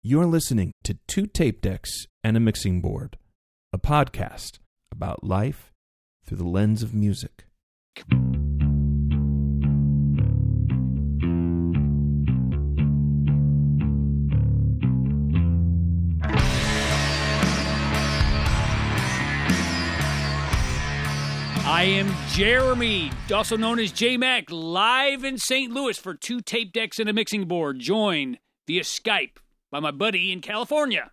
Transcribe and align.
You're 0.00 0.26
listening 0.26 0.70
to 0.84 0.96
Two 1.08 1.26
Tape 1.26 1.60
Decks 1.60 2.06
and 2.22 2.36
a 2.36 2.40
Mixing 2.40 2.80
Board, 2.80 3.18
a 3.72 3.78
podcast 3.78 4.60
about 4.92 5.24
life 5.24 5.72
through 6.24 6.36
the 6.36 6.44
lens 6.44 6.84
of 6.84 6.94
music. 6.94 7.46
I 21.66 21.82
am 21.82 22.14
Jeremy, 22.28 23.10
also 23.34 23.56
known 23.56 23.80
as 23.80 23.90
J 23.90 24.16
Mac, 24.16 24.44
live 24.48 25.24
in 25.24 25.38
St. 25.38 25.72
Louis 25.72 25.98
for 25.98 26.14
two 26.14 26.40
tape 26.40 26.72
decks 26.72 27.00
and 27.00 27.08
a 27.08 27.12
mixing 27.12 27.46
board, 27.46 27.80
Join 27.80 28.38
via 28.68 28.82
Skype 28.82 29.38
by 29.70 29.80
my 29.80 29.90
buddy 29.90 30.32
in 30.32 30.40
California. 30.40 31.10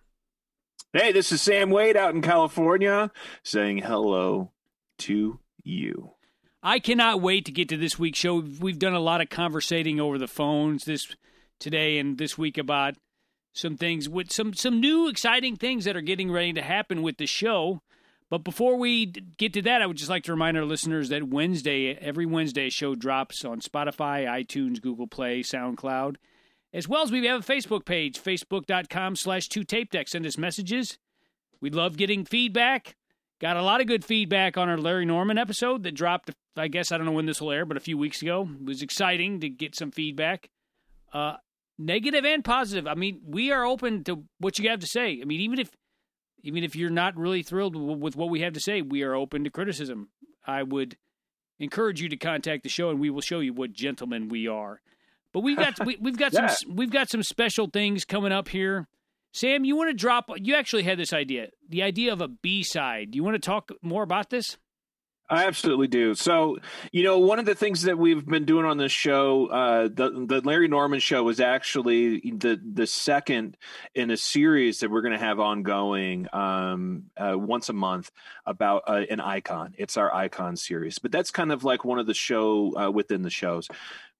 Hey, 0.92 1.12
this 1.12 1.32
is 1.32 1.42
Sam 1.42 1.70
Wade 1.70 1.96
out 1.96 2.14
in 2.14 2.22
California 2.22 3.10
saying 3.42 3.78
hello 3.78 4.52
to 4.98 5.40
you. 5.62 6.12
I 6.62 6.78
cannot 6.78 7.20
wait 7.20 7.44
to 7.44 7.52
get 7.52 7.68
to 7.68 7.76
this 7.76 7.98
week's 7.98 8.18
show. 8.18 8.42
We've 8.60 8.78
done 8.78 8.94
a 8.94 9.00
lot 9.00 9.20
of 9.20 9.28
conversating 9.28 10.00
over 10.00 10.18
the 10.18 10.26
phones 10.26 10.84
this 10.84 11.14
today 11.58 11.98
and 11.98 12.18
this 12.18 12.36
week 12.36 12.58
about 12.58 12.94
some 13.52 13.76
things 13.76 14.08
with 14.08 14.30
some 14.32 14.52
some 14.52 14.80
new 14.80 15.08
exciting 15.08 15.56
things 15.56 15.84
that 15.84 15.96
are 15.96 16.02
getting 16.02 16.30
ready 16.30 16.52
to 16.52 16.62
happen 16.62 17.02
with 17.02 17.18
the 17.18 17.26
show. 17.26 17.82
But 18.28 18.42
before 18.42 18.76
we 18.76 19.06
get 19.06 19.52
to 19.52 19.62
that, 19.62 19.80
I 19.80 19.86
would 19.86 19.96
just 19.96 20.10
like 20.10 20.24
to 20.24 20.32
remind 20.32 20.56
our 20.56 20.64
listeners 20.64 21.10
that 21.10 21.28
Wednesday, 21.28 21.94
every 21.94 22.26
Wednesday, 22.26 22.68
show 22.70 22.96
drops 22.96 23.44
on 23.44 23.60
Spotify, 23.60 24.26
iTunes, 24.26 24.82
Google 24.82 25.06
Play, 25.06 25.42
SoundCloud, 25.42 26.16
as 26.76 26.86
well 26.86 27.02
as 27.02 27.10
we 27.10 27.24
have 27.24 27.40
a 27.40 27.52
Facebook 27.52 27.86
page, 27.86 28.22
facebook.com 28.22 29.16
slash 29.16 29.48
two 29.48 29.64
tape 29.64 29.90
deck. 29.90 30.08
Send 30.08 30.26
us 30.26 30.36
messages. 30.36 30.98
We 31.58 31.70
love 31.70 31.96
getting 31.96 32.26
feedback. 32.26 32.96
Got 33.40 33.56
a 33.56 33.62
lot 33.62 33.80
of 33.80 33.86
good 33.86 34.04
feedback 34.04 34.58
on 34.58 34.68
our 34.68 34.76
Larry 34.76 35.06
Norman 35.06 35.38
episode 35.38 35.82
that 35.84 35.94
dropped, 35.94 36.30
I 36.54 36.68
guess, 36.68 36.92
I 36.92 36.98
don't 36.98 37.06
know 37.06 37.12
when 37.12 37.24
this 37.24 37.40
will 37.40 37.50
air, 37.50 37.64
but 37.64 37.78
a 37.78 37.80
few 37.80 37.96
weeks 37.96 38.20
ago. 38.20 38.46
It 38.60 38.66
was 38.66 38.82
exciting 38.82 39.40
to 39.40 39.48
get 39.48 39.74
some 39.74 39.90
feedback. 39.90 40.50
Uh, 41.14 41.36
negative 41.78 42.26
and 42.26 42.44
positive. 42.44 42.86
I 42.86 42.94
mean, 42.94 43.22
we 43.26 43.50
are 43.52 43.64
open 43.64 44.04
to 44.04 44.24
what 44.38 44.58
you 44.58 44.68
have 44.68 44.80
to 44.80 44.86
say. 44.86 45.18
I 45.22 45.24
mean, 45.24 45.40
even 45.40 45.58
if 45.58 45.70
even 46.42 46.62
if 46.62 46.76
you're 46.76 46.90
not 46.90 47.16
really 47.16 47.42
thrilled 47.42 47.74
with 47.74 48.16
what 48.16 48.28
we 48.28 48.42
have 48.42 48.52
to 48.52 48.60
say, 48.60 48.82
we 48.82 49.02
are 49.02 49.14
open 49.14 49.44
to 49.44 49.50
criticism. 49.50 50.10
I 50.46 50.62
would 50.62 50.96
encourage 51.58 52.02
you 52.02 52.08
to 52.10 52.16
contact 52.16 52.62
the 52.62 52.68
show, 52.68 52.90
and 52.90 53.00
we 53.00 53.10
will 53.10 53.22
show 53.22 53.40
you 53.40 53.54
what 53.54 53.72
gentlemen 53.72 54.28
we 54.28 54.46
are. 54.46 54.82
But 55.36 55.42
we've 55.42 55.58
got 55.58 55.84
we, 55.84 55.98
have 56.02 56.16
got 56.16 56.32
Yeah. 56.32 56.46
some 56.46 56.76
we've 56.76 56.90
got 56.90 57.10
some 57.10 57.22
special 57.22 57.66
things 57.66 58.06
coming 58.06 58.32
up 58.32 58.48
here. 58.48 58.88
Sam, 59.34 59.66
you 59.66 59.76
want 59.76 59.90
to 59.90 59.94
drop? 59.94 60.30
You 60.34 60.54
actually 60.54 60.84
had 60.84 60.98
this 60.98 61.12
idea, 61.12 61.48
the 61.68 61.82
idea 61.82 62.14
of 62.14 62.22
a 62.22 62.28
B 62.28 62.62
side. 62.62 63.10
Do 63.10 63.16
you 63.16 63.22
want 63.22 63.34
to 63.34 63.38
talk 63.38 63.70
more 63.82 64.02
about 64.02 64.30
this? 64.30 64.56
I 65.28 65.46
absolutely 65.46 65.88
do. 65.88 66.14
So, 66.14 66.58
you 66.92 67.02
know, 67.02 67.18
one 67.18 67.40
of 67.40 67.46
the 67.46 67.54
things 67.56 67.82
that 67.82 67.98
we've 67.98 68.24
been 68.24 68.44
doing 68.44 68.64
on 68.64 68.78
this 68.78 68.92
show, 68.92 69.46
uh, 69.48 69.88
the 69.92 70.24
the 70.26 70.40
Larry 70.42 70.68
Norman 70.68 71.00
show, 71.00 71.22
was 71.24 71.40
actually 71.40 72.20
the 72.30 72.58
the 72.64 72.86
second 72.86 73.56
in 73.94 74.10
a 74.10 74.16
series 74.16 74.80
that 74.80 74.90
we're 74.90 75.02
going 75.02 75.18
to 75.18 75.24
have 75.24 75.40
ongoing 75.40 76.28
um, 76.32 77.10
uh, 77.16 77.36
once 77.36 77.68
a 77.68 77.72
month 77.72 78.12
about 78.46 78.84
uh, 78.86 79.02
an 79.10 79.20
icon. 79.20 79.74
It's 79.76 79.96
our 79.96 80.14
icon 80.14 80.56
series, 80.56 81.00
but 81.00 81.10
that's 81.10 81.32
kind 81.32 81.50
of 81.50 81.64
like 81.64 81.84
one 81.84 81.98
of 81.98 82.06
the 82.06 82.14
show 82.14 82.72
uh, 82.76 82.90
within 82.90 83.22
the 83.22 83.30
shows. 83.30 83.68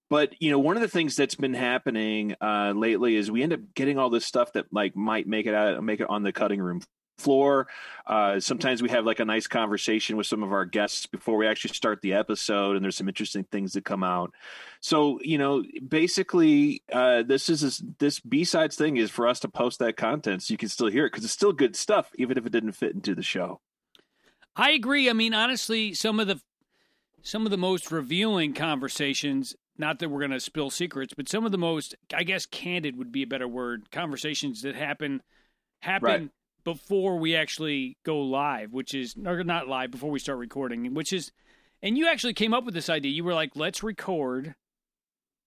But 0.08 0.40
you 0.40 0.50
know, 0.50 0.58
one 0.58 0.76
of 0.76 0.82
the 0.82 0.88
things 0.88 1.16
that's 1.16 1.34
been 1.34 1.54
happening 1.54 2.34
uh, 2.40 2.72
lately 2.76 3.16
is 3.16 3.30
we 3.30 3.42
end 3.42 3.52
up 3.52 3.60
getting 3.74 3.98
all 3.98 4.10
this 4.10 4.26
stuff 4.26 4.52
that 4.52 4.66
like 4.72 4.96
might 4.96 5.26
make 5.26 5.46
it 5.46 5.54
out, 5.54 5.82
make 5.82 6.00
it 6.00 6.08
on 6.08 6.22
the 6.22 6.32
cutting 6.32 6.60
room 6.60 6.80
floor. 7.18 7.66
Uh, 8.06 8.38
sometimes 8.38 8.82
we 8.82 8.90
have 8.90 9.04
like 9.04 9.20
a 9.20 9.24
nice 9.24 9.46
conversation 9.46 10.16
with 10.16 10.26
some 10.26 10.42
of 10.42 10.52
our 10.52 10.64
guests 10.64 11.06
before 11.06 11.36
we 11.36 11.46
actually 11.46 11.74
start 11.74 12.00
the 12.02 12.12
episode, 12.12 12.76
and 12.76 12.84
there's 12.84 12.96
some 12.96 13.08
interesting 13.08 13.44
things 13.50 13.72
that 13.72 13.84
come 13.84 14.02
out. 14.02 14.32
So 14.80 15.18
you 15.22 15.38
know, 15.38 15.64
basically, 15.86 16.82
uh, 16.92 17.22
this 17.22 17.48
is 17.48 17.60
this, 17.60 17.82
this 17.98 18.20
B 18.20 18.44
sides 18.44 18.76
thing 18.76 18.96
is 18.96 19.10
for 19.10 19.26
us 19.26 19.40
to 19.40 19.48
post 19.48 19.78
that 19.80 19.96
content 19.96 20.42
so 20.42 20.52
you 20.52 20.58
can 20.58 20.68
still 20.68 20.88
hear 20.88 21.06
it 21.06 21.12
because 21.12 21.24
it's 21.24 21.32
still 21.32 21.52
good 21.52 21.76
stuff, 21.76 22.10
even 22.16 22.38
if 22.38 22.46
it 22.46 22.52
didn't 22.52 22.72
fit 22.72 22.94
into 22.94 23.14
the 23.14 23.22
show. 23.22 23.60
I 24.54 24.70
agree. 24.70 25.10
I 25.10 25.12
mean, 25.12 25.34
honestly, 25.34 25.94
some 25.94 26.20
of 26.20 26.26
the 26.26 26.40
some 27.22 27.44
of 27.44 27.50
the 27.50 27.56
most 27.56 27.90
revealing 27.90 28.54
conversations. 28.54 29.56
Not 29.78 29.98
that 29.98 30.08
we're 30.08 30.20
going 30.20 30.30
to 30.30 30.40
spill 30.40 30.70
secrets, 30.70 31.12
but 31.14 31.28
some 31.28 31.44
of 31.44 31.52
the 31.52 31.58
most, 31.58 31.94
I 32.14 32.22
guess, 32.22 32.46
candid 32.46 32.96
would 32.96 33.12
be 33.12 33.22
a 33.22 33.26
better 33.26 33.48
word. 33.48 33.90
Conversations 33.90 34.62
that 34.62 34.74
happen 34.74 35.22
happen 35.82 36.04
Right. 36.08 36.30
before 36.64 37.18
we 37.18 37.36
actually 37.36 37.98
go 38.04 38.18
live, 38.20 38.72
which 38.72 38.94
is 38.94 39.14
or 39.24 39.44
not 39.44 39.68
live 39.68 39.90
before 39.90 40.10
we 40.10 40.18
start 40.18 40.38
recording, 40.38 40.94
which 40.94 41.12
is. 41.12 41.32
And 41.82 41.98
you 41.98 42.08
actually 42.08 42.32
came 42.34 42.54
up 42.54 42.64
with 42.64 42.74
this 42.74 42.88
idea. 42.88 43.12
You 43.12 43.22
were 43.24 43.34
like, 43.34 43.54
"Let's 43.54 43.82
record 43.82 44.54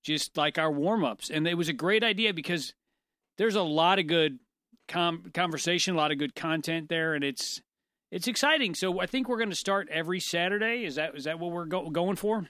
just 0.04 0.38
like 0.38 0.58
our 0.58 0.72
warm 0.72 1.04
ups," 1.04 1.30
and 1.30 1.48
it 1.48 1.56
was 1.56 1.68
a 1.70 1.74
great 1.74 2.04
idea 2.04 2.34
because 2.34 2.74
there's 3.38 3.56
a 3.56 3.64
lot 3.64 3.98
of 4.00 4.08
good 4.08 4.40
com- 4.88 5.32
conversation, 5.34 5.96
a 5.96 5.98
lot 5.98 6.12
of 6.12 6.20
good 6.20 6.36
content 6.36 6.88
there, 6.90 7.16
and 7.16 7.24
it's 7.24 7.62
it's 8.12 8.28
exciting. 8.28 8.76
So 8.76 9.00
I 9.00 9.06
think 9.08 9.28
we're 9.28 9.38
going 9.38 9.50
to 9.50 9.56
start 9.56 9.90
every 9.90 10.20
Saturday. 10.20 10.86
Is 10.86 10.96
that 10.96 11.16
is 11.16 11.24
that 11.24 11.40
what 11.40 11.52
we're 11.52 11.66
go- 11.66 11.90
going 11.90 12.16
for? 12.16 12.48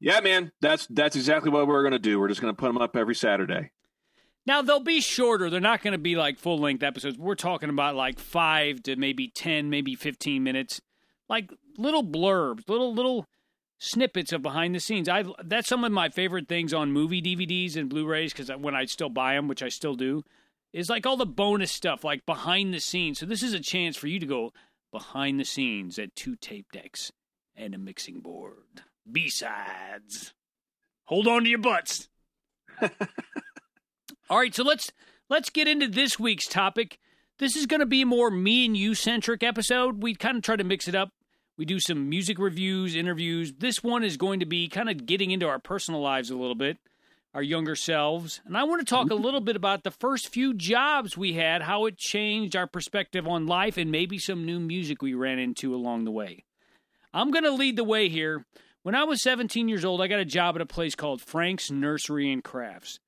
Yeah, 0.00 0.20
man, 0.20 0.50
that's 0.60 0.86
that's 0.88 1.14
exactly 1.14 1.50
what 1.50 1.66
we're 1.66 1.82
going 1.82 1.92
to 1.92 1.98
do. 1.98 2.18
We're 2.18 2.28
just 2.28 2.40
going 2.40 2.54
to 2.54 2.58
put 2.58 2.68
them 2.68 2.78
up 2.78 2.96
every 2.96 3.14
Saturday. 3.14 3.70
Now 4.46 4.62
they'll 4.62 4.80
be 4.80 5.02
shorter. 5.02 5.50
They're 5.50 5.60
not 5.60 5.82
going 5.82 5.92
to 5.92 5.98
be 5.98 6.16
like 6.16 6.38
full 6.38 6.58
length 6.58 6.82
episodes. 6.82 7.18
We're 7.18 7.34
talking 7.34 7.68
about 7.68 7.94
like 7.94 8.18
five 8.18 8.82
to 8.84 8.96
maybe 8.96 9.28
ten, 9.28 9.68
maybe 9.68 9.94
fifteen 9.94 10.42
minutes, 10.42 10.80
like 11.28 11.50
little 11.76 12.02
blurbs, 12.02 12.68
little 12.68 12.94
little 12.94 13.26
snippets 13.78 14.32
of 14.32 14.42
behind 14.42 14.74
the 14.74 14.80
scenes. 14.80 15.08
I 15.08 15.24
that's 15.44 15.68
some 15.68 15.84
of 15.84 15.92
my 15.92 16.08
favorite 16.08 16.48
things 16.48 16.72
on 16.72 16.92
movie 16.92 17.20
DVDs 17.20 17.76
and 17.76 17.90
Blu-rays 17.90 18.32
because 18.32 18.50
when 18.58 18.74
I 18.74 18.86
still 18.86 19.10
buy 19.10 19.34
them, 19.34 19.48
which 19.48 19.62
I 19.62 19.68
still 19.68 19.94
do, 19.94 20.24
is 20.72 20.88
like 20.88 21.04
all 21.04 21.18
the 21.18 21.26
bonus 21.26 21.72
stuff, 21.72 22.04
like 22.04 22.24
behind 22.24 22.72
the 22.72 22.80
scenes. 22.80 23.18
So 23.18 23.26
this 23.26 23.42
is 23.42 23.52
a 23.52 23.60
chance 23.60 23.96
for 23.96 24.06
you 24.06 24.18
to 24.18 24.26
go 24.26 24.52
behind 24.92 25.38
the 25.38 25.44
scenes 25.44 25.98
at 25.98 26.16
two 26.16 26.36
tape 26.36 26.72
decks 26.72 27.12
and 27.54 27.74
a 27.74 27.78
mixing 27.78 28.20
board. 28.20 28.82
B 29.10 29.28
sides. 29.28 30.34
Hold 31.04 31.26
on 31.26 31.44
to 31.44 31.50
your 31.50 31.58
butts. 31.58 32.08
All 34.30 34.38
right, 34.38 34.54
so 34.54 34.62
let's 34.62 34.92
let's 35.28 35.50
get 35.50 35.68
into 35.68 35.88
this 35.88 36.18
week's 36.18 36.46
topic. 36.46 36.98
This 37.38 37.56
is 37.56 37.66
going 37.66 37.80
to 37.80 37.86
be 37.86 38.02
a 38.02 38.06
more 38.06 38.30
me 38.30 38.66
and 38.66 38.76
you 38.76 38.94
centric 38.94 39.42
episode. 39.42 40.02
We 40.02 40.14
kind 40.14 40.36
of 40.36 40.42
try 40.42 40.56
to 40.56 40.64
mix 40.64 40.86
it 40.86 40.94
up. 40.94 41.10
We 41.56 41.64
do 41.64 41.80
some 41.80 42.08
music 42.08 42.38
reviews, 42.38 42.94
interviews. 42.94 43.52
This 43.58 43.82
one 43.82 44.04
is 44.04 44.16
going 44.16 44.40
to 44.40 44.46
be 44.46 44.68
kind 44.68 44.88
of 44.88 45.04
getting 45.04 45.30
into 45.30 45.48
our 45.48 45.58
personal 45.58 46.00
lives 46.00 46.30
a 46.30 46.36
little 46.36 46.54
bit, 46.54 46.78
our 47.34 47.42
younger 47.42 47.76
selves. 47.76 48.40
And 48.46 48.56
I 48.56 48.64
want 48.64 48.80
to 48.80 48.84
talk 48.84 49.10
a 49.10 49.14
mm-hmm. 49.14 49.24
little 49.24 49.40
bit 49.40 49.56
about 49.56 49.84
the 49.84 49.90
first 49.90 50.28
few 50.28 50.54
jobs 50.54 51.16
we 51.16 51.34
had, 51.34 51.62
how 51.62 51.86
it 51.86 51.98
changed 51.98 52.56
our 52.56 52.66
perspective 52.66 53.26
on 53.26 53.46
life, 53.46 53.76
and 53.76 53.90
maybe 53.90 54.18
some 54.18 54.46
new 54.46 54.60
music 54.60 55.02
we 55.02 55.12
ran 55.12 55.38
into 55.38 55.74
along 55.74 56.04
the 56.04 56.10
way. 56.10 56.44
I'm 57.12 57.30
going 57.30 57.44
to 57.44 57.50
lead 57.50 57.76
the 57.76 57.84
way 57.84 58.08
here. 58.08 58.46
When 58.82 58.94
I 58.94 59.04
was 59.04 59.22
17 59.22 59.68
years 59.68 59.84
old, 59.84 60.00
I 60.00 60.06
got 60.06 60.20
a 60.20 60.24
job 60.24 60.56
at 60.56 60.62
a 60.62 60.66
place 60.66 60.94
called 60.94 61.20
Frank's 61.20 61.70
Nursery 61.70 62.32
and 62.32 62.42
Crafts. 62.42 62.98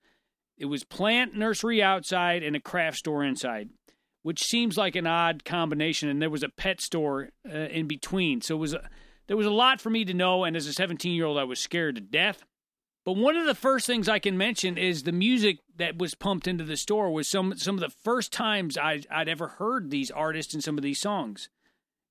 It 0.59 0.66
was 0.66 0.84
plant 0.84 1.34
nursery 1.34 1.83
outside 1.83 2.43
and 2.43 2.55
a 2.55 2.60
craft 2.60 2.99
store 2.99 3.25
inside, 3.25 3.71
which 4.22 4.44
seems 4.44 4.77
like 4.77 4.97
an 4.97 5.06
odd 5.06 5.44
combination. 5.44 6.10
And 6.10 6.21
there 6.21 6.31
was 6.31 6.43
a 6.43 6.50
pet 6.50 6.81
store 6.81 7.31
uh, 7.50 7.56
in 7.56 7.87
between, 7.87 8.43
so 8.43 8.56
it 8.56 8.59
was 8.59 8.75
a, 8.75 8.88
there 9.28 9.37
was 9.37 9.47
a 9.47 9.50
lot 9.50 9.81
for 9.81 9.88
me 9.88 10.05
to 10.05 10.12
know. 10.12 10.44
And 10.44 10.56
as 10.56 10.66
a 10.66 10.75
17 10.75 11.15
year 11.15 11.25
old, 11.25 11.38
I 11.38 11.44
was 11.44 11.59
scared 11.59 11.94
to 11.94 12.03
death. 12.03 12.44
But 13.04 13.16
one 13.16 13.37
of 13.37 13.47
the 13.47 13.54
first 13.54 13.87
things 13.87 14.09
I 14.09 14.19
can 14.19 14.39
mention 14.39 14.78
is 14.78 15.03
the 15.03 15.10
music 15.10 15.59
that 15.77 15.99
was 15.99 16.15
pumped 16.15 16.47
into 16.47 16.65
the 16.65 16.77
store 16.77 17.10
was 17.10 17.27
some 17.27 17.57
some 17.57 17.77
of 17.77 17.80
the 17.80 17.97
first 18.04 18.30
times 18.33 18.77
I, 18.77 19.03
I'd 19.10 19.28
ever 19.28 19.48
heard 19.48 19.91
these 19.91 20.10
artists 20.10 20.54
and 20.54 20.63
some 20.63 20.78
of 20.78 20.84
these 20.84 21.01
songs, 21.01 21.48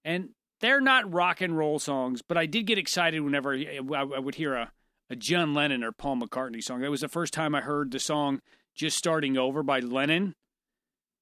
and 0.03 0.29
they're 0.61 0.81
not 0.81 1.11
rock 1.11 1.41
and 1.41 1.57
roll 1.57 1.79
songs. 1.79 2.21
But 2.21 2.37
I 2.37 2.45
did 2.45 2.65
get 2.67 2.77
excited 2.77 3.21
whenever 3.21 3.53
I, 3.53 3.79
would 3.79 4.35
hear 4.35 4.55
a 4.55 4.71
a 5.09 5.15
John 5.15 5.53
Lennon 5.53 5.83
or 5.83 5.91
Paul 5.91 6.15
McCartney 6.15 6.63
song. 6.63 6.79
That 6.79 6.89
was 6.89 7.01
the 7.01 7.09
first 7.09 7.33
time 7.33 7.53
I 7.53 7.61
heard 7.61 7.91
the 7.91 7.99
song 7.99 8.41
"Just 8.73 8.97
Starting 8.97 9.37
Over" 9.37 9.61
by 9.61 9.79
Lennon. 9.79 10.35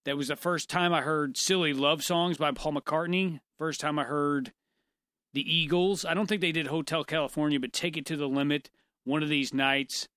That 0.05 0.15
was 0.15 0.27
the 0.27 0.35
first 0.35 0.69
time 0.69 0.93
I 0.93 1.01
heard 1.01 1.37
"Silly 1.37 1.73
Love 1.73 2.03
Songs" 2.03 2.37
by 2.37 2.51
Paul 2.51 2.73
McCartney. 2.73 3.39
First 3.57 3.81
time 3.81 3.97
I 3.97 4.03
heard 4.03 4.53
the 5.33 5.41
Eagles. 5.41 6.05
I 6.05 6.13
don't 6.13 6.27
think 6.27 6.41
they 6.41 6.51
did 6.51 6.67
Hotel 6.67 7.03
California, 7.03 7.59
but 7.59 7.73
Take 7.73 7.97
It 7.97 8.05
to 8.07 8.15
the 8.15 8.29
Limit, 8.29 8.69
One 9.03 9.23
of 9.23 9.29
These 9.29 9.53
Nights. 9.53 10.07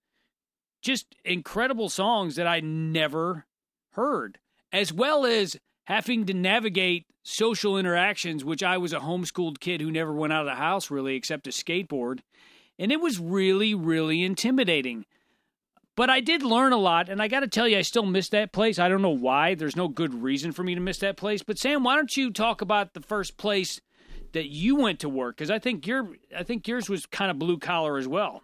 Just 0.83 1.15
incredible 1.25 1.89
songs 1.89 2.37
that 2.37 2.47
I 2.47 2.61
never 2.61 3.47
heard, 3.93 4.39
as 4.71 4.93
well 4.93 5.25
as 5.25 5.57
having 5.85 6.27
to 6.27 6.35
navigate 6.35 7.07
social 7.23 7.79
interactions, 7.79 8.45
which 8.45 8.63
I 8.63 8.79
was 8.79 8.93
a 8.93 9.01
homeschooled 9.01 9.61
kid 9.61 9.81
who 9.81 9.91
never 9.91 10.13
went 10.13 10.33
out 10.33 10.41
of 10.41 10.47
the 10.47 10.57
house 10.57 10.91
really 10.91 11.15
except 11.15 11.45
to 11.45 11.51
skateboard. 11.51 12.21
And 12.79 12.91
it 12.91 13.01
was 13.01 13.19
really, 13.19 13.75
really 13.75 14.23
intimidating. 14.23 15.05
But 15.95 16.09
I 16.09 16.21
did 16.21 16.43
learn 16.43 16.73
a 16.73 16.79
lot, 16.79 17.11
and 17.11 17.21
I 17.21 17.29
got 17.29 17.41
to 17.41 17.49
tell 17.49 17.69
you, 17.69 17.77
I 17.77 17.83
still 17.83 18.07
miss 18.07 18.31
that 18.31 18.53
place. 18.53 18.79
I 18.79 18.89
don't 18.89 19.03
know 19.03 19.11
why. 19.11 19.55
There's 19.55 19.77
no 19.77 19.89
good 19.89 20.23
reason 20.23 20.53
for 20.53 20.63
me 20.63 20.75
to 20.75 20.81
miss 20.81 20.99
that 20.99 21.19
place. 21.19 21.43
But 21.43 21.59
Sam, 21.59 21.85
why 21.85 21.97
don't 21.97 22.17
you 22.17 22.31
talk 22.31 22.63
about 22.63 22.95
the 22.95 23.03
first 23.03 23.37
place 23.37 23.81
that 24.33 24.47
you 24.47 24.77
went 24.77 25.01
to 25.01 25.09
work? 25.09 25.37
Because 25.37 25.51
I 25.51 25.59
think 25.59 25.87
your 25.87 26.09
I 26.37 26.45
think 26.45 26.67
yours 26.67 26.89
was 26.89 27.05
kind 27.05 27.31
of 27.31 27.39
blue 27.39 27.59
collar 27.59 27.99
as 27.99 28.09
well. 28.09 28.43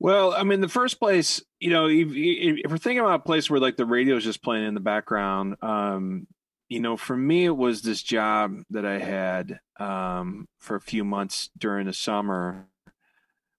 Well, 0.00 0.32
I 0.32 0.44
mean, 0.44 0.62
the 0.62 0.68
first 0.68 0.98
place, 0.98 1.42
you 1.60 1.68
know, 1.68 1.86
if, 1.86 2.08
if, 2.10 2.70
we're 2.70 2.78
thinking 2.78 3.00
about 3.00 3.20
a 3.20 3.22
place 3.22 3.50
where 3.50 3.60
like 3.60 3.76
the 3.76 3.84
radio 3.84 4.16
is 4.16 4.24
just 4.24 4.42
playing 4.42 4.64
in 4.64 4.72
the 4.72 4.80
background, 4.80 5.56
um, 5.60 6.26
you 6.70 6.80
know, 6.80 6.96
for 6.96 7.14
me, 7.14 7.44
it 7.44 7.56
was 7.56 7.82
this 7.82 8.02
job 8.02 8.62
that 8.70 8.86
I 8.86 8.98
had 8.98 9.60
um, 9.78 10.48
for 10.58 10.74
a 10.74 10.80
few 10.80 11.04
months 11.04 11.50
during 11.58 11.86
the 11.86 11.92
summer. 11.92 12.66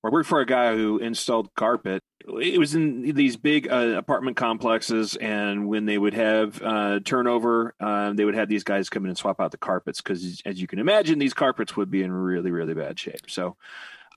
I 0.03 0.09
worked 0.09 0.29
for 0.29 0.39
a 0.39 0.45
guy 0.47 0.75
who 0.75 0.97
installed 0.97 1.53
carpet. 1.53 2.01
It 2.21 2.57
was 2.57 2.73
in 2.73 3.13
these 3.13 3.37
big 3.37 3.71
uh, 3.71 3.93
apartment 3.97 4.35
complexes, 4.35 5.15
and 5.17 5.67
when 5.67 5.85
they 5.85 5.99
would 5.99 6.15
have 6.15 6.59
uh, 6.63 7.01
turnover, 7.05 7.75
uh, 7.79 8.13
they 8.13 8.25
would 8.25 8.33
have 8.33 8.49
these 8.49 8.63
guys 8.63 8.89
come 8.89 9.03
in 9.03 9.09
and 9.09 9.17
swap 9.17 9.39
out 9.39 9.51
the 9.51 9.57
carpets 9.57 10.01
because, 10.01 10.41
as 10.43 10.59
you 10.59 10.65
can 10.65 10.79
imagine, 10.79 11.19
these 11.19 11.35
carpets 11.35 11.77
would 11.77 11.91
be 11.91 12.01
in 12.01 12.11
really, 12.11 12.49
really 12.49 12.73
bad 12.73 12.97
shape. 12.97 13.29
So, 13.29 13.57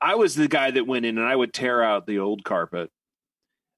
I 0.05 0.17
was 0.17 0.35
the 0.35 0.49
guy 0.49 0.71
that 0.71 0.87
went 0.87 1.07
in 1.07 1.17
and 1.17 1.27
I 1.27 1.35
would 1.35 1.55
tear 1.55 1.83
out 1.83 2.07
the 2.07 2.19
old 2.19 2.45
carpet 2.45 2.91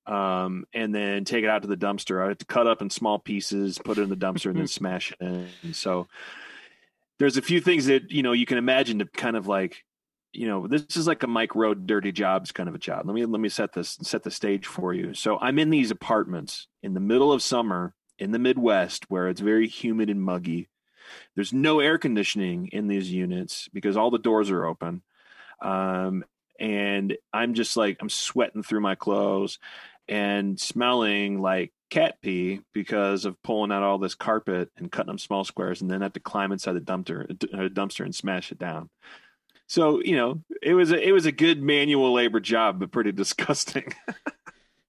um, 0.07 0.65
and 0.75 0.93
then 0.93 1.25
take 1.25 1.45
it 1.45 1.51
out 1.51 1.63
to 1.63 1.69
the 1.69 1.77
dumpster. 1.77 2.21
I 2.21 2.29
had 2.29 2.41
to 2.41 2.47
cut 2.47 2.67
up 2.67 2.83
in 2.83 2.91
small 2.91 3.21
pieces, 3.21 3.79
put 3.79 3.97
it 3.97 4.03
in 4.03 4.11
the 4.11 4.17
dumpster, 4.17 4.51
and 4.51 4.59
then 4.59 4.67
smash 4.67 5.13
it 5.13 5.19
in. 5.21 5.47
And 5.63 5.77
so 5.77 6.09
there's 7.21 7.37
a 7.37 7.43
few 7.43 7.61
things 7.61 7.87
that 7.87 8.11
you 8.11 8.25
know 8.25 8.33
you 8.33 8.45
can 8.45 8.59
imagine 8.59 8.99
to 8.99 9.07
kind 9.07 9.37
of 9.37 9.47
like 9.47 9.85
you 10.33 10.49
know 10.49 10.67
this 10.67 10.97
is 10.97 11.07
like 11.07 11.23
a 11.23 11.29
Mike 11.29 11.55
Rowe 11.55 11.75
dirty 11.75 12.11
jobs 12.11 12.51
kind 12.51 12.69
of 12.69 12.75
a 12.75 12.79
job. 12.79 13.07
Let 13.07 13.15
me 13.15 13.25
let 13.25 13.41
me 13.41 13.49
set 13.49 13.73
this 13.73 13.97
set 14.03 14.25
the 14.25 14.31
stage 14.33 14.67
for 14.67 14.93
you. 14.93 15.15
So 15.15 15.39
I'm 15.39 15.61
in 15.61 15.71
these 15.71 15.93
apartments 15.93 16.67
in 16.83 16.95
the 16.95 17.01
middle 17.01 17.33
of 17.33 17.41
summer 17.41 17.95
in 18.19 18.33
the 18.33 18.41
Midwest 18.41 19.05
where 19.09 19.29
it's 19.29 19.41
very 19.41 19.69
humid 19.69 20.11
and 20.11 20.21
muggy. 20.21 20.69
There's 21.37 21.53
no 21.53 21.79
air 21.79 21.99
conditioning 21.99 22.69
in 22.73 22.89
these 22.89 23.13
units 23.13 23.69
because 23.73 23.97
all 23.97 24.11
the 24.11 24.19
doors 24.19 24.51
are 24.51 24.67
open. 24.67 25.03
Um, 25.61 26.25
and 26.59 27.17
I'm 27.33 27.55
just 27.55 27.77
like, 27.77 27.99
I'm 28.01 28.09
sweating 28.09 28.63
through 28.63 28.81
my 28.81 28.95
clothes 28.95 29.59
and 30.09 30.59
smelling 30.59 31.41
like 31.41 31.73
cat 31.91 32.21
pee 32.23 32.61
because 32.73 33.25
of 33.25 33.41
pulling 33.43 33.73
out 33.73 33.83
all 33.83 33.99
this 33.99 34.15
carpet 34.15 34.71
and 34.77 34.91
cutting 34.91 35.09
them 35.09 35.19
small 35.19 35.45
squares 35.45 35.81
and 35.81 35.91
then 35.91 36.01
have 36.01 36.15
to 36.15 36.21
climb 36.21 36.53
inside 36.53 36.73
the 36.73 36.81
dumpster, 36.81 37.31
uh, 37.55 37.69
dumpster 37.69 38.05
and 38.05 38.15
smash 38.15 38.51
it 38.53 38.59
down. 38.59 38.89
So, 39.69 40.01
you 40.03 40.17
know, 40.17 40.43
it 40.63 40.75
was 40.75 40.93
a, 40.93 41.09
it 41.09 41.13
was 41.13 41.27
a 41.27 41.33
good 41.33 41.61
manual 41.61 42.13
labor 42.13 42.41
job, 42.41 42.79
but 42.79 42.93
pretty 42.93 43.13
disgusting. 43.13 43.93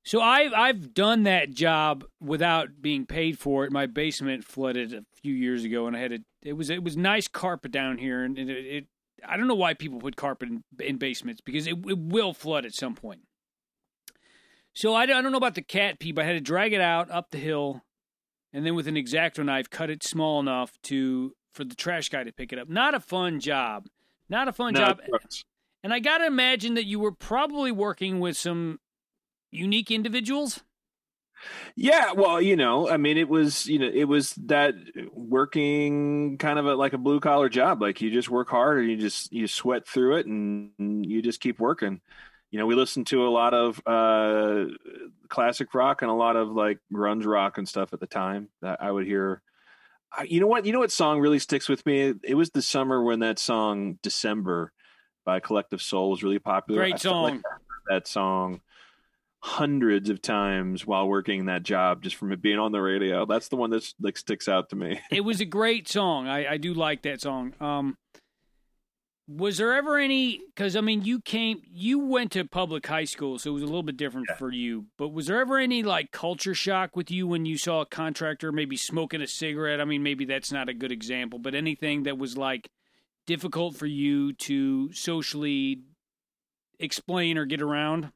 So 0.08 0.22
I've 0.22 0.54
I've 0.54 0.94
done 0.94 1.24
that 1.24 1.52
job 1.52 2.06
without 2.22 2.82
being 2.82 3.06
paid 3.06 3.38
for 3.38 3.66
it. 3.66 3.74
My 3.74 3.88
basement 3.88 4.46
flooded 4.46 4.94
a 4.94 5.04
few 5.22 5.34
years 5.34 5.66
ago, 5.66 5.86
and 5.86 5.98
I 5.98 6.00
had 6.00 6.14
a 6.14 6.20
it 6.42 6.54
was 6.54 6.70
it 6.70 6.82
was 6.82 6.96
nice 6.96 7.28
carpet 7.28 7.74
down 7.74 7.98
here, 7.98 8.24
and 8.24 8.40
it, 8.40 8.50
it 8.50 8.88
I 9.26 9.38
don't 9.38 9.48
know 9.48 9.56
why 9.56 9.74
people 9.74 10.00
put 10.00 10.16
carpet 10.16 10.50
in, 10.50 10.64
in 10.80 10.98
basements 10.98 11.42
because 11.42 11.68
it, 11.68 11.78
it, 11.88 11.98
will 11.98 12.34
flood 12.34 12.66
at 12.66 12.74
some 12.74 12.96
point. 12.96 13.22
So 14.74 14.94
I, 14.94 15.04
I 15.04 15.06
don't 15.06 15.32
know 15.32 15.38
about 15.38 15.56
the 15.56 15.62
cat 15.62 16.00
pee, 16.00 16.12
but 16.12 16.24
I 16.24 16.28
had 16.28 16.34
to 16.34 16.42
drag 16.42 16.74
it 16.74 16.82
out 16.82 17.10
up 17.10 17.32
the 17.32 17.38
hill, 17.38 17.84
and 18.54 18.66
then 18.66 18.76
with 18.76 18.88
an 18.88 18.96
exacto 18.96 19.44
knife, 19.44 19.70
cut 19.70 19.90
it 19.90 20.04
small 20.04 20.40
enough 20.40 20.74
to 20.84 21.34
for 21.52 21.64
the 21.64 21.76
trash 21.76 22.10
guy 22.10 22.24
to 22.24 22.32
pick 22.32 22.54
it 22.54 22.60
up. 22.60 22.70
Not 22.70 22.94
a 22.94 23.00
fun 23.00 23.40
job. 23.40 23.88
Not 24.30 24.48
a 24.48 24.54
fun 24.54 24.74
no, 24.74 24.80
job. 24.80 25.02
And 25.84 25.94
I 25.94 26.00
got 26.00 26.20
to 26.20 26.26
imagine 26.26 26.74
that 26.76 26.86
you 26.86 27.00
were 27.00 27.12
probably 27.12 27.72
working 27.72 28.20
with 28.20 28.38
some 28.38 28.80
unique 29.52 29.90
individuals. 29.90 30.64
Yeah, 31.76 32.14
well, 32.14 32.42
you 32.42 32.56
know, 32.56 32.90
I 32.90 32.98
mean, 32.98 33.18
it 33.18 33.30
was, 33.30 33.68
you 33.68 33.80
know, 33.80 33.90
it 33.94 34.06
was 34.06 34.34
that 34.46 34.76
working 35.14 36.38
kind 36.38 36.60
of 36.60 36.66
a, 36.66 36.76
like 36.76 36.94
a 36.94 36.98
blue 36.98 37.20
collar 37.20 37.50
job. 37.50 37.82
Like 37.82 38.02
you 38.02 38.12
just 38.12 38.30
work 38.30 38.50
hard 38.50 38.80
and 38.80 38.90
you 38.90 38.98
just 38.98 39.32
you 39.32 39.48
sweat 39.48 39.88
through 39.88 40.18
it 40.18 40.26
and, 40.26 41.06
you 41.06 41.22
just 41.22 41.40
keep 41.40 41.60
working. 41.60 42.02
You 42.50 42.60
know, 42.60 42.66
we 42.66 42.76
listened 42.76 43.08
to 43.08 43.28
a 43.28 43.30
lot 43.30 43.54
of 43.54 43.82
uh, 43.86 44.66
classic 45.30 45.74
rock 45.74 46.02
and 46.02 46.10
a 46.10 46.14
lot 46.14 46.36
of 46.36 46.50
like 46.50 46.80
grunge 46.94 47.26
rock 47.26 47.58
and 47.58 47.68
stuff 47.68 47.94
at 47.94 48.00
the 48.00 48.08
time. 48.08 48.50
That 48.62 48.82
I 48.82 48.92
would 48.92 49.06
hear. 49.06 49.42
I, 50.12 50.24
you 50.24 50.40
know 50.40 50.48
what? 50.48 50.66
You 50.66 50.72
know 50.72 50.80
what 50.80 50.92
song 50.92 51.20
really 51.20 51.40
sticks 51.40 51.68
with 51.68 51.86
me? 51.86 52.14
It 52.24 52.36
was 52.36 52.52
the 52.52 52.62
summer 52.62 53.04
when 53.04 53.20
that 53.20 53.38
song 53.38 54.00
"December" 54.02 54.72
by 55.26 55.42
Collective 55.42 55.82
Soul 55.82 56.12
was 56.12 56.24
really 56.24 56.40
popular. 56.40 56.82
Great 56.82 57.00
song. 57.00 57.24
Like 57.24 57.42
that 57.90 58.08
song 58.08 58.62
hundreds 59.48 60.10
of 60.10 60.22
times 60.22 60.86
while 60.86 61.08
working 61.08 61.46
that 61.46 61.64
job 61.64 62.04
just 62.04 62.18
from 62.18 62.34
it 62.34 62.42
being 62.42 62.60
on 62.60 62.74
the 62.74 62.82
radio. 62.82 63.26
That's 63.26 63.48
the 63.48 63.56
one 63.56 63.70
that 63.70 63.92
like 64.00 64.18
sticks 64.18 64.50
out 64.50 64.70
to 64.70 64.76
me. 64.76 65.00
it 65.10 65.22
was 65.22 65.40
a 65.40 65.46
great 65.46 65.88
song. 65.88 66.28
I, 66.28 66.54
I 66.54 66.58
do 66.58 66.74
like 66.74 67.04
that 67.04 67.22
song. 67.22 67.54
Um, 67.62 67.98
was 69.28 69.58
there 69.58 69.74
ever 69.74 69.98
any? 69.98 70.42
Because 70.48 70.76
I 70.76 70.82
mean, 70.82 71.04
you 71.04 71.22
came, 71.22 71.62
you 71.66 72.00
went 72.00 72.34
to 72.34 72.46
public 72.46 72.86
high 72.86 73.06
school, 73.06 73.40
so 73.40 73.52
it 73.52 73.54
was 73.54 73.64
a 73.64 73.68
little 73.68 73.84
bit 73.84 73.98
different 73.98 74.28
yeah. 74.30 74.36
for 74.36 74.52
you. 74.52 74.86
But 74.98 75.10
was 75.10 75.28
there 75.28 75.40
ever 75.40 75.58
any 75.58 75.82
like 75.82 76.12
culture 76.12 76.54
shock 76.54 76.96
with 76.96 77.10
you 77.10 77.26
when 77.26 77.46
you 77.46 77.58
saw 77.58 77.82
a 77.82 77.86
contractor 77.86 78.52
maybe 78.52 78.76
smoking 78.76 79.22
a 79.22 79.28
cigarette? 79.28 79.80
I 79.80 79.86
mean, 79.86 80.04
maybe 80.04 80.26
that's 80.26 80.52
not 80.52 80.70
a 80.70 80.74
good 80.74 80.92
example, 80.92 81.40
but 81.40 81.56
anything 81.56 82.04
that 82.04 82.18
was 82.18 82.38
like 82.38 82.70
difficult 83.26 83.76
for 83.76 83.86
you 83.86 84.34
to 84.34 84.92
socially 84.94 85.84
explain 86.80 87.38
or 87.38 87.46
get 87.46 87.62
around? 87.62 88.12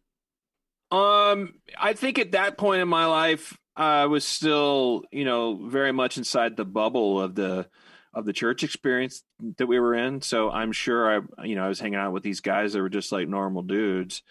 Um, 0.92 1.54
I 1.80 1.94
think 1.94 2.20
at 2.20 2.34
that 2.34 2.58
point 2.58 2.82
in 2.82 2.88
my 2.88 3.06
life, 3.06 3.58
I 3.76 4.06
was 4.08 4.26
still, 4.26 5.04
you 5.12 5.24
know, 5.24 5.68
very 5.68 5.94
much 5.94 6.18
inside 6.18 6.58
the 6.58 6.66
bubble 6.66 7.22
of 7.22 7.36
the 7.36 7.68
of 8.14 8.26
the 8.26 8.34
church 8.34 8.64
experience 8.64 9.24
that 9.58 9.68
we 9.68 9.80
were 9.80 9.96
in. 9.96 10.22
So 10.22 10.52
I'm 10.52 10.74
sure 10.74 11.22
I, 11.40 11.46
you 11.46 11.56
know, 11.56 11.64
I 11.64 11.70
was 11.70 11.80
hanging 11.80 12.00
out 12.00 12.12
with 12.12 12.24
these 12.24 12.42
guys 12.42 12.74
that 12.74 12.82
were 12.82 12.90
just 12.90 13.12
like 13.12 13.30
normal 13.30 13.62
dudes. 13.62 14.22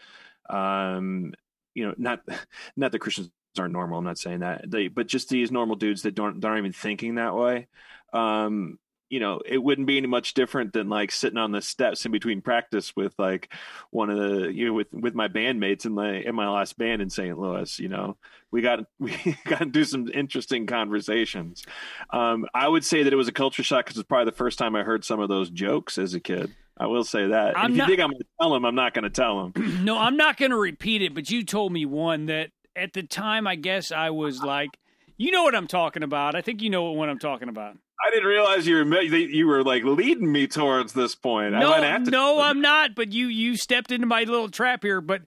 Um, 0.51 1.33
you 1.75 1.87
know, 1.87 1.95
not 1.97 2.21
not 2.77 2.93
that 2.93 2.99
Christians 2.99 3.31
aren't 3.59 3.73
normal. 3.73 3.99
I'm 3.99 4.05
not 4.05 4.19
saying 4.19 4.41
that, 4.41 4.71
they, 4.71 4.89
but 4.89 5.07
just 5.07 5.29
these 5.29 5.51
normal 5.51 5.77
dudes 5.77 6.03
that 6.03 6.15
don't 6.15 6.45
aren't 6.45 6.59
even 6.59 6.73
thinking 6.73 7.15
that 7.15 7.35
way. 7.35 7.69
Um, 8.13 8.79
you 9.11 9.19
know, 9.19 9.41
it 9.45 9.59
wouldn't 9.59 9.89
be 9.89 9.99
any 9.99 10.07
much 10.07 10.35
different 10.35 10.73
than 10.73 10.89
like 10.89 11.11
sitting 11.11 11.37
on 11.37 11.51
the 11.51 11.61
steps 11.61 12.07
in 12.07 12.13
between 12.13 12.41
practice 12.41 12.95
with 12.95 13.13
like 13.19 13.53
one 13.91 14.09
of 14.09 14.19
the 14.19 14.53
you 14.53 14.67
know 14.67 14.73
with 14.73 14.87
with 14.93 15.15
my 15.15 15.27
bandmates 15.27 15.85
in 15.85 15.93
my 15.93 16.15
in 16.15 16.35
my 16.35 16.49
last 16.49 16.79
band 16.79 17.03
in 17.03 17.11
St. 17.11 17.37
Louis. 17.37 17.79
You 17.81 17.89
know, 17.89 18.17
we 18.53 18.63
got 18.63 18.81
we 18.99 19.37
got 19.45 19.59
to 19.59 19.67
do 19.67 19.85
some 19.85 20.09
interesting 20.15 20.67
conversations. 20.67 21.65
Um, 22.11 22.47
I 22.55 22.69
would 22.69 22.85
say 22.85 23.03
that 23.03 23.13
it 23.13 23.17
was 23.17 23.29
a 23.29 23.33
culture 23.33 23.65
shock 23.65 23.85
because 23.85 23.99
it's 23.99 24.07
probably 24.07 24.31
the 24.31 24.37
first 24.37 24.59
time 24.59 24.77
I 24.77 24.85
heard 24.85 25.05
some 25.05 25.19
of 25.21 25.29
those 25.29 25.51
jokes 25.51 25.99
as 25.99 26.15
a 26.15 26.21
kid. 26.21 26.55
I 26.79 26.87
will 26.87 27.05
say 27.05 27.27
that. 27.27 27.55
if 27.59 27.77
you 27.77 27.87
think 27.87 28.01
I'm 28.01 28.11
going 28.11 28.21
to 28.21 28.27
tell 28.41 28.51
them, 28.55 28.65
I'm 28.65 28.75
not 28.75 28.95
going 28.95 29.03
to 29.03 29.11
tell 29.11 29.51
them. 29.51 29.85
no, 29.85 29.99
I'm 29.99 30.17
not 30.17 30.39
going 30.39 30.53
to 30.53 30.57
repeat 30.57 31.03
it. 31.03 31.15
But 31.15 31.29
you 31.31 31.45
told 31.45 31.73
me 31.73 31.85
one 31.85 32.27
that 32.27 32.53
at 32.75 32.95
the 32.95 33.03
time, 33.03 33.47
I 33.47 33.57
guess 33.57 33.93
I 33.93 34.11
was 34.11 34.43
like, 34.43 34.71
you 35.19 35.31
know 35.31 35.43
what 35.43 35.55
I'm 35.55 35.67
talking 35.67 36.03
about. 36.03 36.35
I 36.35 36.41
think 36.41 36.63
you 36.63 36.71
know 36.71 36.93
what 36.93 37.11
I'm 37.11 37.19
talking 37.19 37.51
about. 37.51 37.77
I 38.03 38.11
didn't 38.11 38.29
realize 38.29 38.67
you 38.67 38.77
were 38.77 39.03
you 39.03 39.47
were 39.47 39.63
like 39.63 39.85
leading 39.85 40.31
me 40.31 40.47
towards 40.47 40.93
this 40.93 41.15
point. 41.15 41.53
No, 41.53 41.99
no, 42.11 42.41
I'm 42.41 42.61
not. 42.61 42.95
But 42.95 43.13
you 43.13 43.27
you 43.27 43.57
stepped 43.57 43.93
into 43.93 44.07
my 44.07 44.25
little 44.25 44.49
trap 44.49 44.83
here. 44.83 45.01
But 45.01 45.23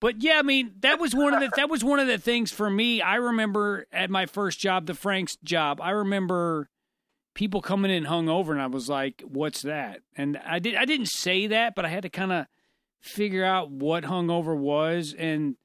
but 0.00 0.22
yeah, 0.22 0.38
I 0.38 0.42
mean 0.42 0.72
that 0.80 1.00
was 1.00 1.14
one 1.14 1.34
of 1.34 1.40
the 1.40 1.50
that 1.56 1.68
was 1.68 1.82
one 1.82 1.98
of 1.98 2.06
the 2.06 2.18
things 2.18 2.52
for 2.52 2.70
me. 2.70 3.02
I 3.02 3.16
remember 3.16 3.86
at 3.92 4.10
my 4.10 4.26
first 4.26 4.60
job, 4.60 4.86
the 4.86 4.94
Frank's 4.94 5.36
job. 5.42 5.80
I 5.80 5.90
remember 5.90 6.68
people 7.34 7.60
coming 7.60 7.90
in 7.90 8.04
hungover, 8.04 8.50
and 8.50 8.62
I 8.62 8.66
was 8.66 8.88
like, 8.88 9.22
"What's 9.26 9.62
that?" 9.62 10.00
And 10.16 10.36
I 10.46 10.58
did 10.58 10.76
I 10.76 10.84
didn't 10.84 11.08
say 11.08 11.48
that, 11.48 11.74
but 11.74 11.84
I 11.84 11.88
had 11.88 12.02
to 12.02 12.10
kind 12.10 12.32
of 12.32 12.46
figure 13.00 13.44
out 13.44 13.70
what 13.70 14.04
hungover 14.04 14.56
was 14.56 15.12
and 15.18 15.56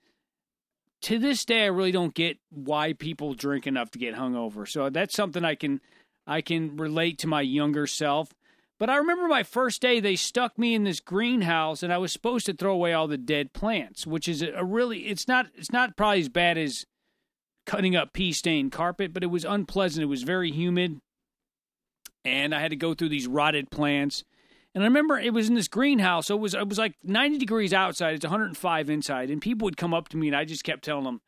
to 1.01 1.19
this 1.19 1.45
day, 1.45 1.63
I 1.63 1.67
really 1.67 1.91
don't 1.91 2.13
get 2.13 2.37
why 2.49 2.93
people 2.93 3.33
drink 3.33 3.67
enough 3.67 3.91
to 3.91 3.99
get 3.99 4.15
hungover. 4.15 4.67
So 4.67 4.89
that's 4.89 5.15
something 5.15 5.45
I 5.45 5.55
can 5.55 5.79
I 6.27 6.41
can 6.41 6.75
relate 6.75 7.17
to 7.19 7.27
my 7.27 7.41
younger 7.41 7.88
self. 7.88 8.34
But 8.79 8.89
I 8.91 8.98
remember 8.98 9.27
my 9.27 9.41
first 9.43 9.81
day, 9.81 10.00
they 10.00 10.15
stuck 10.15 10.60
me 10.60 10.75
in 10.75 10.84
this 10.84 11.00
greenhouse, 11.00 11.81
and 11.81 11.91
I 11.91 11.98
was 11.98 12.12
supposed 12.12 12.46
to 12.46 12.53
throw 12.53 12.74
away 12.74 12.93
all 12.93 13.07
the 13.07 13.17
dead 13.17 13.53
plants, 13.53 14.05
which 14.05 14.27
is 14.27 14.43
a 14.43 14.63
really 14.63 15.07
it's 15.07 15.27
not 15.27 15.48
it's 15.55 15.72
not 15.72 15.96
probably 15.98 16.19
as 16.19 16.29
bad 16.29 16.57
as 16.57 16.86
cutting 17.65 17.96
up 17.96 18.13
pea 18.13 18.31
stained 18.31 18.72
carpet, 18.72 19.13
but 19.13 19.24
it 19.24 19.27
was 19.27 19.46
unpleasant. 19.46 20.03
It 20.03 20.07
was 20.07 20.22
very 20.22 20.51
humid, 20.51 21.00
and 22.24 22.53
I 22.53 22.60
had 22.60 22.69
to 22.69 22.75
go 22.75 22.93
through 22.93 23.10
these 23.10 23.27
rotted 23.27 23.72
plants. 23.72 24.24
And 24.75 24.84
I 24.84 24.88
remember 24.88 25.17
it 25.17 25.34
was 25.34 25.50
in 25.50 25.55
this 25.55 25.67
greenhouse, 25.67 26.27
so 26.27 26.36
it 26.36 26.41
was 26.41 26.53
it 26.53 26.69
was 26.69 26.77
like 26.77 26.93
90 27.03 27.39
degrees 27.39 27.74
outside, 27.74 28.13
it's 28.13 28.25
105 28.25 28.89
inside, 28.91 29.31
and 29.31 29.41
people 29.41 29.65
would 29.65 29.77
come 29.77 29.93
up 29.93 30.07
to 30.10 30.17
me, 30.17 30.27
and 30.27 30.36
I 30.36 30.46
just 30.46 30.63
kept 30.63 30.84
telling 30.84 31.05
them, 31.05 31.22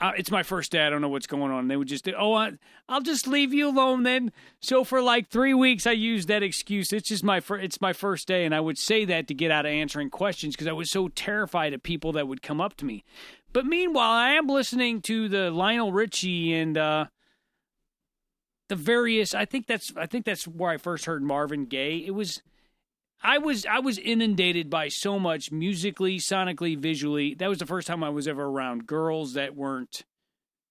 uh, 0.00 0.12
it's 0.16 0.30
my 0.30 0.42
first 0.42 0.70
day. 0.70 0.86
I 0.86 0.90
don't 0.90 1.00
know 1.00 1.08
what's 1.08 1.26
going 1.26 1.50
on. 1.50 1.66
They 1.66 1.76
would 1.76 1.88
just, 1.88 2.08
oh, 2.16 2.34
I, 2.34 2.52
I'll 2.88 3.00
just 3.00 3.26
leave 3.26 3.52
you 3.52 3.68
alone 3.68 4.04
then. 4.04 4.30
So 4.60 4.84
for 4.84 5.02
like 5.02 5.28
three 5.28 5.54
weeks, 5.54 5.86
I 5.86 5.92
used 5.92 6.28
that 6.28 6.42
excuse. 6.42 6.92
It's 6.92 7.08
just 7.08 7.24
my 7.24 7.40
fir- 7.40 7.58
it's 7.58 7.80
my 7.80 7.92
first 7.92 8.28
day, 8.28 8.44
and 8.44 8.54
I 8.54 8.60
would 8.60 8.78
say 8.78 9.04
that 9.06 9.26
to 9.26 9.34
get 9.34 9.50
out 9.50 9.66
of 9.66 9.72
answering 9.72 10.10
questions 10.10 10.54
because 10.54 10.68
I 10.68 10.72
was 10.72 10.90
so 10.90 11.08
terrified 11.08 11.74
of 11.74 11.82
people 11.82 12.12
that 12.12 12.28
would 12.28 12.42
come 12.42 12.60
up 12.60 12.76
to 12.76 12.84
me. 12.84 13.04
But 13.52 13.66
meanwhile, 13.66 14.10
I 14.10 14.30
am 14.30 14.46
listening 14.46 15.02
to 15.02 15.28
the 15.28 15.50
Lionel 15.50 15.92
Richie 15.92 16.54
and 16.54 16.78
uh, 16.78 17.06
the 18.68 18.76
various. 18.76 19.34
I 19.34 19.46
think 19.46 19.66
that's 19.66 19.92
I 19.96 20.06
think 20.06 20.24
that's 20.24 20.46
where 20.46 20.70
I 20.70 20.76
first 20.76 21.06
heard 21.06 21.22
Marvin 21.22 21.64
Gaye. 21.64 22.04
It 22.06 22.12
was. 22.12 22.40
I 23.22 23.38
was 23.38 23.66
I 23.66 23.80
was 23.80 23.98
inundated 23.98 24.70
by 24.70 24.88
so 24.88 25.18
much 25.18 25.50
musically, 25.50 26.18
sonically, 26.18 26.78
visually. 26.78 27.34
That 27.34 27.48
was 27.48 27.58
the 27.58 27.66
first 27.66 27.86
time 27.86 28.04
I 28.04 28.10
was 28.10 28.28
ever 28.28 28.44
around 28.44 28.86
girls 28.86 29.34
that 29.34 29.56
weren't 29.56 30.04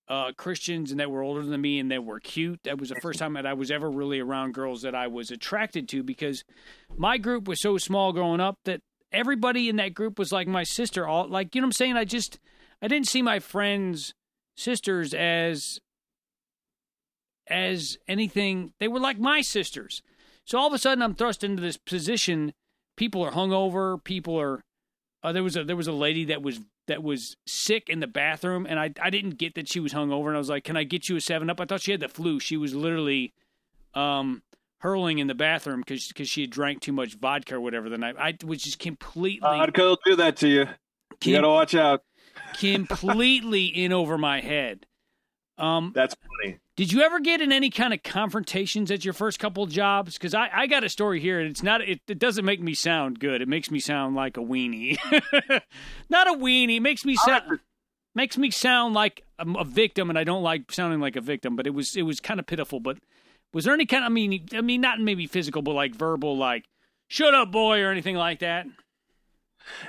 uh, 0.07 0.31
Christians 0.37 0.91
and 0.91 0.99
that 0.99 1.11
were 1.11 1.21
older 1.21 1.43
than 1.43 1.59
me 1.59 1.79
and 1.79 1.91
that 1.91 2.05
were 2.05 2.19
cute. 2.19 2.61
That 2.63 2.79
was 2.79 2.89
the 2.89 2.99
first 3.01 3.19
time 3.19 3.33
that 3.33 3.45
I 3.45 3.53
was 3.53 3.69
ever 3.69 3.89
really 3.89 4.19
around 4.19 4.53
girls 4.53 4.81
that 4.83 4.95
I 4.95 5.07
was 5.07 5.31
attracted 5.31 5.89
to 5.89 6.03
because 6.03 6.45
my 6.95 7.17
group 7.17 7.47
was 7.47 7.61
so 7.61 7.77
small 7.77 8.13
growing 8.13 8.39
up 8.39 8.59
that 8.63 8.79
everybody 9.11 9.67
in 9.67 9.75
that 9.77 9.93
group 9.93 10.17
was 10.17 10.31
like 10.31 10.47
my 10.47 10.63
sister. 10.63 11.05
All 11.05 11.27
like 11.27 11.53
you 11.53 11.61
know 11.61 11.65
what 11.65 11.69
I'm 11.69 11.73
saying. 11.73 11.97
I 11.97 12.05
just 12.05 12.39
I 12.81 12.87
didn't 12.87 13.07
see 13.07 13.21
my 13.21 13.39
friends 13.39 14.13
sisters 14.55 15.13
as 15.13 15.79
as 17.49 17.97
anything. 18.07 18.73
They 18.79 18.87
were 18.87 18.99
like 18.99 19.19
my 19.19 19.41
sisters. 19.41 20.01
So 20.47 20.57
all 20.57 20.67
of 20.67 20.73
a 20.73 20.79
sudden, 20.79 21.01
I'm 21.01 21.13
thrust 21.13 21.43
into 21.43 21.61
this 21.61 21.75
position. 21.75 22.53
People 22.95 23.21
are 23.23 23.31
hungover. 23.31 24.01
People 24.03 24.39
are. 24.39 24.63
Uh, 25.21 25.33
there 25.33 25.43
was 25.43 25.57
a 25.57 25.63
there 25.63 25.75
was 25.75 25.87
a 25.87 25.91
lady 25.91 26.25
that 26.25 26.41
was 26.41 26.61
that 26.87 27.03
was 27.03 27.35
sick 27.45 27.89
in 27.89 27.99
the 27.99 28.07
bathroom, 28.07 28.65
and 28.67 28.79
I 28.79 28.93
I 29.01 29.09
didn't 29.09 29.37
get 29.37 29.55
that 29.55 29.67
she 29.67 29.81
was 29.81 29.93
hungover, 29.93 30.27
and 30.27 30.35
I 30.35 30.39
was 30.39 30.49
like, 30.49 30.63
"Can 30.63 30.77
I 30.77 30.85
get 30.85 31.09
you 31.09 31.17
a 31.17 31.21
Seven 31.21 31.49
Up?" 31.49 31.59
I 31.59 31.65
thought 31.65 31.81
she 31.81 31.91
had 31.91 31.99
the 31.99 32.07
flu. 32.07 32.39
She 32.39 32.55
was 32.55 32.73
literally, 32.73 33.33
um, 33.93 34.41
hurling 34.79 35.19
in 35.19 35.27
the 35.27 35.35
bathroom 35.35 35.81
because 35.81 36.07
because 36.07 36.29
she 36.29 36.41
had 36.41 36.49
drank 36.49 36.79
too 36.79 36.93
much 36.93 37.15
vodka 37.15 37.55
or 37.55 37.61
whatever 37.61 37.89
the 37.89 37.97
night. 37.97 38.15
I 38.17 38.37
was 38.45 38.63
just 38.63 38.79
completely. 38.79 39.41
Vodka 39.41 39.81
will 39.81 39.99
do 40.05 40.15
that 40.15 40.37
to 40.37 40.47
you. 40.47 40.65
You 41.23 41.35
got 41.35 41.41
to 41.41 41.49
watch 41.49 41.75
out. 41.75 42.03
completely 42.57 43.65
in 43.65 43.91
over 43.91 44.17
my 44.17 44.39
head. 44.39 44.85
Um, 45.57 45.91
That's 45.93 46.15
funny. 46.15 46.59
Did 46.77 46.91
you 46.91 47.01
ever 47.01 47.19
get 47.19 47.41
in 47.41 47.51
any 47.51 47.71
kind 47.71 47.91
of 47.91 48.03
confrontations 48.03 48.91
at 48.91 49.03
your 49.03 49.15
first 49.15 49.39
couple 49.39 49.65
jobs? 49.65 50.13
Because 50.13 50.35
I, 50.35 50.47
I 50.53 50.67
got 50.67 50.83
a 50.83 50.89
story 50.89 51.19
here, 51.19 51.39
and 51.39 51.49
it's 51.49 51.63
not. 51.63 51.81
It, 51.81 52.01
it 52.07 52.19
doesn't 52.19 52.45
make 52.45 52.61
me 52.61 52.75
sound 52.75 53.19
good. 53.19 53.41
It 53.41 53.47
makes 53.47 53.71
me 53.71 53.79
sound 53.79 54.15
like 54.15 54.37
a 54.37 54.41
weenie. 54.41 54.95
not 56.09 56.27
a 56.27 56.33
weenie. 56.33 56.77
It 56.77 56.81
makes 56.81 57.03
me 57.03 57.15
sound 57.15 57.59
makes 58.13 58.37
me 58.37 58.51
sound 58.51 58.93
like 58.93 59.25
a, 59.39 59.49
a 59.57 59.65
victim, 59.65 60.11
and 60.11 60.19
I 60.19 60.23
don't 60.23 60.43
like 60.43 60.71
sounding 60.71 60.99
like 60.99 61.15
a 61.15 61.21
victim. 61.21 61.55
But 61.55 61.65
it 61.65 61.73
was 61.73 61.95
it 61.95 62.03
was 62.03 62.19
kind 62.19 62.39
of 62.39 62.45
pitiful. 62.45 62.79
But 62.79 62.99
was 63.53 63.65
there 63.65 63.73
any 63.73 63.87
kind? 63.87 64.03
Of, 64.03 64.11
I 64.11 64.13
mean, 64.13 64.45
I 64.53 64.61
mean, 64.61 64.79
not 64.81 64.99
maybe 64.99 65.25
physical, 65.25 65.63
but 65.63 65.73
like 65.73 65.95
verbal, 65.95 66.37
like 66.37 66.65
"shut 67.07 67.33
up, 67.33 67.51
boy" 67.51 67.81
or 67.81 67.91
anything 67.91 68.17
like 68.17 68.39
that. 68.39 68.67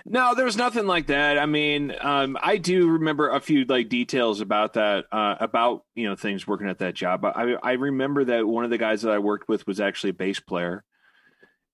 No, 0.04 0.35
there 0.35 0.44
was 0.44 0.56
nothing 0.56 0.87
like 0.87 1.06
that. 1.06 1.38
I 1.38 1.47
mean, 1.47 1.94
um, 2.00 2.37
I 2.40 2.56
do 2.56 2.88
remember 2.88 3.30
a 3.30 3.40
few 3.40 3.64
like 3.64 3.88
details 3.88 4.40
about 4.40 4.75
that, 4.75 5.06
uh, 5.12 5.37
about 5.40 5.85
you 5.94 6.08
know 6.08 6.16
things 6.16 6.47
working 6.47 6.68
at 6.68 6.78
that 6.78 6.94
job. 6.94 7.25
I 7.25 7.56
I 7.62 7.73
remember 7.73 8.25
that 8.25 8.47
one 8.47 8.64
of 8.64 8.70
the 8.70 8.78
guys 8.78 9.02
that 9.02 9.12
I 9.12 9.18
worked 9.18 9.49
with 9.49 9.66
was 9.66 9.80
actually 9.80 10.11
a 10.11 10.14
bass 10.14 10.40
player, 10.40 10.85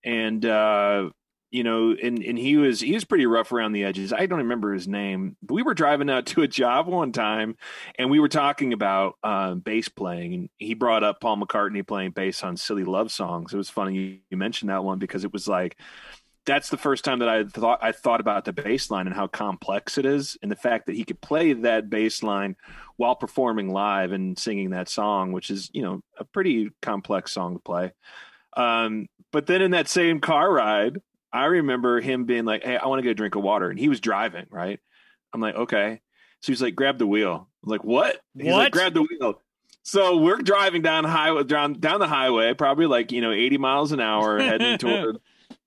and 0.03 0.45
uh, 0.45 1.09
you 1.51 1.63
know, 1.63 1.95
and 2.03 2.21
and 2.21 2.37
he 2.37 2.57
was 2.57 2.81
he 2.81 2.93
was 2.93 3.05
pretty 3.05 3.25
rough 3.25 3.51
around 3.53 3.71
the 3.71 3.85
edges. 3.85 4.11
I 4.11 4.25
don't 4.25 4.39
remember 4.39 4.73
his 4.73 4.89
name, 4.89 5.37
but 5.41 5.53
we 5.53 5.63
were 5.63 5.73
driving 5.73 6.09
out 6.09 6.25
to 6.27 6.41
a 6.41 6.47
job 6.49 6.87
one 6.87 7.13
time, 7.13 7.55
and 7.97 8.11
we 8.11 8.19
were 8.19 8.27
talking 8.27 8.73
about 8.73 9.15
uh, 9.23 9.55
bass 9.55 9.87
playing, 9.87 10.33
and 10.33 10.49
he 10.57 10.73
brought 10.73 11.03
up 11.03 11.21
Paul 11.21 11.37
McCartney 11.37 11.87
playing 11.87 12.11
bass 12.11 12.43
on 12.43 12.57
"Silly 12.57 12.83
Love 12.83 13.11
Songs." 13.11 13.53
It 13.53 13.57
was 13.57 13.69
funny 13.69 13.95
you, 13.95 14.17
you 14.29 14.37
mentioned 14.37 14.69
that 14.69 14.83
one 14.83 14.99
because 14.99 15.23
it 15.23 15.31
was 15.31 15.47
like 15.47 15.77
that's 16.45 16.69
the 16.69 16.77
first 16.77 17.03
time 17.03 17.19
that 17.19 17.29
I 17.29 17.43
thought 17.43 17.79
I 17.81 17.91
thought 17.91 18.19
about 18.19 18.45
the 18.45 18.53
bass 18.53 18.91
line 18.91 19.07
and 19.07 19.15
how 19.15 19.27
complex 19.27 19.97
it 19.97 20.05
is, 20.05 20.37
and 20.41 20.51
the 20.51 20.55
fact 20.55 20.85
that 20.85 20.95
he 20.95 21.03
could 21.03 21.19
play 21.21 21.53
that 21.53 21.89
bass 21.89 22.21
line 22.23 22.55
while 22.97 23.15
performing 23.15 23.69
live 23.71 24.11
and 24.11 24.37
singing 24.37 24.69
that 24.71 24.87
song, 24.89 25.31
which 25.31 25.49
is 25.49 25.69
you 25.73 25.81
know 25.81 26.01
a 26.17 26.23
pretty 26.25 26.69
complex 26.81 27.31
song 27.31 27.55
to 27.55 27.59
play. 27.59 27.91
Um, 28.55 29.07
but 29.31 29.47
then 29.47 29.61
in 29.61 29.71
that 29.71 29.87
same 29.89 30.19
car 30.21 30.51
ride, 30.51 30.99
I 31.33 31.45
remember 31.45 31.99
him 31.99 32.25
being 32.25 32.45
like, 32.45 32.63
"Hey, 32.63 32.77
I 32.77 32.87
want 32.87 32.99
to 32.99 33.03
get 33.03 33.11
a 33.11 33.15
drink 33.15 33.35
of 33.35 33.43
water," 33.43 33.69
and 33.69 33.79
he 33.79 33.89
was 33.89 33.99
driving. 33.99 34.45
Right? 34.49 34.79
I'm 35.33 35.41
like, 35.41 35.55
"Okay." 35.55 36.01
So 36.41 36.51
he's 36.51 36.61
like, 36.61 36.75
"Grab 36.75 36.99
the 36.99 37.07
wheel." 37.07 37.49
I'm 37.63 37.69
like, 37.69 37.83
"What?" 37.83 38.21
He's 38.37 38.45
What? 38.51 38.57
like, 38.57 38.71
"Grab 38.71 38.93
the 38.93 39.01
wheel." 39.01 39.41
So 39.83 40.17
we're 40.17 40.37
driving 40.37 40.81
down 40.81 41.03
highway 41.03 41.43
down 41.43 41.73
down 41.73 41.99
the 41.99 42.07
highway, 42.07 42.53
probably 42.53 42.85
like 42.85 43.11
you 43.11 43.21
know 43.21 43.31
80 43.31 43.57
miles 43.57 43.91
an 43.91 43.99
hour, 43.99 44.39
heading 44.39 44.77
toward 44.79 45.17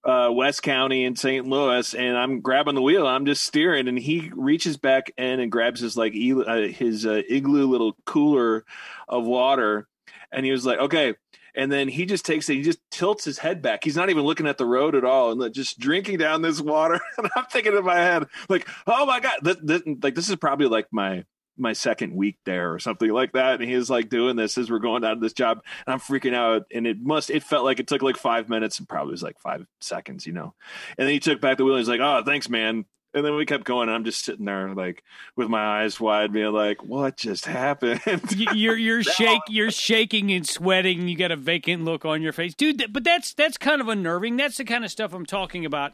uh, 0.05 0.31
West 0.33 0.63
County 0.63 1.05
in 1.05 1.17
St. 1.17 1.47
Louis, 1.47 1.95
and 1.95 2.17
I'm 2.17 2.41
grabbing 2.41 2.75
the 2.75 2.83
wheel. 2.83 3.07
I'm 3.07 3.27
just 3.27 3.43
steering, 3.43 3.89
and 3.89 3.99
he 3.99 4.31
reaches 4.35 4.77
back 4.77 5.13
in 5.17 5.41
and 5.41 5.53
grabs 5.53 5.81
his 5.81 5.97
like 5.97 6.13
uh, 6.13 6.69
his 6.69 7.05
uh, 7.05 7.23
igloo 7.29 7.67
little 7.67 7.97
cooler 8.07 8.65
of 9.09 9.27
water, 9.27 9.89
and 10.33 10.45
he 10.45 10.53
was 10.53 10.65
like, 10.65 10.79
"Okay." 10.79 11.15
And 11.55 11.73
then 11.73 11.89
he 11.89 12.07
just 12.07 12.25
takes 12.25 12.49
it. 12.49 12.55
He 12.55 12.63
just 12.63 12.79
tilts 12.91 13.25
his 13.25 13.39
head 13.39 13.63
back. 13.63 13.83
He's 13.83 13.97
not 13.97 14.11
even 14.11 14.23
looking 14.23 14.47
at 14.47 14.59
the 14.59 14.67
road 14.67 14.95
at 14.95 15.05
all, 15.05 15.33
and 15.33 15.53
just 15.53 15.81
drinking 15.81 16.19
down 16.19 16.43
this 16.43 16.61
water. 16.61 17.01
And 17.19 17.29
I'm 17.35 17.47
thinking 17.47 17.77
in 17.77 17.85
my 17.85 17.97
head, 17.97 18.27
like, 18.49 18.69
"Oh 18.87 19.07
my 19.07 19.21
god!" 19.21 19.39
This, 19.43 19.57
this, 19.63 19.83
like 20.03 20.15
this 20.15 20.31
is 20.31 20.37
probably 20.37 20.69
like 20.69 20.87
my 20.93 21.25
my 21.59 21.73
second 21.73 22.15
week 22.15 22.37
there 22.45 22.73
or 22.73 22.79
something 22.79 23.11
like 23.11 23.33
that. 23.33 23.61
And 23.61 23.69
he 23.69 23.77
was 23.77 23.91
like 23.91 24.09
doing 24.09 24.37
this 24.37 24.57
as 24.59 24.71
we're 24.71 24.79
going 24.79 25.03
down 25.03 25.17
to 25.17 25.21
this 25.21 25.33
job. 25.33 25.63
And 25.87 25.93
I'm 25.95 26.01
freaking 26.01 26.35
out. 26.35 26.67
And 26.73 26.87
it 26.87 27.01
must, 27.01 27.31
it 27.31 27.43
felt 27.43 27.65
like 27.65 27.81
it 27.81 27.87
took 27.87 28.03
like 28.03 28.17
five 28.17 28.49
minutes 28.49 28.79
and 28.79 28.89
probably 28.89 29.13
was 29.13 29.23
like 29.23 29.39
five 29.41 29.67
seconds, 29.81 30.27
you 30.27 30.33
know. 30.33 30.55
And 30.97 31.07
then 31.07 31.13
he 31.13 31.21
took 31.21 31.41
back 31.41 31.57
the 31.59 31.65
wheel 31.65 31.75
and 31.75 31.81
he's 31.81 31.89
like, 31.89 32.01
oh, 32.01 32.23
thanks, 32.25 32.49
man. 32.49 32.85
And 33.15 33.25
then 33.25 33.35
we 33.37 33.47
kept 33.47 33.65
going. 33.65 33.89
And 33.89 33.97
I'm 33.97 34.05
just 34.05 34.23
sitting 34.25 34.45
there 34.45 34.75
like 34.75 35.03
with 35.35 35.49
my 35.49 35.83
eyes 35.83 35.99
wide, 35.99 36.33
being 36.33 36.53
like, 36.53 36.85
what 36.85 37.17
just 37.17 37.47
happened? 37.47 38.01
You- 38.37 38.53
you're 38.55 38.77
you're 38.77 39.03
shake 39.03 39.41
you're 39.49 39.71
shaking 39.71 40.31
and 40.31 40.47
sweating. 40.47 41.09
You 41.09 41.17
got 41.17 41.31
a 41.33 41.37
vacant 41.37 41.85
look 41.85 42.05
on 42.05 42.21
your 42.21 42.33
face, 42.35 42.55
dude. 42.55 42.93
But 42.93 43.05
that's 43.05 43.33
that's 43.33 43.57
kind 43.57 43.81
of 43.81 43.89
unnerving. 43.89 44.37
That's 44.37 44.59
the 44.59 44.65
kind 44.65 44.85
of 44.85 44.91
stuff 44.91 45.15
I'm 45.15 45.25
talking 45.27 45.65
about. 45.65 45.93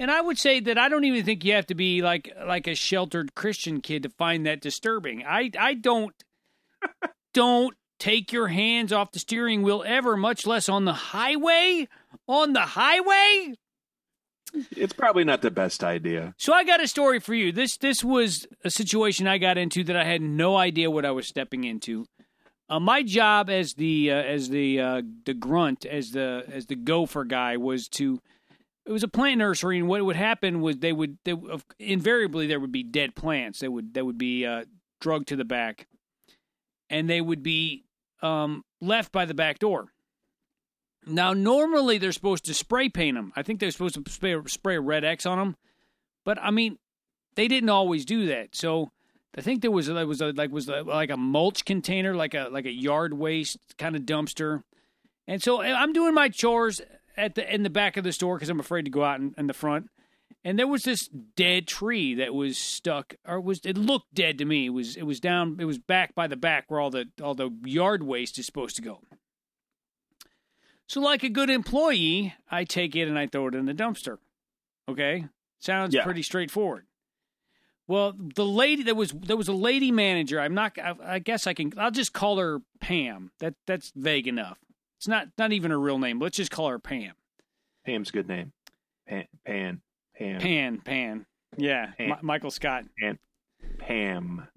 And 0.00 0.10
I 0.10 0.20
would 0.20 0.38
say 0.38 0.60
that 0.60 0.78
I 0.78 0.88
don't 0.88 1.04
even 1.04 1.24
think 1.24 1.44
you 1.44 1.54
have 1.54 1.66
to 1.66 1.74
be 1.74 2.02
like 2.02 2.32
like 2.46 2.66
a 2.66 2.74
sheltered 2.74 3.34
Christian 3.34 3.80
kid 3.80 4.04
to 4.04 4.10
find 4.10 4.46
that 4.46 4.60
disturbing. 4.60 5.24
I 5.24 5.50
I 5.58 5.74
don't 5.74 6.14
don't 7.34 7.74
take 7.98 8.32
your 8.32 8.48
hands 8.48 8.92
off 8.92 9.12
the 9.12 9.18
steering 9.18 9.62
wheel 9.62 9.82
ever, 9.84 10.16
much 10.16 10.46
less 10.46 10.68
on 10.68 10.84
the 10.84 10.92
highway. 10.92 11.88
On 12.26 12.52
the 12.52 12.60
highway. 12.60 13.54
it's 14.70 14.92
probably 14.92 15.24
not 15.24 15.42
the 15.42 15.50
best 15.50 15.82
idea. 15.84 16.34
So 16.38 16.52
I 16.52 16.64
got 16.64 16.82
a 16.82 16.88
story 16.88 17.20
for 17.20 17.34
you. 17.34 17.52
This 17.52 17.76
this 17.76 18.04
was 18.04 18.46
a 18.64 18.70
situation 18.70 19.26
I 19.26 19.38
got 19.38 19.58
into 19.58 19.82
that 19.84 19.96
I 19.96 20.04
had 20.04 20.22
no 20.22 20.56
idea 20.56 20.90
what 20.90 21.04
I 21.04 21.10
was 21.10 21.26
stepping 21.26 21.64
into. 21.64 22.06
Uh, 22.70 22.78
my 22.78 23.02
job 23.02 23.48
as 23.48 23.74
the 23.74 24.12
uh, 24.12 24.14
as 24.14 24.50
the 24.50 24.80
uh, 24.80 25.02
the 25.24 25.34
grunt 25.34 25.84
as 25.86 26.10
the 26.10 26.44
as 26.52 26.66
the 26.66 26.76
gopher 26.76 27.24
guy 27.24 27.56
was 27.56 27.88
to 27.88 28.20
it 28.88 28.92
was 28.92 29.02
a 29.02 29.08
plant 29.08 29.38
nursery 29.38 29.78
and 29.78 29.86
what 29.86 30.02
would 30.02 30.16
happen 30.16 30.62
was 30.62 30.78
they 30.78 30.92
would 30.92 31.18
they 31.24 31.34
invariably 31.78 32.46
there 32.46 32.58
would 32.58 32.72
be 32.72 32.82
dead 32.82 33.14
plants 33.14 33.60
that 33.60 33.70
would 33.70 33.92
that 33.94 34.06
would 34.06 34.18
be 34.18 34.46
uh, 34.46 34.64
drugged 35.00 35.28
to 35.28 35.36
the 35.36 35.44
back 35.44 35.86
and 36.88 37.08
they 37.08 37.20
would 37.20 37.42
be 37.42 37.84
um, 38.22 38.64
left 38.80 39.12
by 39.12 39.26
the 39.26 39.34
back 39.34 39.58
door. 39.58 39.88
Now, 41.06 41.32
normally 41.32 41.98
they're 41.98 42.12
supposed 42.12 42.46
to 42.46 42.54
spray 42.54 42.88
paint 42.88 43.16
them. 43.16 43.32
I 43.36 43.42
think 43.42 43.60
they're 43.60 43.70
supposed 43.70 44.02
to 44.02 44.10
spray, 44.10 44.36
spray 44.46 44.76
a 44.76 44.80
red 44.80 45.04
X 45.04 45.26
on 45.26 45.38
them, 45.38 45.56
but 46.24 46.38
I 46.40 46.50
mean, 46.50 46.78
they 47.34 47.46
didn't 47.46 47.70
always 47.70 48.04
do 48.04 48.26
that. 48.26 48.54
So 48.54 48.90
I 49.36 49.40
think 49.40 49.62
there 49.62 49.70
was 49.70 49.86
there 49.86 50.06
was 50.06 50.20
a, 50.20 50.32
like 50.32 50.50
was 50.50 50.68
a, 50.68 50.82
like 50.82 51.10
a 51.10 51.16
mulch 51.16 51.64
container, 51.64 52.14
like 52.14 52.34
a 52.34 52.48
like 52.50 52.66
a 52.66 52.72
yard 52.72 53.14
waste 53.14 53.58
kind 53.78 53.96
of 53.96 54.02
dumpster. 54.02 54.62
And 55.26 55.42
so 55.42 55.60
eh, 55.60 55.72
I'm 55.72 55.92
doing 55.92 56.14
my 56.14 56.28
chores 56.30 56.80
at 57.18 57.34
the 57.34 57.52
in 57.54 57.62
the 57.64 57.70
back 57.70 57.96
of 57.96 58.04
the 58.04 58.12
store 58.12 58.36
because 58.36 58.48
I'm 58.48 58.60
afraid 58.60 58.84
to 58.86 58.90
go 58.90 59.04
out 59.04 59.20
in, 59.20 59.34
in 59.36 59.46
the 59.46 59.54
front. 59.54 59.90
And 60.44 60.58
there 60.58 60.68
was 60.68 60.84
this 60.84 61.08
dead 61.36 61.66
tree 61.66 62.14
that 62.14 62.32
was 62.32 62.56
stuck, 62.56 63.14
or 63.26 63.40
was 63.40 63.60
it 63.64 63.76
looked 63.76 64.14
dead 64.14 64.38
to 64.38 64.44
me. 64.44 64.66
It 64.66 64.70
was 64.70 64.96
it 64.96 65.02
was 65.02 65.18
down, 65.20 65.56
it 65.58 65.64
was 65.64 65.78
back 65.78 66.14
by 66.14 66.26
the 66.28 66.36
back 66.36 66.66
where 66.70 66.80
all 66.80 66.90
the 66.90 67.06
all 67.22 67.34
the 67.34 67.50
yard 67.64 68.02
waste 68.04 68.38
is 68.38 68.46
supposed 68.46 68.76
to 68.76 68.82
go. 68.82 69.00
So, 70.86 71.00
like 71.00 71.22
a 71.22 71.28
good 71.28 71.50
employee, 71.50 72.34
I 72.50 72.64
take 72.64 72.96
it 72.96 73.08
and 73.08 73.18
I 73.18 73.26
throw 73.26 73.48
it 73.48 73.54
in 73.54 73.66
the 73.66 73.74
dumpster. 73.74 74.18
Okay, 74.88 75.26
sounds 75.58 75.94
Yeah. 75.94 76.04
pretty 76.04 76.22
straightforward. 76.22 76.86
Well, 77.86 78.14
the 78.36 78.44
lady 78.44 78.82
there 78.82 78.94
was 78.94 79.10
there 79.12 79.36
was 79.36 79.48
a 79.48 79.52
lady 79.52 79.90
manager. 79.90 80.40
I'm 80.40 80.54
not. 80.54 80.78
I, 80.78 80.94
I 81.02 81.18
guess 81.18 81.46
I 81.46 81.52
can. 81.54 81.72
I'll 81.76 81.90
just 81.90 82.12
call 82.12 82.38
her 82.38 82.60
Pam. 82.80 83.32
That 83.40 83.54
that's 83.66 83.92
vague 83.96 84.26
enough. 84.28 84.58
It's 84.98 85.08
not 85.08 85.28
not 85.38 85.52
even 85.52 85.70
her 85.70 85.78
real 85.78 85.98
name. 85.98 86.18
Let's 86.18 86.36
just 86.36 86.50
call 86.50 86.68
her 86.68 86.78
Pam. 86.78 87.12
Pam's 87.86 88.10
a 88.10 88.12
good 88.12 88.28
name. 88.28 88.52
Pan, 89.08 89.24
Pan, 89.46 89.80
Pam, 90.16 90.40
Pan 90.40 90.78
Pan. 90.84 91.26
Yeah, 91.56 91.92
Pam. 91.96 92.08
Mi- 92.08 92.16
Michael 92.22 92.50
Scott. 92.50 92.84
Pam. 93.78 94.48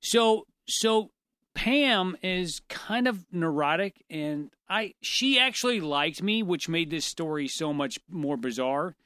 So 0.00 0.46
so 0.66 1.10
Pam 1.54 2.16
is 2.22 2.60
kind 2.68 3.08
of 3.08 3.24
neurotic 3.32 4.04
and 4.10 4.50
I 4.68 4.94
she 5.00 5.38
actually 5.38 5.80
liked 5.80 6.22
me, 6.22 6.42
which 6.42 6.68
made 6.68 6.90
this 6.90 7.06
story 7.06 7.48
so 7.48 7.72
much 7.72 7.98
more 8.08 8.36
bizarre. 8.36 8.96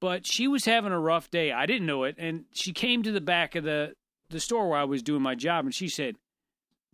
But 0.00 0.26
she 0.26 0.46
was 0.46 0.64
having 0.66 0.92
a 0.92 1.00
rough 1.00 1.30
day. 1.30 1.50
I 1.52 1.66
didn't 1.66 1.86
know 1.86 2.04
it, 2.04 2.16
and 2.18 2.44
she 2.52 2.72
came 2.72 3.02
to 3.02 3.10
the 3.10 3.20
back 3.20 3.54
of 3.54 3.64
the 3.64 3.94
the 4.28 4.40
store 4.40 4.68
where 4.68 4.78
I 4.78 4.84
was 4.84 5.02
doing 5.02 5.22
my 5.22 5.34
job 5.34 5.64
and 5.64 5.74
she 5.74 5.88
said, 5.88 6.16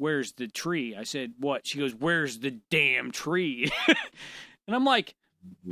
"Where's 0.03 0.33
the 0.33 0.49
tree?" 0.49 0.97
I 0.97 1.05
said, 1.05 1.35
"What?" 1.39 1.67
She 1.67 1.79
goes, 1.79 1.95
"Where's 1.95 2.41
the 2.41 2.59
damn 2.71 3.13
tree?" 3.13 3.71
and 4.67 4.77
I'm 4.77 4.85
like 4.85 5.15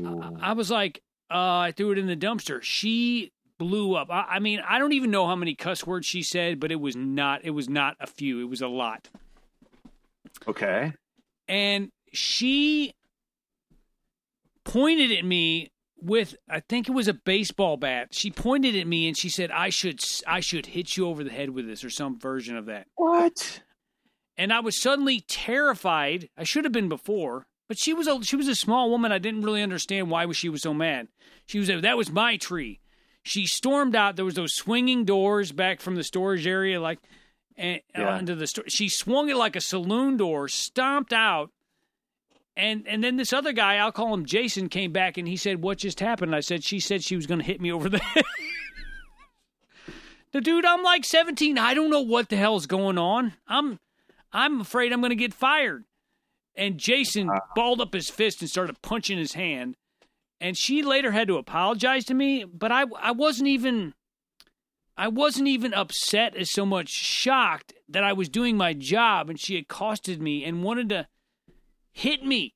I, 0.05 0.31
I 0.41 0.53
was 0.53 0.71
like, 0.71 1.03
uh, 1.31 1.59
I 1.59 1.73
threw 1.73 1.93
it 1.93 1.99
in 1.99 2.07
the 2.07 2.17
dumpster. 2.17 2.63
She 2.63 3.33
blew 3.59 3.95
up. 3.95 4.09
I, 4.11 4.27
I 4.29 4.39
mean, 4.39 4.61
I 4.67 4.79
don't 4.79 4.93
even 4.93 5.11
know 5.11 5.27
how 5.27 5.37
many 5.37 5.55
cuss 5.55 5.87
words 5.87 6.07
she 6.07 6.23
said, 6.23 6.61
but 6.61 6.73
it 6.73 6.81
was 6.81 6.97
not. 6.97 7.45
It 7.45 7.51
was 7.51 7.69
not 7.69 7.97
a 8.01 8.07
few. 8.07 8.41
It 8.41 8.49
was 8.49 8.61
a 8.61 8.69
lot. 8.69 9.09
Okay. 10.49 10.93
And 11.49 11.91
she 12.13 12.95
pointed 14.65 15.13
at 15.13 15.25
me 15.25 15.71
with 16.03 16.35
I 16.49 16.61
think 16.61 16.89
it 16.89 16.93
was 16.93 17.09
a 17.09 17.15
baseball 17.15 17.77
bat. 17.77 18.09
She 18.13 18.31
pointed 18.31 18.75
at 18.77 18.87
me 18.87 19.07
and 19.07 19.17
she 19.17 19.29
said 19.29 19.51
I 19.51 19.69
should 19.69 20.01
I 20.27 20.41
should 20.41 20.67
hit 20.67 20.97
you 20.97 21.07
over 21.07 21.23
the 21.23 21.31
head 21.31 21.51
with 21.51 21.67
this 21.67 21.85
or 21.85 21.91
some 21.91 22.19
version 22.19 22.57
of 22.57 22.67
that. 22.67 22.87
What? 22.97 23.63
And 24.41 24.55
I 24.55 24.61
was 24.61 24.81
suddenly 24.81 25.21
terrified. 25.29 26.31
I 26.35 26.45
should 26.45 26.65
have 26.65 26.73
been 26.73 26.89
before, 26.89 27.47
but 27.69 27.79
she 27.79 27.93
was 27.93 28.09
a 28.09 28.25
she 28.25 28.37
was 28.37 28.49
a 28.49 28.55
small 28.55 28.89
woman. 28.89 29.13
I 29.13 29.19
didn't 29.19 29.43
really 29.43 29.63
understand 29.63 30.11
why 30.11 30.33
she 30.33 30.49
was 30.49 30.63
so 30.63 30.73
mad. 30.73 31.09
She 31.45 31.59
was 31.59 31.69
that 31.69 31.99
was 31.99 32.11
my 32.11 32.39
tree. 32.39 32.81
She 33.23 33.47
stormed 33.47 33.95
out. 33.95 34.17
There 34.17 34.25
was 34.25 34.37
those 34.37 34.55
swinging 34.55 35.05
doors 35.05 35.53
back 35.53 35.83
from 35.83 35.95
the 35.95 36.03
storage 36.03 36.47
area, 36.47 36.81
like 36.81 37.01
and 37.59 37.83
Yeah. 37.95 38.17
onto 38.17 38.35
the 38.35 38.47
store. 38.47 38.65
She 38.69 38.89
swung 38.89 39.29
it 39.29 39.37
like 39.37 39.57
a 39.57 39.61
saloon 39.61 40.17
door, 40.17 40.49
stomped 40.49 41.13
out, 41.13 41.51
and 42.57 42.89
and 42.89 43.05
then 43.05 43.17
this 43.17 43.35
other 43.35 43.53
guy, 43.53 43.77
I'll 43.77 43.93
call 43.93 44.15
him 44.15 44.25
Jason, 44.25 44.71
came 44.71 44.91
back 44.91 45.19
and 45.19 45.29
he 45.29 45.37
said, 45.37 45.61
"What 45.61 45.77
just 45.77 46.01
happened?" 46.01 46.35
I 46.35 46.41
said, 46.41 46.65
"She 46.65 46.81
said 46.81 47.05
she 47.05 47.15
was 47.15 47.27
going 47.27 47.41
to 47.41 47.47
hit 47.47 47.61
me 47.61 47.71
over 47.71 47.91
the 47.91 47.99
head." 47.99 48.25
the 50.33 50.41
dude, 50.41 50.65
I'm 50.65 50.83
like 50.83 51.05
17. 51.05 51.59
I 51.59 51.75
don't 51.75 51.91
know 51.91 52.01
what 52.01 52.31
the 52.31 52.37
hell's 52.37 52.65
going 52.65 52.97
on. 52.97 53.35
I'm 53.47 53.79
I'm 54.33 54.61
afraid 54.61 54.93
I'm 54.93 55.01
going 55.01 55.11
to 55.11 55.17
get 55.17 55.35
fired. 55.35 55.85
And 56.57 56.79
Jason 56.79 57.31
balled 57.55 57.81
up 57.81 57.95
his 57.95 58.11
fist 58.11 58.41
and 58.41 58.51
started 58.51 58.83
punching 58.83 59.19
his 59.19 59.35
hand. 59.35 59.77
And 60.41 60.57
she 60.57 60.83
later 60.83 61.13
had 61.13 61.29
to 61.29 61.37
apologize 61.37 62.05
to 62.07 62.15
me, 62.15 62.45
but 62.45 62.73
I 62.73 62.85
I 63.01 63.13
wasn't 63.13 63.49
even 63.49 63.95
I 64.97 65.09
wasn't 65.09 65.49
even 65.49 65.75
upset 65.75 66.35
as 66.37 66.51
so 66.51 66.67
much 66.67 66.89
shocked 66.89 67.75
that 67.89 68.05
I 68.05 68.13
was 68.13 68.29
doing 68.29 68.57
my 68.57 68.73
job 68.73 69.31
and 69.31 69.39
she 69.39 69.57
accosted 69.57 70.21
me 70.21 70.45
and 70.45 70.63
wanted 70.63 70.89
to 70.91 71.09
hit 71.93 72.25
me. 72.25 72.55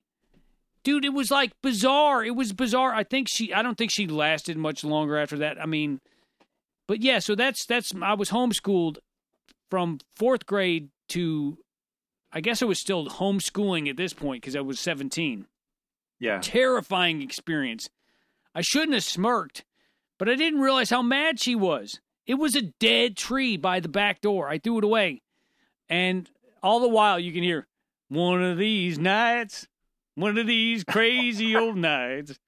Dude, 0.83 1.05
it 1.05 1.15
was 1.15 1.31
like 1.31 1.53
bizarre. 1.63 2.25
It 2.25 2.37
was 2.37 2.53
bizarre. 2.53 2.95
I 2.95 3.05
think 3.05 3.29
she 3.31 3.53
I 3.53 3.63
don't 3.63 3.79
think 3.79 3.91
she 3.91 4.07
lasted 4.07 4.57
much 4.57 4.85
longer 4.85 5.17
after 5.17 5.39
that. 5.39 5.61
I 5.61 5.67
mean, 5.67 6.01
but 6.87 7.03
yeah, 7.03 7.19
so 7.19 7.35
that's 7.35 7.65
that's 7.67 7.93
I 8.03 8.15
was 8.15 8.31
homeschooled 8.31 8.99
from 9.71 9.99
4th 10.19 10.47
grade 10.47 10.91
to 11.09 11.59
I 12.35 12.41
guess 12.41 12.61
I 12.63 12.67
was 12.67 12.79
still 12.81 13.07
homeschooling 13.07 13.89
at 13.89 13.97
this 13.97 14.13
point 14.13 14.43
because 14.43 14.57
I 14.57 14.61
was 14.61 14.81
17 14.81 15.47
Yeah. 16.19 16.41
terrifying 16.43 17.23
experience. 17.23 17.89
I 18.55 18.61
shouldn't 18.61 18.95
have 18.95 19.05
smirked, 19.05 19.65
but 20.19 20.29
I 20.29 20.35
didn't 20.35 20.61
realize 20.61 20.91
how 20.91 21.01
mad 21.03 21.41
she 21.41 21.55
was. 21.55 22.01
It 22.27 22.35
was 22.35 22.57
a 22.57 22.63
dead 22.81 23.17
tree 23.17 23.57
by 23.57 23.81
the 23.81 23.89
back 23.89 24.21
door. 24.21 24.49
I 24.49 24.59
threw 24.59 24.79
it 24.79 24.85
away. 24.85 25.23
And 25.89 26.29
all 26.63 26.81
the 26.81 26.89
while 26.89 27.19
you 27.21 27.33
can 27.33 27.43
hear 27.43 27.67
one 28.09 28.43
of 28.43 28.59
these 28.59 28.99
nights, 28.99 29.67
one 30.15 30.37
of 30.39 30.47
these 30.47 30.83
crazy 30.85 31.55
old 31.55 31.77
nights. 31.93 32.39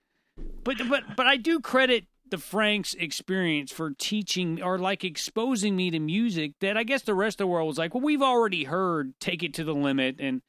But 0.64 0.78
but 0.88 1.16
but 1.16 1.26
I 1.26 1.36
do 1.36 1.60
credit 1.60 2.06
the 2.30 2.38
Franks 2.38 2.94
experience 2.94 3.72
for 3.72 3.92
teaching 3.98 4.62
or 4.62 4.78
like 4.78 5.04
exposing 5.04 5.76
me 5.76 5.90
to 5.90 5.98
music 5.98 6.52
that 6.60 6.76
I 6.76 6.82
guess 6.82 7.02
the 7.02 7.14
rest 7.14 7.34
of 7.34 7.44
the 7.44 7.46
world 7.48 7.68
was 7.68 7.78
like, 7.78 7.94
well, 7.94 8.02
we've 8.02 8.22
already 8.22 8.64
heard 8.64 9.18
Take 9.20 9.42
It 9.42 9.54
to 9.54 9.64
the 9.64 9.74
Limit 9.74 10.16
and 10.18 10.42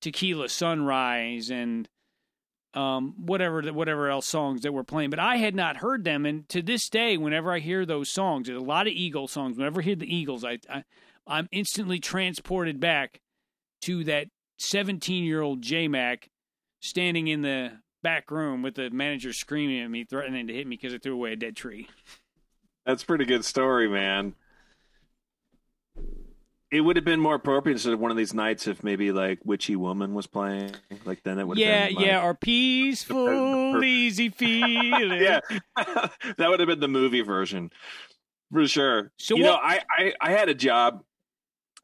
Tequila 0.00 0.48
Sunrise 0.48 1.50
and 1.50 1.88
um, 2.74 3.14
whatever 3.16 3.62
whatever 3.72 4.10
else 4.10 4.28
songs 4.28 4.60
that 4.62 4.72
were 4.72 4.84
playing, 4.84 5.08
but 5.08 5.18
I 5.18 5.36
had 5.36 5.54
not 5.54 5.78
heard 5.78 6.04
them. 6.04 6.26
And 6.26 6.46
to 6.50 6.60
this 6.60 6.90
day, 6.90 7.16
whenever 7.16 7.50
I 7.50 7.58
hear 7.58 7.86
those 7.86 8.10
songs, 8.10 8.46
there's 8.46 8.60
a 8.60 8.64
lot 8.64 8.86
of 8.86 8.92
Eagle 8.92 9.28
songs. 9.28 9.56
Whenever 9.56 9.80
I 9.80 9.84
hear 9.84 9.96
the 9.96 10.14
Eagles, 10.14 10.44
I, 10.44 10.58
I 10.68 10.84
I'm 11.26 11.48
instantly 11.50 11.98
transported 11.98 12.78
back 12.78 13.20
to 13.82 14.04
that 14.04 14.28
17 14.58 15.24
year 15.24 15.40
old 15.40 15.62
J 15.62 15.88
Mac 15.88 16.28
standing 16.80 17.28
in 17.28 17.40
the 17.40 17.72
back 18.06 18.30
room 18.30 18.62
with 18.62 18.76
the 18.76 18.88
manager 18.88 19.32
screaming 19.32 19.80
at 19.80 19.90
me, 19.90 20.04
threatening 20.04 20.46
to 20.46 20.54
hit 20.54 20.64
me 20.64 20.76
because 20.76 20.94
I 20.94 20.98
threw 20.98 21.14
away 21.14 21.32
a 21.32 21.36
dead 21.36 21.56
tree. 21.56 21.88
That's 22.84 23.02
a 23.02 23.06
pretty 23.06 23.24
good 23.24 23.44
story, 23.44 23.88
man. 23.88 24.36
It 26.70 26.82
would 26.82 26.94
have 26.94 27.04
been 27.04 27.18
more 27.18 27.34
appropriate 27.34 27.74
instead 27.74 27.92
of 27.94 27.98
one 27.98 28.12
of 28.12 28.16
these 28.16 28.32
nights 28.32 28.68
if 28.68 28.84
maybe 28.84 29.10
like 29.10 29.40
Witchy 29.44 29.74
Woman 29.74 30.14
was 30.14 30.28
playing. 30.28 30.70
Like 31.04 31.20
then 31.24 31.40
it 31.40 31.48
would 31.48 31.58
have 31.58 31.66
Yeah, 31.66 31.86
been. 31.86 31.94
like- 31.96 32.06
yeah, 32.06 32.18
our 32.20 32.34
peaceful, 32.34 33.82
easy 33.84 34.28
feeling. 34.28 35.20
yeah, 35.20 35.40
that 35.76 36.48
would 36.48 36.60
have 36.60 36.68
been 36.68 36.78
the 36.80 36.86
movie 36.88 37.22
version 37.22 37.70
for 38.52 38.68
sure. 38.68 39.10
So 39.18 39.34
you 39.36 39.42
what- 39.42 39.48
know, 39.50 39.58
I, 39.60 39.80
I 39.98 40.12
I 40.20 40.30
had 40.30 40.48
a 40.48 40.54
job 40.54 41.02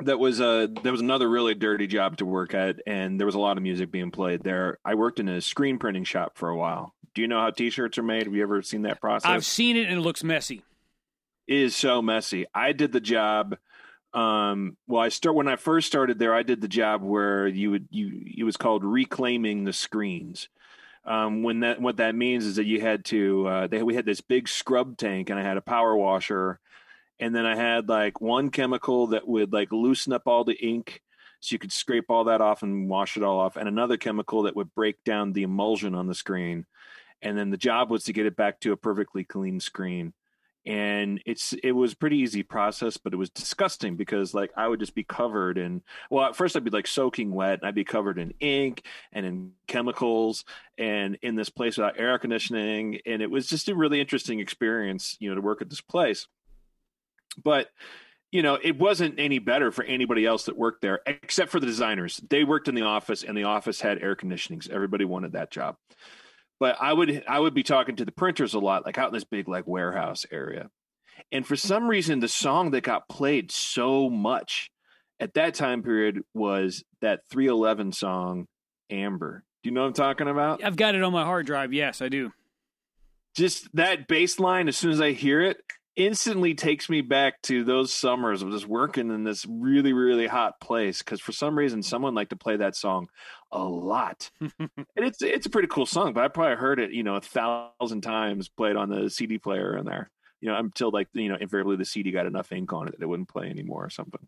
that 0.01 0.19
was 0.19 0.41
a 0.41 0.69
there 0.83 0.93
was 0.93 1.01
another 1.01 1.29
really 1.29 1.55
dirty 1.55 1.87
job 1.87 2.17
to 2.19 2.27
work 2.27 2.55
at, 2.55 2.81
and 2.87 3.19
there 3.19 3.27
was 3.27 3.35
a 3.35 3.41
lot 3.41 3.57
of 3.57 3.63
music 3.63 3.91
being 3.91 4.11
played 4.11 4.43
there. 4.43 4.79
I 4.85 4.95
worked 4.95 5.21
in 5.21 5.29
a 5.29 5.41
screen 5.41 5.79
printing 5.79 6.05
shop 6.05 6.37
for 6.37 6.49
a 6.49 6.57
while. 6.57 6.95
Do 7.15 7.23
you 7.23 7.29
know 7.29 7.41
how 7.41 7.51
T-shirts 7.51 7.99
are 7.99 8.03
made? 8.03 8.25
Have 8.25 8.35
you 8.35 8.43
ever 8.43 8.63
seen 8.63 8.83
that 8.83 9.01
process? 9.01 9.31
I've 9.31 9.45
seen 9.45 9.77
it 9.77 9.89
and 9.89 9.99
it 9.99 10.01
looks 10.01 10.25
messy. 10.25 10.63
It 11.47 11.59
is 11.59 11.77
so 11.77 12.01
messy. 12.01 12.47
I 12.55 12.73
did 12.73 12.93
the 12.93 13.01
job. 13.01 13.59
Um, 14.15 14.77
well, 14.87 15.03
I 15.03 15.09
start 15.09 15.35
when 15.35 15.49
I 15.49 15.57
first 15.57 15.87
started 15.87 16.19
there. 16.19 16.35
I 16.35 16.43
did 16.43 16.61
the 16.61 16.69
job 16.69 17.03
where 17.03 17.47
you 17.47 17.71
would 17.71 17.89
you 17.91 18.23
it 18.39 18.45
was 18.45 18.57
called 18.57 18.85
reclaiming 18.85 19.65
the 19.65 19.73
screens. 19.73 20.49
Um, 21.05 21.43
when 21.43 21.61
that 21.61 21.81
what 21.81 21.97
that 21.97 22.15
means 22.15 22.47
is 22.47 22.57
that 22.57 22.65
you 22.65 22.81
had 22.81 23.05
to 23.07 23.47
uh, 23.47 23.67
they 23.67 23.83
we 23.83 23.95
had 23.95 24.05
this 24.05 24.21
big 24.21 24.49
scrub 24.49 24.97
tank 24.97 25.31
and 25.31 25.39
I 25.39 25.43
had 25.43 25.57
a 25.57 25.63
power 25.63 25.97
washer, 25.97 26.61
and 27.23 27.33
then 27.33 27.47
I 27.47 27.55
had 27.55 27.89
like 27.89 28.21
one 28.21 28.51
chemical 28.51 29.07
that 29.09 29.29
would 29.29 29.53
like 29.53 29.71
loosen 29.71 30.13
up 30.13 30.27
all 30.27 30.43
the 30.43 30.57
ink 30.57 31.03
so 31.39 31.55
you 31.55 31.59
could 31.61 31.71
scrape 31.71 32.07
all 32.09 32.25
that 32.25 32.41
off 32.41 32.65
and 32.65 32.89
wash 32.89 33.17
it 33.17 33.23
all 33.23 33.39
off, 33.39 33.57
and 33.57 33.69
another 33.69 33.97
chemical 33.97 34.43
that 34.43 34.57
would 34.57 34.75
break 34.75 35.03
down 35.05 35.33
the 35.33 35.45
emulsion 35.45 35.95
on 35.95 36.09
the 36.09 36.15
screen, 36.17 36.67
and 37.21 37.39
then 37.39 37.51
the 37.51 37.57
job 37.57 37.91
was 37.91 38.05
to 38.05 38.13
get 38.13 38.27
it 38.27 38.35
back 38.35 38.59
to 38.61 38.73
a 38.73 38.77
perfectly 38.77 39.23
clean 39.23 39.61
screen. 39.61 40.15
And 40.67 41.23
it's 41.25 41.53
it 41.63 41.73
was 41.73 41.95
pretty 41.95 42.19
easy 42.19 42.45
process 42.45 42.97
but 42.97 43.13
it 43.13 43.17
was 43.17 43.31
disgusting 43.31 43.97
because 43.97 44.33
like 44.33 44.53
i 44.57 44.69
would 44.69 44.79
just 44.79 44.95
be 44.95 45.03
covered 45.03 45.59
in 45.59 45.83
well 46.09 46.25
at 46.25 46.37
first 46.37 46.55
i'd 46.55 46.63
be 46.63 46.71
like 46.71 46.87
soaking 46.87 47.33
wet 47.33 47.59
and 47.59 47.67
i'd 47.67 47.75
be 47.75 47.83
covered 47.83 48.17
in 48.17 48.33
ink 48.39 48.85
and 49.13 49.27
in 49.27 49.51
chemicals 49.67 50.45
and 50.79 51.19
in 51.21 51.35
this 51.35 51.51
place 51.51 51.77
without 51.77 51.99
air 51.99 52.17
conditioning. 52.17 53.01
And 53.05 53.23
it 53.23 53.29
was 53.29 53.49
just 53.49 53.69
a 53.69 53.75
really 53.75 54.01
interesting 54.01 54.39
experience 54.39 55.17
you 55.19 55.29
know 55.29 55.35
to 55.35 55.41
work 55.41 55.63
at 55.63 55.69
this 55.69 55.81
place 55.81 56.29
but 57.43 57.69
you 58.31 58.43
know 58.43 58.59
it 58.63 58.79
wasn't 58.79 59.19
any 59.19 59.39
better 59.39 59.71
for 59.71 59.85
anybody 59.85 60.25
else 60.27 60.45
that 60.45 60.57
worked 60.57 60.83
there 60.83 61.01
except 61.07 61.51
for 61.51 61.61
the 61.61 61.67
designers 61.67 62.21
they 62.31 62.45
worked 62.45 62.69
in 62.69 62.75
the 62.75 62.83
office 62.83 63.23
and 63.23 63.37
the 63.37 63.45
office 63.45 63.81
had 63.81 64.03
air 64.03 64.17
conditionings. 64.17 64.71
everybody 64.71 65.05
wanted 65.05 65.33
that 65.33 65.51
job 65.51 65.77
but 66.63 66.77
I 66.81 66.93
would 66.93 67.25
I 67.27 67.41
would 67.41 67.55
be 67.55 67.65
talking 67.65 67.97
to 67.97 68.05
the 68.05 68.13
printers 68.13 68.55
a 68.55 68.61
lot, 68.61 68.87
like 68.87 68.97
out 68.97 69.09
in 69.09 69.15
this 69.15 69.25
big 69.25 69.49
like 69.49 69.67
warehouse 69.67 70.25
area. 70.31 70.71
And 71.33 71.45
for 71.45 71.57
some 71.57 71.89
reason, 71.89 72.21
the 72.21 72.29
song 72.29 72.71
that 72.71 72.85
got 72.85 73.09
played 73.09 73.51
so 73.51 74.09
much 74.09 74.71
at 75.19 75.35
that 75.35 75.55
time 75.55 75.83
period 75.83 76.23
was 76.35 76.85
that 77.01 77.23
311 77.31 77.91
song, 77.91 78.47
Amber. 78.91 79.43
Do 79.65 79.71
you 79.71 79.75
know 79.75 79.81
what 79.81 79.89
I'm 79.89 79.93
talking 79.95 80.29
about? 80.29 80.63
I've 80.63 80.77
got 80.77 80.95
it 80.95 81.03
on 81.03 81.13
my 81.13 81.25
hard 81.25 81.47
drive. 81.47 81.73
Yes, 81.73 82.01
I 82.01 82.09
do. 82.09 82.31
Just 83.35 83.69
that 83.75 84.07
bass 84.07 84.39
line, 84.39 84.69
as 84.69 84.77
soon 84.77 84.93
as 84.93 85.01
I 85.01 85.11
hear 85.11 85.41
it, 85.41 85.57
instantly 85.97 86.55
takes 86.55 86.89
me 86.89 87.01
back 87.01 87.41
to 87.43 87.65
those 87.65 87.93
summers 87.93 88.43
of 88.43 88.51
just 88.51 88.67
working 88.67 89.11
in 89.11 89.25
this 89.25 89.47
really, 89.49 89.93
really 89.93 90.27
hot 90.27 90.61
place. 90.61 90.99
Because 90.99 91.21
for 91.21 91.33
some 91.33 91.57
reason, 91.57 91.83
someone 91.83 92.15
liked 92.15 92.31
to 92.31 92.37
play 92.37 92.57
that 92.57 92.77
song 92.77 93.09
a 93.51 93.63
lot. 93.63 94.31
and 94.41 94.71
it's 94.97 95.23
it's 95.23 95.47
a 95.47 95.51
pretty 95.51 95.69
cool 95.69 95.87
song, 95.87 96.13
but 96.13 96.25
I 96.25 96.29
probably 96.29 96.57
heard 96.57 96.81
it, 96.81 96.93
you 96.93 97.03
know, 97.03 97.17
a 97.17 97.21
thousand 97.21 98.03
times 98.03 98.49
played 98.49 98.77
on 98.77 98.89
the 98.89 99.11
CD 99.11 99.39
player 99.39 99.77
in 99.77 99.85
there. 99.85 100.11
You 100.41 100.49
know, 100.49 100.57
until 100.57 100.91
like 100.91 101.09
you 101.13 101.29
know, 101.29 101.37
invariably 101.41 101.77
the 101.77 101.85
CD 101.85 102.11
got 102.11 102.27
enough 102.27 102.51
ink 102.51 102.73
on 102.73 102.89
it 102.89 102.93
that 102.93 103.03
it 103.03 103.09
wouldn't 103.09 103.29
play 103.29 103.49
anymore 103.49 103.85
or 103.85 103.91
something. 103.91 104.27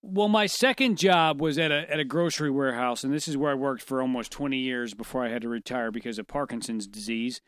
Well, 0.00 0.28
my 0.28 0.46
second 0.46 0.96
job 0.98 1.40
was 1.40 1.58
at 1.58 1.70
a 1.70 1.90
at 1.90 2.00
a 2.00 2.04
grocery 2.04 2.50
warehouse, 2.50 3.04
and 3.04 3.12
this 3.12 3.28
is 3.28 3.36
where 3.36 3.50
I 3.52 3.54
worked 3.54 3.82
for 3.82 4.00
almost 4.00 4.32
twenty 4.32 4.58
years 4.58 4.94
before 4.94 5.24
I 5.24 5.28
had 5.28 5.42
to 5.42 5.48
retire 5.48 5.90
because 5.90 6.18
of 6.18 6.26
Parkinson's 6.26 6.86
disease. 6.86 7.42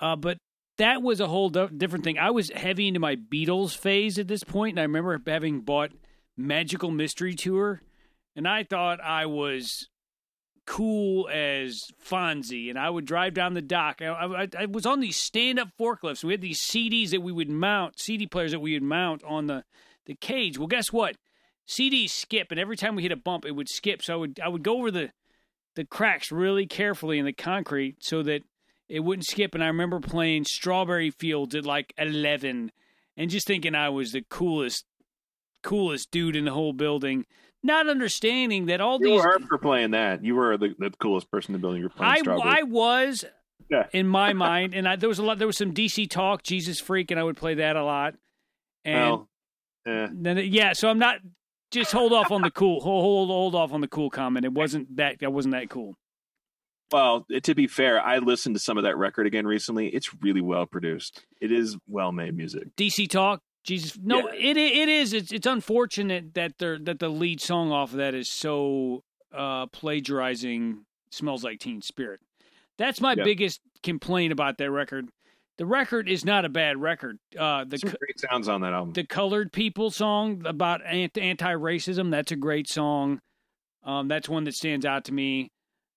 Uh, 0.00 0.16
but 0.16 0.38
that 0.78 1.02
was 1.02 1.20
a 1.20 1.26
whole 1.26 1.50
different 1.50 2.04
thing. 2.04 2.18
I 2.18 2.30
was 2.30 2.50
heavy 2.50 2.88
into 2.88 3.00
my 3.00 3.16
Beatles 3.16 3.76
phase 3.76 4.18
at 4.18 4.28
this 4.28 4.44
point, 4.44 4.74
and 4.74 4.80
I 4.80 4.84
remember 4.84 5.20
having 5.26 5.60
bought 5.60 5.90
Magical 6.36 6.90
Mystery 6.90 7.34
Tour, 7.34 7.82
and 8.36 8.46
I 8.46 8.64
thought 8.64 9.00
I 9.02 9.26
was 9.26 9.88
cool 10.66 11.28
as 11.28 11.82
Fonzie, 12.04 12.70
and 12.70 12.78
I 12.78 12.90
would 12.90 13.06
drive 13.06 13.34
down 13.34 13.54
the 13.54 13.62
dock. 13.62 14.00
I, 14.00 14.06
I, 14.06 14.48
I 14.56 14.66
was 14.66 14.86
on 14.86 15.00
these 15.00 15.16
stand-up 15.16 15.70
forklifts. 15.80 16.22
We 16.22 16.32
had 16.32 16.42
these 16.42 16.60
CDs 16.60 17.10
that 17.10 17.22
we 17.22 17.32
would 17.32 17.50
mount, 17.50 17.98
CD 17.98 18.26
players 18.26 18.52
that 18.52 18.60
we 18.60 18.74
would 18.74 18.82
mount 18.82 19.22
on 19.24 19.46
the 19.46 19.64
the 20.06 20.14
cage. 20.14 20.58
Well, 20.58 20.68
guess 20.68 20.92
what? 20.92 21.16
CDs 21.66 22.10
skip, 22.10 22.48
and 22.50 22.58
every 22.58 22.76
time 22.76 22.94
we 22.96 23.02
hit 23.02 23.12
a 23.12 23.16
bump, 23.16 23.44
it 23.44 23.52
would 23.52 23.68
skip. 23.68 24.02
So 24.02 24.14
I 24.14 24.16
would 24.16 24.40
I 24.44 24.48
would 24.48 24.62
go 24.62 24.78
over 24.78 24.90
the 24.90 25.10
the 25.74 25.84
cracks 25.84 26.32
really 26.32 26.66
carefully 26.66 27.18
in 27.18 27.24
the 27.24 27.32
concrete 27.32 27.96
so 28.00 28.22
that 28.22 28.42
it 28.88 29.00
wouldn't 29.00 29.26
skip. 29.26 29.54
And 29.54 29.62
I 29.62 29.68
remember 29.68 30.00
playing 30.00 30.44
Strawberry 30.44 31.10
Fields 31.10 31.54
at 31.54 31.64
like 31.64 31.92
eleven, 31.98 32.72
and 33.16 33.30
just 33.30 33.46
thinking 33.46 33.74
I 33.74 33.88
was 33.88 34.12
the 34.12 34.24
coolest 34.28 34.84
coolest 35.62 36.10
dude 36.10 36.36
in 36.36 36.44
the 36.44 36.52
whole 36.52 36.72
building 36.72 37.24
not 37.62 37.88
understanding 37.88 38.66
that 38.66 38.80
all 38.80 38.98
you 39.00 39.06
these. 39.06 39.22
You 39.22 39.28
were 39.28 39.38
for 39.48 39.58
playing 39.58 39.90
that. 39.92 40.24
You 40.24 40.34
were 40.34 40.56
the, 40.56 40.74
the 40.78 40.90
coolest 41.00 41.30
person 41.30 41.54
in 41.54 41.60
the 41.60 41.64
building. 41.64 41.80
You're 41.80 41.90
playing 41.90 42.12
I, 42.12 42.18
Strawberry. 42.18 42.50
I 42.60 42.62
was 42.62 43.24
Yeah. 43.70 43.86
in 43.92 44.06
my 44.06 44.32
mind, 44.46 44.74
and 44.74 44.88
I, 44.88 44.96
there 44.96 45.08
was 45.08 45.18
a 45.18 45.24
lot. 45.24 45.38
There 45.38 45.46
was 45.46 45.58
some 45.58 45.74
DC 45.74 46.08
talk, 46.10 46.42
Jesus 46.42 46.80
freak, 46.80 47.10
and 47.10 47.18
I 47.18 47.24
would 47.24 47.36
play 47.36 47.54
that 47.54 47.76
a 47.76 47.84
lot. 47.84 48.14
And 48.84 49.10
well, 49.10 49.28
eh. 49.86 50.06
then, 50.12 50.38
yeah, 50.52 50.72
so 50.72 50.88
I'm 50.88 50.98
not. 50.98 51.16
Just 51.70 51.92
hold 51.92 52.14
off 52.14 52.30
on 52.30 52.40
the 52.40 52.50
cool. 52.50 52.80
Hold, 52.80 53.02
hold 53.02 53.28
hold 53.28 53.54
off 53.54 53.72
on 53.74 53.82
the 53.82 53.88
cool 53.88 54.08
comment. 54.08 54.46
It 54.46 54.52
wasn't 54.52 54.96
that. 54.96 55.18
That 55.20 55.32
wasn't 55.32 55.52
that 55.52 55.68
cool. 55.68 55.96
Well, 56.90 57.26
to 57.42 57.54
be 57.54 57.66
fair, 57.66 58.00
I 58.00 58.18
listened 58.18 58.54
to 58.56 58.60
some 58.60 58.76
of 58.78 58.84
that 58.84 58.96
record 58.96 59.26
again 59.26 59.46
recently. 59.46 59.88
It's 59.88 60.14
really 60.22 60.40
well 60.40 60.66
produced. 60.66 61.24
It 61.40 61.52
is 61.52 61.76
well 61.86 62.12
made 62.12 62.36
music. 62.36 62.74
DC 62.76 63.08
talk. 63.10 63.40
Jesus, 63.64 63.98
no, 64.02 64.30
Yeah. 64.30 64.50
it 64.50 64.56
it 64.56 64.88
is. 64.88 65.12
It's 65.12 65.30
it's 65.32 65.46
unfortunate 65.46 66.32
that 66.34 66.56
the 66.58 66.78
that 66.84 66.98
the 67.00 67.08
lead 67.10 67.40
song 67.40 67.70
off 67.72 67.90
of 67.92 67.98
that 67.98 68.14
is 68.14 68.28
so 68.28 69.02
uh 69.32 69.66
plagiarizing 69.66 70.84
"Smells 71.10 71.44
Like 71.44 71.60
Teen 71.60 71.82
Spirit." 71.82 72.20
That's 72.78 73.00
my 73.00 73.14
Yeah. 73.16 73.24
biggest 73.24 73.60
complaint 73.82 74.32
about 74.32 74.58
that 74.58 74.70
record. 74.70 75.08
The 75.58 75.66
record 75.66 76.08
is 76.08 76.24
not 76.24 76.44
a 76.44 76.48
bad 76.48 76.80
record. 76.80 77.18
Uh, 77.36 77.64
the 77.64 77.78
Some 77.78 77.90
great 77.90 78.20
sounds 78.20 78.48
on 78.48 78.60
that 78.60 78.72
album. 78.72 78.92
the 78.92 79.04
colored 79.04 79.52
people 79.52 79.90
song 79.90 80.42
about 80.46 80.80
anti 80.86 81.52
racism. 81.54 82.10
That's 82.12 82.30
a 82.32 82.36
great 82.36 82.68
song. 82.68 83.20
Um, 83.82 84.06
that's 84.08 84.28
one 84.28 84.44
that 84.44 84.54
stands 84.54 84.86
out 84.86 85.04
to 85.06 85.12
me. 85.12 85.50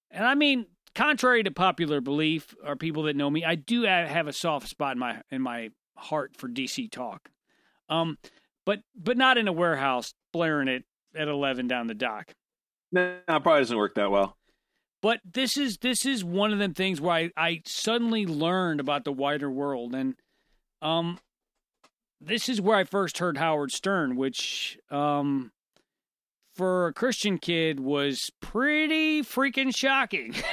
And 0.10 0.26
I 0.26 0.34
mean, 0.36 0.66
contrary 0.96 1.44
to 1.44 1.52
popular 1.52 2.02
belief, 2.02 2.56
or 2.66 2.76
people 2.76 3.04
that 3.04 3.16
know 3.16 3.30
me, 3.30 3.44
I 3.44 3.56
do 3.56 3.84
have 3.84 4.28
a 4.28 4.34
soft 4.34 4.68
spot 4.68 4.94
in 4.94 5.00
my 5.00 5.22
in 5.30 5.42
my 5.42 5.70
heart 5.98 6.36
for 6.38 6.48
DC 6.48 6.92
talk. 6.92 7.30
Um, 7.90 8.18
but 8.66 8.80
but 8.96 9.18
not 9.18 9.38
in 9.38 9.48
a 9.48 9.54
warehouse 9.54 10.14
blaring 10.32 10.68
it 10.68 10.84
at 11.16 11.28
eleven 11.28 11.68
down 11.68 11.88
the 11.88 11.94
dock. 11.94 12.34
no, 12.92 13.20
it 13.28 13.44
probably 13.44 13.62
doesn't 13.62 13.78
work 13.78 13.96
that 13.96 14.12
well. 14.12 14.38
But 15.02 15.20
this 15.26 15.58
is 15.58 15.78
this 15.78 16.06
is 16.06 16.24
one 16.24 16.54
of 16.54 16.60
them 16.60 16.74
things 16.74 17.02
where 17.02 17.16
I, 17.16 17.32
I 17.36 17.62
suddenly 17.66 18.26
learned 18.26 18.80
about 18.80 19.04
the 19.04 19.12
wider 19.12 19.50
world 19.50 19.96
and 19.96 20.16
um 20.82 21.20
this 22.24 22.48
is 22.48 22.62
where 22.62 22.78
I 22.78 22.84
first 22.84 23.18
heard 23.18 23.38
Howard 23.38 23.72
Stern, 23.72 24.16
which 24.16 24.78
um 24.92 25.52
for 26.56 26.88
a 26.88 26.94
Christian 26.94 27.38
kid 27.38 27.80
was 27.80 28.32
pretty 28.42 29.22
freaking 29.22 29.76
shocking. 29.76 30.36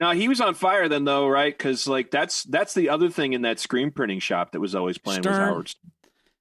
Now 0.00 0.10
he 0.14 0.26
was 0.26 0.40
on 0.40 0.54
fire 0.54 0.88
then, 0.88 1.04
though, 1.04 1.28
right? 1.28 1.56
Because 1.56 1.86
like 1.86 2.10
that's 2.10 2.42
that's 2.42 2.74
the 2.74 2.88
other 2.88 3.08
thing 3.08 3.34
in 3.34 3.42
that 3.42 3.60
screen 3.60 3.92
printing 3.92 4.18
shop 4.18 4.50
that 4.50 4.58
was 4.58 4.74
always 4.74 4.98
playing 4.98 5.20
was 5.20 5.26
Stern. 5.26 5.48
Howard. 5.48 5.68
Stern. 5.68 5.92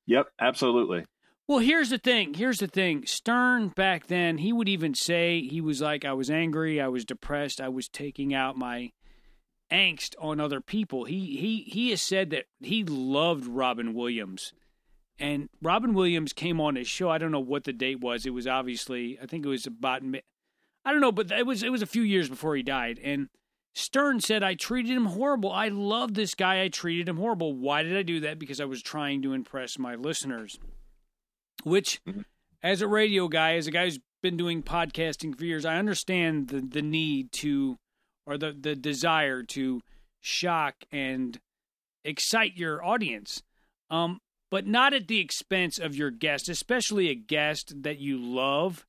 Yep, 0.07 0.27
absolutely. 0.41 1.05
well, 1.47 1.59
here's 1.59 1.91
the 1.91 1.99
thing. 1.99 2.33
Here's 2.33 2.57
the 2.57 2.65
thing. 2.65 3.05
Stern 3.05 3.67
back 3.67 4.07
then, 4.07 4.39
he 4.39 4.51
would 4.51 4.67
even 4.67 4.95
say 4.95 5.41
he 5.41 5.61
was 5.61 5.79
like 5.79 6.03
I 6.03 6.13
was 6.13 6.31
angry, 6.31 6.81
I 6.81 6.87
was 6.87 7.05
depressed, 7.05 7.61
I 7.61 7.69
was 7.69 7.87
taking 7.87 8.33
out 8.33 8.57
my 8.57 8.93
angst 9.71 10.15
on 10.19 10.39
other 10.39 10.59
people. 10.59 11.05
He 11.05 11.37
he 11.37 11.61
he 11.67 11.91
has 11.91 12.01
said 12.01 12.31
that 12.31 12.45
he 12.61 12.83
loved 12.83 13.45
Robin 13.45 13.93
Williams. 13.93 14.53
And 15.19 15.49
Robin 15.61 15.93
Williams 15.93 16.33
came 16.33 16.59
on 16.59 16.75
his 16.75 16.87
show. 16.87 17.09
I 17.09 17.17
don't 17.19 17.31
know 17.31 17.39
what 17.39 17.63
the 17.63 17.73
date 17.73 17.99
was. 17.99 18.25
It 18.25 18.31
was 18.33 18.47
obviously 18.47 19.17
I 19.21 19.25
think 19.27 19.45
it 19.45 19.49
was 19.49 19.67
about 19.67 20.01
I 20.83 20.91
don't 20.91 21.01
know, 21.01 21.11
but 21.11 21.31
it 21.31 21.45
was 21.45 21.61
it 21.63 21.71
was 21.71 21.81
a 21.81 21.87
few 21.87 22.01
years 22.01 22.27
before 22.29 22.55
he 22.55 22.63
died. 22.63 22.99
And 23.03 23.27
Stern 23.75 24.19
said 24.19 24.43
I 24.43 24.55
treated 24.55 24.91
him 24.91 25.05
horrible. 25.05 25.51
I 25.51 25.67
love 25.69 26.13
this 26.15 26.33
guy. 26.35 26.61
I 26.63 26.67
treated 26.69 27.07
him 27.07 27.17
horrible. 27.17 27.53
Why 27.53 27.83
did 27.83 27.95
I 27.95 28.01
do 28.03 28.19
that? 28.21 28.39
Because 28.39 28.59
I 28.59 28.65
was 28.65 28.81
trying 28.81 29.21
to 29.21 29.33
impress 29.33 29.77
my 29.77 29.95
listeners. 29.95 30.59
Which 31.63 32.01
Mhm. 32.05 32.25
as 32.63 32.81
a 32.81 32.87
radio 32.87 33.27
guy, 33.27 33.55
as 33.55 33.67
a 33.67 33.71
guy 33.71 33.85
who's 33.85 33.99
been 34.21 34.37
doing 34.37 34.63
podcasting 34.63 35.37
for 35.37 35.45
years, 35.45 35.65
I 35.65 35.77
understand 35.77 36.47
the 36.49 36.61
the 36.61 36.81
need 36.81 37.31
to 37.33 37.77
or 38.25 38.37
the 38.37 38.51
the 38.53 38.75
desire 38.75 39.43
to 39.43 39.81
shock 40.19 40.83
and 40.91 41.39
excite 42.03 42.57
your 42.57 42.83
audience. 42.83 43.43
Um 43.89 44.19
but 44.51 44.67
not 44.67 44.93
at 44.93 45.07
the 45.07 45.19
expense 45.19 45.79
of 45.79 45.95
your 45.95 46.11
guest, 46.11 46.47
especially 46.49 47.09
a 47.09 47.15
guest 47.15 47.81
that 47.83 47.97
you 47.99 48.17
love. 48.19 48.85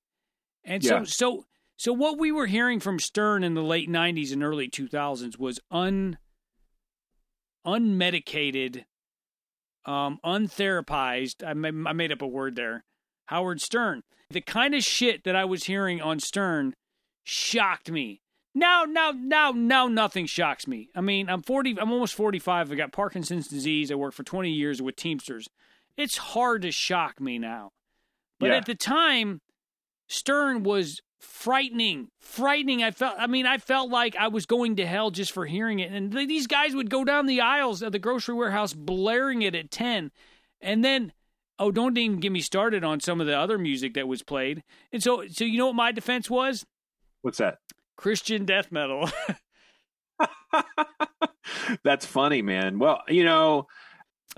And 0.64 0.84
so 0.84 0.96
Yeah. 0.98 1.04
so 1.04 1.46
so 1.78 1.92
what 1.92 2.18
we 2.18 2.30
were 2.30 2.46
hearing 2.46 2.78
from 2.80 2.98
Stern 3.00 3.42
in 3.42 3.54
the 3.54 3.62
late 3.62 3.88
90s 3.88 4.32
and 4.32 4.42
early 4.42 4.68
2000s 4.68 5.38
was 5.38 5.58
un 5.70 6.18
unmedicated 7.66 8.84
um 9.84 10.18
untherapized 10.24 11.46
I, 11.46 11.54
ma- 11.54 11.88
I 11.90 11.92
made 11.92 12.12
up 12.12 12.22
a 12.22 12.26
word 12.26 12.56
there 12.56 12.84
Howard 13.26 13.60
Stern 13.60 14.02
the 14.30 14.40
kind 14.40 14.74
of 14.74 14.82
shit 14.82 15.24
that 15.24 15.36
I 15.36 15.44
was 15.44 15.64
hearing 15.64 16.00
on 16.00 16.18
Stern 16.18 16.74
shocked 17.24 17.90
me 17.90 18.21
now 18.54 18.84
now 18.84 19.12
now 19.16 19.50
now 19.52 19.88
nothing 19.88 20.26
shocks 20.26 20.66
me 20.66 20.88
I 20.94 21.00
mean 21.00 21.28
I'm 21.28 21.42
40 21.42 21.78
I'm 21.80 21.90
almost 21.92 22.14
45 22.14 22.70
I 22.72 22.74
got 22.74 22.92
Parkinson's 22.92 23.48
disease 23.48 23.90
I 23.90 23.94
worked 23.94 24.16
for 24.16 24.22
20 24.24 24.50
years 24.50 24.82
with 24.82 24.96
Teamsters 24.96 25.48
it's 25.96 26.16
hard 26.18 26.62
to 26.62 26.70
shock 26.70 27.20
me 27.20 27.38
now 27.38 27.70
but 28.38 28.50
Yeah. 28.50 28.56
at 28.56 28.66
the 28.66 28.74
time 28.74 29.40
Stern 30.08 30.62
was 30.62 31.00
frightening, 31.20 32.08
frightening. 32.20 32.82
I 32.82 32.90
felt, 32.90 33.14
I 33.18 33.26
mean, 33.26 33.46
I 33.46 33.56
felt 33.58 33.88
like 33.90 34.14
I 34.16 34.28
was 34.28 34.44
going 34.44 34.76
to 34.76 34.86
hell 34.86 35.10
just 35.10 35.32
for 35.32 35.46
hearing 35.46 35.78
it. 35.78 35.90
And 35.90 36.12
th- 36.12 36.28
these 36.28 36.46
guys 36.46 36.74
would 36.74 36.90
go 36.90 37.04
down 37.04 37.26
the 37.26 37.40
aisles 37.40 37.80
of 37.80 37.92
the 37.92 37.98
grocery 37.98 38.34
warehouse 38.34 38.74
blaring 38.74 39.40
it 39.40 39.54
at 39.54 39.70
10. 39.70 40.10
And 40.60 40.84
then, 40.84 41.12
oh, 41.58 41.70
don't 41.70 41.96
even 41.96 42.18
get 42.18 42.32
me 42.32 42.40
started 42.40 42.84
on 42.84 43.00
some 43.00 43.20
of 43.20 43.26
the 43.26 43.38
other 43.38 43.56
music 43.56 43.94
that 43.94 44.08
was 44.08 44.22
played. 44.22 44.62
And 44.92 45.02
so, 45.02 45.26
so 45.28 45.44
you 45.44 45.56
know 45.56 45.68
what 45.68 45.76
my 45.76 45.92
defense 45.92 46.28
was? 46.28 46.66
What's 47.22 47.38
that? 47.38 47.58
Christian 47.96 48.44
death 48.44 48.70
metal. 48.72 49.08
That's 51.84 52.06
funny, 52.06 52.42
man. 52.42 52.78
Well, 52.78 53.02
you 53.08 53.24
know, 53.24 53.66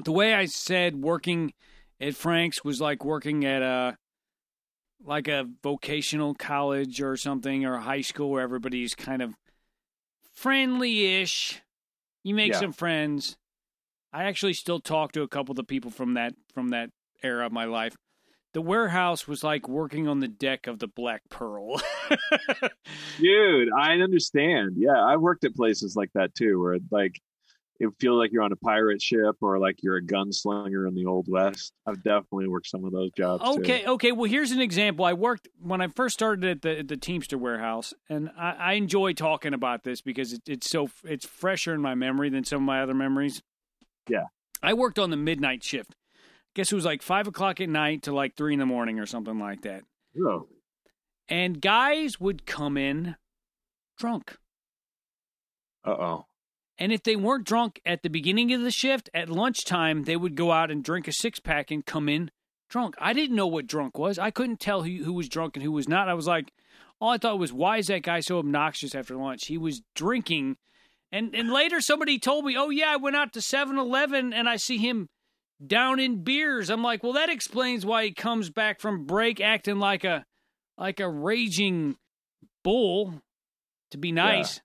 the 0.03 0.13
way 0.13 0.35
I 0.35 0.47
said 0.47 0.97
working 0.97 1.53
at 2.01 2.15
Frank's 2.15 2.65
was 2.65 2.81
like 2.81 3.05
working 3.05 3.45
at 3.45 3.63
a 3.63 3.97
like 5.07 5.29
a 5.29 5.45
vocational 5.63 6.35
college 6.35 7.03
or 7.03 7.17
something 7.17 7.65
or 7.67 7.75
a 7.75 7.81
high 7.83 8.01
school 8.01 8.31
where 8.31 8.43
everybody's 8.43 8.95
kind 8.95 9.21
of 9.21 9.35
friendly-ish. 10.35 11.61
You 12.23 12.35
make 12.35 12.53
Yeah. 12.53 12.61
some 12.61 12.73
friends. 12.73 13.37
I 14.13 14.25
actually 14.25 14.55
still 14.55 14.81
talk 14.81 15.13
to 15.13 15.23
a 15.23 15.29
couple 15.29 15.53
of 15.53 15.57
the 15.57 15.65
people 15.65 15.91
from 15.91 16.15
that 16.15 16.35
from 16.55 16.69
that 16.71 16.91
era 17.23 17.47
of 17.47 17.53
my 17.53 17.65
life. 17.67 17.95
The 18.55 18.63
warehouse 18.63 19.27
was 19.27 19.45
like 19.45 19.69
working 19.69 20.09
on 20.09 20.21
the 20.21 20.29
deck 20.29 20.67
of 20.67 20.79
the 20.79 20.87
Black 20.87 21.23
Pearl. 21.29 21.81
dude, 23.21 23.69
I 23.77 23.95
understand. 23.95 24.75
Yeah, 24.77 24.97
I 24.97 25.17
worked 25.17 25.45
at 25.45 25.55
places 25.55 25.97
like 25.97 26.11
that 26.15 26.35
too, 26.35 26.61
where 26.61 26.79
like 26.91 27.21
it 27.81 27.91
feels 27.99 28.17
like 28.19 28.33
you're 28.33 28.45
on 28.45 28.53
a 28.53 28.57
pirate 28.57 29.03
ship 29.03 29.37
or 29.41 29.59
like 29.59 29.83
you're 29.83 29.97
a 29.97 30.03
gunslinger 30.03 30.87
in 30.87 30.95
the 30.95 31.05
old 31.07 31.27
west. 31.29 31.73
I've 31.85 32.03
definitely 32.05 32.47
worked 32.47 32.69
some 32.69 32.85
of 32.85 32.93
those 32.93 33.11
jobs. 33.17 33.43
too. 33.43 33.61
Okay, 33.61 33.85
okay. 33.85 34.13
Well, 34.13 34.31
here's 34.31 34.53
an 34.53 34.61
example. 34.61 35.05
I 35.05 35.15
worked 35.15 35.49
when 35.61 35.81
I 35.81 35.89
first 35.89 36.15
started 36.15 36.45
at 36.45 36.63
the 36.63 36.85
the 36.85 36.97
Teamster 36.97 37.37
warehouse, 37.37 37.93
and 38.09 38.31
I, 38.39 38.53
I 38.53 38.73
enjoy 38.75 39.15
talking 39.15 39.53
about 39.53 39.83
this 39.83 40.01
because 40.01 40.33
it, 40.33 40.43
it's 40.47 40.71
so 40.71 40.89
it's 41.03 41.27
fresher 41.27 41.75
in 41.75 41.81
my 41.81 41.97
memory 41.97 42.31
than 42.31 42.45
some 42.45 42.63
of 42.63 42.67
my 42.67 42.81
other 42.83 42.95
memories. 42.95 43.43
Yeah. 44.09 44.27
I 44.63 44.75
worked 44.75 44.99
on 44.99 45.11
the 45.11 45.17
midnight 45.17 45.63
shift. 45.63 45.95
Guess 46.55 46.71
it 46.73 46.77
was 46.77 46.85
like 46.85 47.03
five 47.03 47.27
o'clock 47.27 47.61
at 47.61 47.69
night 47.69 48.03
to 48.05 48.13
like 48.13 48.37
three 48.37 48.53
in 48.53 48.61
the 48.61 48.67
morning 48.67 48.99
or 49.01 49.07
something 49.07 49.39
like 49.39 49.63
that. 49.63 49.83
Oh, 50.25 50.47
And 51.29 51.61
guys 51.61 52.21
would 52.21 52.47
come 52.47 52.77
in 52.77 53.17
drunk. 53.99 54.37
uh 55.85 55.91
oh. 55.91 56.27
And 56.79 56.93
if 56.93 57.03
they 57.05 57.15
weren't 57.17 57.47
drunk 57.47 57.81
at 57.87 58.03
the 58.03 58.11
beginning 58.11 58.53
of 58.53 58.63
the 58.63 58.71
shift, 58.71 59.09
at 59.15 59.29
lunchtime, 59.29 60.05
they 60.05 60.17
would 60.17 60.35
go 60.35 60.51
out 60.51 60.71
and 60.73 60.83
drink 60.83 61.07
a 61.07 61.13
six 61.13 61.39
pack 61.39 61.71
and 61.71 61.87
come 61.87 62.09
in 62.09 62.31
drunk. 62.69 62.97
I 62.99 63.13
didn't 63.13 63.37
know 63.37 63.47
what 63.47 63.69
drunk 63.69 63.97
was. 63.97 64.19
I 64.19 64.33
couldn't 64.33 64.59
tell 64.59 64.83
who, 64.83 65.05
who 65.05 65.13
was 65.13 65.29
drunk 65.29 65.57
and 65.57 65.63
who 65.63 65.71
was 65.71 65.89
not. 65.89 66.09
I 66.09 66.15
was 66.15 66.27
like, 66.27 66.53
all 67.01 67.11
I 67.11 67.19
thought 67.19 67.39
was, 67.39 67.53
why 67.53 67.77
is 67.79 67.87
that 67.89 68.03
guy 68.03 68.19
so 68.21 68.39
obnoxious 68.39 68.93
after 68.95 69.15
lunch? 69.17 69.47
He 69.47 69.57
was 69.57 69.83
drinking. 69.95 70.57
And, 71.13 71.33
and 71.35 71.53
later 71.53 71.81
somebody 71.81 72.19
told 72.19 72.45
me, 72.45 72.57
oh, 72.57 72.71
yeah, 72.71 72.91
I 72.91 72.97
went 72.97 73.15
out 73.15 73.33
to 73.35 73.41
7 73.41 73.79
Eleven 73.79 74.33
and 74.33 74.49
I 74.49 74.57
see 74.57 74.79
him 74.79 75.09
down 75.67 76.01
in 76.01 76.23
beers. 76.23 76.71
I'm 76.71 76.83
like, 76.83 77.03
well, 77.03 77.15
that 77.15 77.29
explains 77.29 77.85
why 77.85 78.05
he 78.05 78.13
comes 78.13 78.51
back 78.51 78.81
from 78.81 79.05
break 79.05 79.41
acting 79.41 79.79
like 79.79 80.05
a 80.05 80.25
like 80.79 81.01
a 81.01 81.09
raging 81.09 81.97
bull. 82.63 83.23
To 83.91 83.99
be 83.99 84.11
nice, 84.11 84.61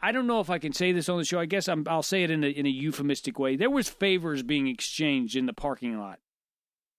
I 0.00 0.12
don't 0.12 0.26
know 0.26 0.40
if 0.40 0.48
I 0.48 0.58
can 0.58 0.72
say 0.72 0.92
this 0.92 1.08
on 1.08 1.18
the 1.18 1.24
show. 1.24 1.38
I 1.38 1.44
guess 1.44 1.68
I'm, 1.68 1.84
I'll 1.86 2.02
say 2.02 2.22
it 2.22 2.30
in 2.30 2.42
a 2.42 2.48
in 2.48 2.66
a 2.66 2.70
euphemistic 2.70 3.38
way. 3.38 3.56
There 3.56 3.70
was 3.70 3.88
favors 3.88 4.42
being 4.42 4.66
exchanged 4.66 5.36
in 5.36 5.46
the 5.46 5.52
parking 5.52 5.98
lot. 5.98 6.18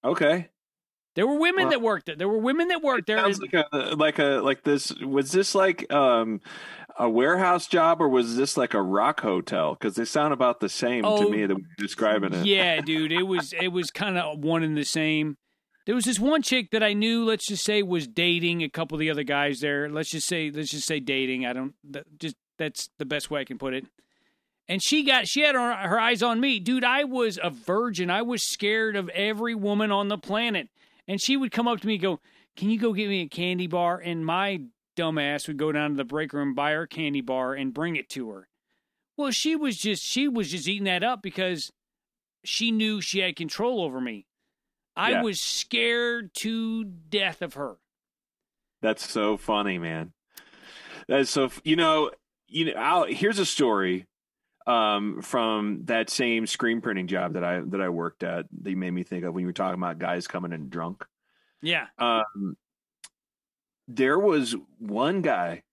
Okay. 0.04 0.50
There 1.16 1.28
were 1.28 1.38
women 1.38 1.66
Well, 1.66 1.72
that 1.72 1.82
worked 1.82 2.06
there. 2.08 2.16
There 2.16 2.28
were 2.28 2.40
women 2.40 2.70
that 2.70 2.82
worked 2.82 3.08
there. 3.08 3.18
Sounds 3.18 3.40
like 3.40 3.54
a 3.54 3.96
like 3.96 4.20
a 4.20 4.42
like 4.44 4.64
this. 4.64 4.92
Was 5.02 5.32
this 5.32 5.54
like 5.54 5.92
um 5.92 6.42
a 7.00 7.10
warehouse 7.10 7.68
job 7.68 8.02
or 8.02 8.08
was 8.08 8.36
this 8.36 8.58
like 8.58 8.74
a 8.74 8.82
rock 8.82 9.22
hotel? 9.22 9.74
Because 9.74 9.96
they 9.96 10.06
sound 10.06 10.34
about 10.34 10.60
the 10.60 10.70
same 10.70 11.06
Oh, 11.06 11.24
to 11.24 11.30
me. 11.30 11.44
Oh, 11.44 11.48
the 11.48 11.56
way 11.56 11.62
you're 11.62 11.76
describing 11.78 12.34
it. 12.34 12.46
Yeah, 12.46 12.82
dude, 12.86 13.12
it 13.12 13.24
was 13.24 13.54
it 13.54 13.70
was 13.70 13.92
kind 13.92 14.18
of 14.18 14.40
one 14.40 14.64
and 14.64 14.78
the 14.78 14.86
same. 14.86 15.38
There 15.86 15.96
was 15.96 16.06
this 16.06 16.20
one 16.20 16.42
chick 16.42 16.72
that 16.72 16.82
I 16.84 16.94
knew. 16.94 17.26
Let's 17.26 17.48
just 17.48 17.64
say 17.66 17.84
was 17.84 18.08
dating 18.08 18.64
a 18.64 18.70
couple 18.70 18.96
of 18.96 19.00
the 19.00 19.10
other 19.10 19.24
guys 19.24 19.60
there. 19.60 19.90
Let's 19.90 20.12
just 20.12 20.28
say 20.28 20.52
let's 20.52 20.72
just 20.72 20.88
say 20.88 21.00
dating. 21.00 21.46
I 21.46 21.54
don't 21.54 21.74
that, 21.90 22.06
just 22.20 22.36
that's 22.58 22.90
the 23.00 23.06
best 23.06 23.30
way 23.30 23.42
I 23.42 23.46
can 23.46 23.58
put 23.58 23.74
it. 23.74 23.86
And 24.70 24.82
she 24.82 25.04
got 25.04 25.28
she 25.28 25.42
had 25.42 25.56
her, 25.56 25.74
her 25.74 26.00
eyes 26.00 26.24
on 26.24 26.40
me, 26.40 26.60
dude. 26.60 26.86
I 26.86 27.04
was 27.04 27.38
a 27.42 27.50
virgin. 27.50 28.10
I 28.10 28.22
was 28.22 28.50
scared 28.50 28.96
of 28.96 29.10
every 29.10 29.56
woman 29.56 29.92
on 29.92 30.08
the 30.08 30.18
planet. 30.18 30.70
And 31.06 31.22
she 31.22 31.36
would 31.36 31.52
come 31.52 31.68
up 31.68 31.82
to 31.82 31.88
me, 31.88 31.96
and 31.96 32.02
go, 32.02 32.20
"Can 32.56 32.70
you 32.70 32.80
go 32.80 32.94
get 32.94 33.10
me 33.10 33.22
a 33.24 33.28
candy 33.28 33.68
bar?" 33.68 34.00
And 34.00 34.26
my 34.26 34.62
dumbass 34.96 35.48
would 35.48 35.58
go 35.58 35.72
down 35.72 35.92
to 35.92 35.96
the 35.98 36.04
break 36.04 36.34
room, 36.34 36.54
buy 36.54 36.72
her 36.72 36.88
candy 36.88 37.22
bar, 37.22 37.54
and 37.54 37.74
bring 37.74 37.96
it 37.96 38.10
to 38.10 38.30
her. 38.30 38.48
Well, 39.18 39.32
she 39.32 39.56
was 39.56 39.78
just 39.78 40.04
she 40.04 40.28
was 40.28 40.50
just 40.52 40.68
eating 40.68 40.86
that 40.86 41.04
up 41.04 41.22
because 41.22 41.72
she 42.44 42.72
knew 42.72 43.00
she 43.02 43.20
had 43.20 43.36
control 43.36 43.82
over 43.84 44.02
me. 44.02 44.26
I 44.96 45.12
Yeah. 45.12 45.22
was 45.24 45.40
scared 45.42 46.34
to 46.36 46.84
death 46.84 47.42
of 47.42 47.54
her. 47.56 47.78
That's 48.82 49.10
so 49.10 49.38
funny, 49.38 49.78
man. 49.80 50.14
That's 51.08 51.30
so 51.30 51.50
you 51.64 51.76
know 51.76 52.12
you 52.48 52.66
know. 52.66 52.74
I'll, 52.74 53.04
here's 53.06 53.40
a 53.40 53.46
story 53.46 54.08
um, 54.68 55.22
from 55.22 55.82
that 55.86 56.10
same 56.10 56.48
screen 56.48 56.82
printing 56.82 57.08
job 57.08 57.34
that 57.34 57.44
I 57.44 57.62
that 57.62 57.82
I 57.82 57.90
worked 57.90 58.24
at. 58.24 58.46
That 58.62 58.70
you 58.72 58.78
made 58.78 58.92
me 58.92 59.04
think 59.04 59.24
of 59.26 59.34
when 59.34 59.42
you 59.42 59.48
were 59.48 59.54
talking 59.54 59.80
about 59.80 60.00
guys 60.00 60.28
coming 60.28 60.52
in 60.54 60.70
drunk. 60.70 61.06
Yeah. 61.62 61.88
Um, 61.98 62.58
there 63.88 64.20
was 64.20 64.56
one 64.80 65.22
guy 65.22 65.64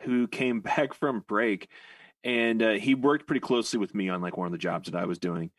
who 0.00 0.28
came 0.28 0.60
back 0.76 0.94
from 0.94 1.24
break, 1.26 1.68
and 2.24 2.62
uh, 2.62 2.72
he 2.72 2.94
worked 2.94 3.26
pretty 3.26 3.40
closely 3.40 3.78
with 3.78 3.94
me 3.94 4.08
on 4.08 4.20
like 4.20 4.36
one 4.36 4.46
of 4.46 4.52
the 4.52 4.58
jobs 4.58 4.90
that 4.90 5.00
I 5.00 5.06
was 5.06 5.18
doing. 5.18 5.50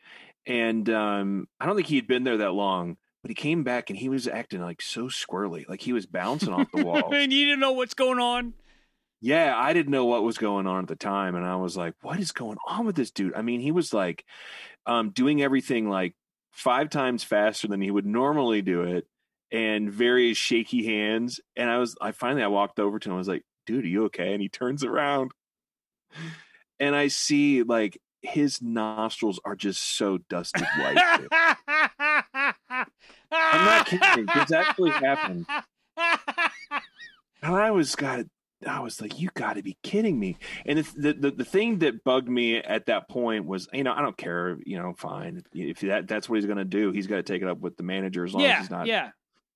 And 0.46 0.88
um, 0.90 1.46
I 1.60 1.66
don't 1.66 1.76
think 1.76 1.88
he 1.88 1.96
had 1.96 2.06
been 2.06 2.24
there 2.24 2.38
that 2.38 2.52
long, 2.52 2.96
but 3.22 3.30
he 3.30 3.34
came 3.34 3.64
back 3.64 3.90
and 3.90 3.98
he 3.98 4.08
was 4.08 4.26
acting 4.26 4.60
like 4.62 4.80
so 4.80 5.04
squirrely, 5.04 5.68
like 5.68 5.80
he 5.80 5.92
was 5.92 6.06
bouncing 6.06 6.52
off 6.52 6.68
the 6.72 6.84
walls. 6.84 7.12
and 7.12 7.32
you 7.32 7.44
didn't 7.46 7.60
know 7.60 7.72
what's 7.72 7.94
going 7.94 8.18
on. 8.18 8.54
Yeah, 9.20 9.52
I 9.56 9.72
didn't 9.72 9.90
know 9.90 10.04
what 10.04 10.22
was 10.22 10.38
going 10.38 10.66
on 10.66 10.84
at 10.84 10.88
the 10.88 10.96
time, 10.96 11.34
and 11.34 11.44
I 11.44 11.56
was 11.56 11.76
like, 11.76 11.94
"What 12.02 12.20
is 12.20 12.30
going 12.30 12.56
on 12.68 12.86
with 12.86 12.94
this 12.94 13.10
dude?" 13.10 13.34
I 13.34 13.42
mean, 13.42 13.60
he 13.60 13.72
was 13.72 13.92
like 13.92 14.24
um, 14.86 15.10
doing 15.10 15.42
everything 15.42 15.88
like 15.88 16.14
five 16.52 16.88
times 16.88 17.24
faster 17.24 17.66
than 17.66 17.80
he 17.80 17.90
would 17.90 18.06
normally 18.06 18.62
do 18.62 18.82
it, 18.82 19.08
and 19.50 19.90
very 19.90 20.34
shaky 20.34 20.84
hands. 20.84 21.40
And 21.56 21.70
I 21.70 21.78
was, 21.78 21.96
I 22.00 22.12
finally, 22.12 22.42
I 22.42 22.48
walked 22.48 22.78
over 22.78 22.98
to 22.98 23.08
him. 23.08 23.14
I 23.14 23.18
was 23.18 23.28
like, 23.28 23.44
"Dude, 23.66 23.84
are 23.84 23.88
you 23.88 24.04
okay?" 24.06 24.32
And 24.32 24.42
he 24.42 24.48
turns 24.48 24.84
around, 24.84 25.32
and 26.78 26.94
I 26.94 27.08
see 27.08 27.62
like 27.62 27.98
his 28.22 28.60
nostrils 28.60 29.40
are 29.44 29.56
just 29.56 29.82
so 29.82 30.18
dusted 30.28 30.66
white. 30.78 30.98
I'm 33.30 33.64
not 33.64 33.86
kidding. 33.86 34.26
This 34.34 34.52
actually 34.52 34.90
happened. 34.90 35.46
And 37.42 37.54
I 37.54 37.70
was 37.70 37.94
got 37.94 38.24
I 38.66 38.80
was 38.80 39.00
like, 39.00 39.20
you 39.20 39.28
got 39.34 39.54
to 39.54 39.62
be 39.62 39.76
kidding 39.84 40.18
me. 40.18 40.36
And 40.66 40.80
it's 40.80 40.92
the, 40.92 41.12
the 41.12 41.30
the 41.30 41.44
thing 41.44 41.78
that 41.78 42.02
bugged 42.02 42.28
me 42.28 42.56
at 42.56 42.86
that 42.86 43.08
point 43.08 43.46
was, 43.46 43.68
you 43.72 43.84
know, 43.84 43.92
I 43.92 44.02
don't 44.02 44.16
care, 44.16 44.58
you 44.66 44.78
know, 44.78 44.94
fine 44.96 45.42
if 45.52 45.80
that 45.80 46.08
that's 46.08 46.28
what 46.28 46.36
he's 46.36 46.46
going 46.46 46.58
to 46.58 46.64
do. 46.64 46.90
He's 46.90 47.06
got 47.06 47.16
to 47.16 47.22
take 47.22 47.42
it 47.42 47.48
up 47.48 47.60
with 47.60 47.76
the 47.76 47.84
manager 47.84 48.24
as 48.24 48.34
long 48.34 48.42
as 48.44 48.60
he's 48.60 48.70
not, 48.70 48.86
yeah. 48.86 49.10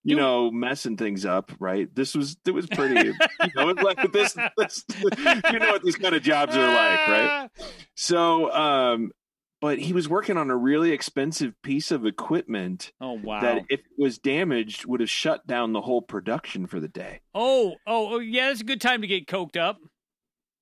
You 0.04 0.16
know, 0.16 0.50
messing 0.50 0.96
things 0.96 1.24
up. 1.24 1.52
Right? 1.58 1.92
This 1.94 2.14
was 2.14 2.36
it 2.44 2.50
was 2.52 2.66
pretty. 2.66 3.08
you 3.08 3.14
know, 3.56 3.66
like 3.66 3.98
this, 4.12 4.36
this. 4.56 4.84
You 4.98 5.58
know 5.58 5.72
what 5.72 5.82
these 5.82 5.96
kind 5.96 6.14
of 6.14 6.22
jobs 6.22 6.56
are 6.56 6.66
like, 6.66 7.08
right? 7.08 7.50
So, 7.94 8.52
um, 8.52 9.12
but 9.60 9.78
he 9.78 9.92
was 9.92 10.08
working 10.08 10.36
on 10.36 10.50
a 10.50 10.56
really 10.56 10.90
expensive 10.90 11.54
piece 11.62 11.92
of 11.92 12.04
equipment 12.04 12.92
Oh 13.00 13.12
wow. 13.12 13.40
that, 13.40 13.62
if 13.68 13.78
it 13.80 13.86
was 13.96 14.18
damaged, 14.18 14.86
would 14.86 14.98
have 14.98 15.08
shut 15.08 15.46
down 15.46 15.72
the 15.72 15.80
whole 15.80 16.02
production 16.02 16.66
for 16.66 16.80
the 16.80 16.88
day. 16.88 17.20
oh, 17.34 17.76
oh, 17.86 18.14
oh, 18.14 18.18
yeah. 18.18 18.48
That's 18.48 18.60
a 18.60 18.64
good 18.64 18.80
time 18.80 19.02
to 19.02 19.06
get 19.06 19.28
coked 19.28 19.56
up. 19.56 19.78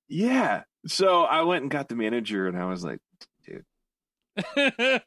Yeah. 0.07 0.63
So 0.85 1.23
I 1.23 1.41
went 1.41 1.63
and 1.63 1.71
got 1.71 1.89
the 1.89 1.95
manager, 1.95 2.47
and 2.47 2.55
I 2.57 2.65
was 2.65 2.83
like, 2.83 2.99
dude. 3.45 3.63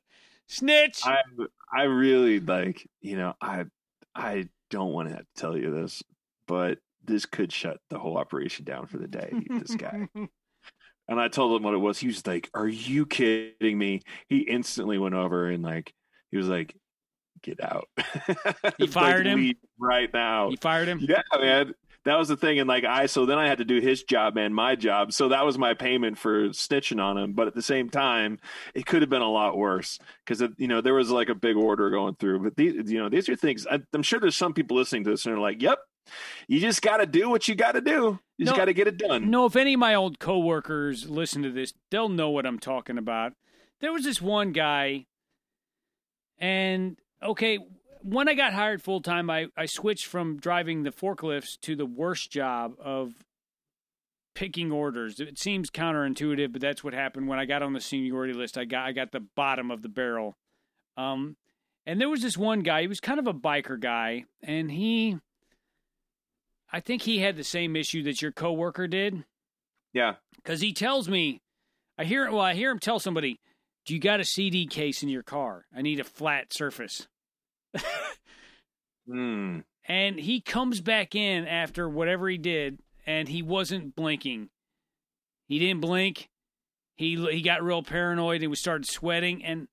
Snitch. 0.49 1.01
I 1.05 1.19
I 1.73 1.83
really 1.85 2.41
like, 2.41 2.89
you 3.01 3.17
know, 3.17 3.35
I 3.41 3.65
I 4.15 4.49
don't 4.71 4.93
want 4.93 5.09
to 5.09 5.15
have 5.15 5.25
to 5.25 5.41
tell 5.41 5.57
you 5.57 5.73
this, 5.73 6.03
but 6.47 6.79
this 7.05 7.27
could 7.27 7.53
shut 7.53 7.79
the 7.91 7.99
whole 7.99 8.17
operation 8.17 8.65
down 8.65 8.87
for 8.87 8.99
the 8.99 9.09
day. 9.09 9.33
This 9.49 9.75
guy. 9.75 10.09
And 11.07 11.21
I 11.21 11.29
told 11.29 11.55
him 11.55 11.63
what 11.63 11.75
it 11.75 11.79
was. 11.79 11.99
He 11.99 12.07
was 12.07 12.27
like, 12.27 12.49
"Are 12.55 12.67
you 12.67 13.05
kidding 13.05 13.77
me?" 13.77 14.01
He 14.29 14.39
instantly 14.39 14.97
went 14.97 15.15
over 15.15 15.51
and 15.51 15.63
like 15.63 15.93
he 16.31 16.39
was 16.39 16.49
like, 16.49 16.75
"Get 17.43 17.63
out." 17.63 17.89
Like, 18.79 18.89
fired 18.91 19.27
him? 19.27 19.53
right 19.79 20.09
now. 20.15 20.49
He 20.49 20.57
fired 20.57 20.89
him. 20.89 21.01
Yeah, 21.01 21.21
man. 21.39 21.75
That 22.05 22.19
was 22.19 22.29
the 22.29 22.37
thing. 22.37 22.59
And 22.59 22.69
like 22.69 22.85
I 22.85 23.07
so 23.07 23.25
then 23.27 23.39
I 23.39 23.49
had 23.49 23.59
to 23.59 23.65
do 23.65 23.81
his 23.81 24.03
job 24.03 24.37
and 24.37 24.55
my 24.55 24.77
job. 24.77 25.13
So 25.13 25.29
that 25.29 25.45
was 25.47 25.57
my 25.57 25.75
payment 25.75 26.19
for 26.19 26.51
snitching 26.51 27.03
on 27.03 27.17
him. 27.17 27.33
But 27.33 27.47
at 27.47 27.55
the 27.55 27.63
same 27.63 27.89
time, 27.89 28.39
it 28.75 28.85
could 28.87 29.03
have 29.03 29.11
been 29.11 29.23
a 29.23 29.31
lot 29.31 29.57
worse 29.57 29.99
because 30.25 30.43
you 30.59 30.69
know 30.69 30.81
there 30.81 30.95
was 30.95 31.11
like 31.11 31.29
a 31.31 31.35
big 31.35 31.57
order 31.57 31.91
going 31.91 32.15
through. 32.17 32.41
But 32.41 32.57
these 32.57 32.91
you 32.91 32.99
know 32.99 33.09
these 33.09 33.29
are 33.29 33.37
things 33.37 33.67
I, 33.67 33.81
I'm 33.93 34.03
sure 34.03 34.21
there's 34.21 34.37
some 34.37 34.53
people 34.53 34.77
listening 34.77 35.05
to 35.05 35.11
this 35.11 35.25
and 35.25 35.35
they're 35.35 35.41
like, 35.41 35.63
"Yep, 35.63 35.79
you 36.47 36.61
just 36.61 36.83
got 36.83 36.99
to 36.99 37.07
do 37.07 37.31
what 37.31 37.49
you 37.49 37.55
got 37.55 37.73
to 37.73 37.81
do. 37.81 38.19
You 38.37 38.47
just 38.47 38.57
got 38.57 38.67
to 38.67 38.75
get 38.75 38.87
it 38.87 38.99
done." 38.99 39.31
No, 39.31 39.47
if 39.47 39.57
any 39.57 39.75
of 39.75 39.81
my 39.81 39.95
old 39.95 40.19
coworkers 40.19 41.09
listen 41.09 41.43
to 41.43 41.51
this, 41.51 41.73
they'll 41.91 42.11
know 42.11 42.31
what 42.31 42.45
I'm 42.45 42.59
talking 42.59 42.99
about. 42.99 43.33
There 43.81 43.93
was 43.93 44.05
this 44.05 44.21
one 44.21 44.53
guy, 44.53 45.07
and 46.39 46.99
okay, 47.23 47.59
when 48.07 48.29
I 48.29 48.35
got 48.35 48.53
hired 48.53 48.83
full 48.83 49.01
time, 49.01 49.31
I, 49.31 49.47
I 49.57 49.65
switched 49.67 50.07
from 50.07 50.37
driving 50.39 50.83
the 50.83 50.91
forklifts 50.91 51.59
to 51.63 51.75
the 51.75 51.87
worst 51.87 52.31
job 52.31 52.75
of 52.79 53.15
picking 54.35 54.71
orders. 54.71 55.21
It 55.21 55.39
seems 55.39 55.71
counterintuitive, 55.71 56.53
but 56.53 56.61
that's 56.61 56.85
what 56.85 56.93
happened 56.93 57.29
when 57.29 57.39
I 57.39 57.47
got 57.47 57.63
on 57.63 57.73
the 57.73 57.81
seniority 57.81 58.35
list. 58.35 58.59
I 58.59 58.65
got 58.67 58.87
I 58.87 58.93
got 58.93 59.13
the 59.13 59.25
bottom 59.35 59.71
of 59.71 59.81
the 59.83 59.89
barrel. 59.89 60.35
Um, 60.97 61.37
and 61.87 62.01
there 62.01 62.09
was 62.11 62.21
this 62.23 62.37
one 62.37 62.61
guy. 62.61 62.83
He 62.83 62.87
was 62.89 63.01
kind 63.01 63.19
of 63.19 63.27
a 63.27 63.35
biker 63.35 63.79
guy, 63.81 64.25
and 64.43 64.71
he, 64.71 65.19
I 66.73 66.81
think 66.81 67.03
he 67.03 67.19
had 67.19 67.37
the 67.37 67.45
same 67.45 67.75
issue 67.77 68.03
that 68.05 68.23
your 68.23 68.33
coworker 68.33 68.87
did 68.87 69.25
Yeah. 69.93 70.15
because 70.37 70.61
he 70.61 70.73
tells 70.73 71.09
me, 71.09 71.41
I 71.99 72.05
hear 72.05 72.31
well, 72.31 72.41
I 72.41 72.55
hear 72.55 72.71
him 72.71 72.79
tell 72.81 72.99
somebody, 72.99 73.39
"Do 73.87 73.95
you 73.95 74.01
got 74.01 74.21
a 74.21 74.25
CD 74.25 74.67
case 74.67 75.03
in 75.03 75.09
your 75.09 75.23
car? 75.23 75.65
I 75.75 75.81
need 75.83 76.01
a 76.01 76.05
flat 76.05 76.53
surface." 76.53 77.07
Hmm. 79.07 79.61
And 79.87 80.19
he 80.19 80.41
comes 80.41 80.81
back 80.81 81.15
in 81.15 81.47
after 81.47 81.89
whatever 81.89 82.29
he 82.29 82.39
did, 82.39 82.79
and 83.07 83.29
he 83.29 83.43
wasn't 83.43 83.95
blinking. 83.95 84.49
He 85.47 85.59
didn't 85.59 85.83
blink. 85.83 86.31
He 86.97 87.17
he 87.31 87.43
got 87.43 87.63
real 87.63 87.83
paranoid 87.83 88.41
and 88.41 88.51
we 88.51 88.57
started 88.57 88.87
sweating 88.87 89.45
and 89.45 89.69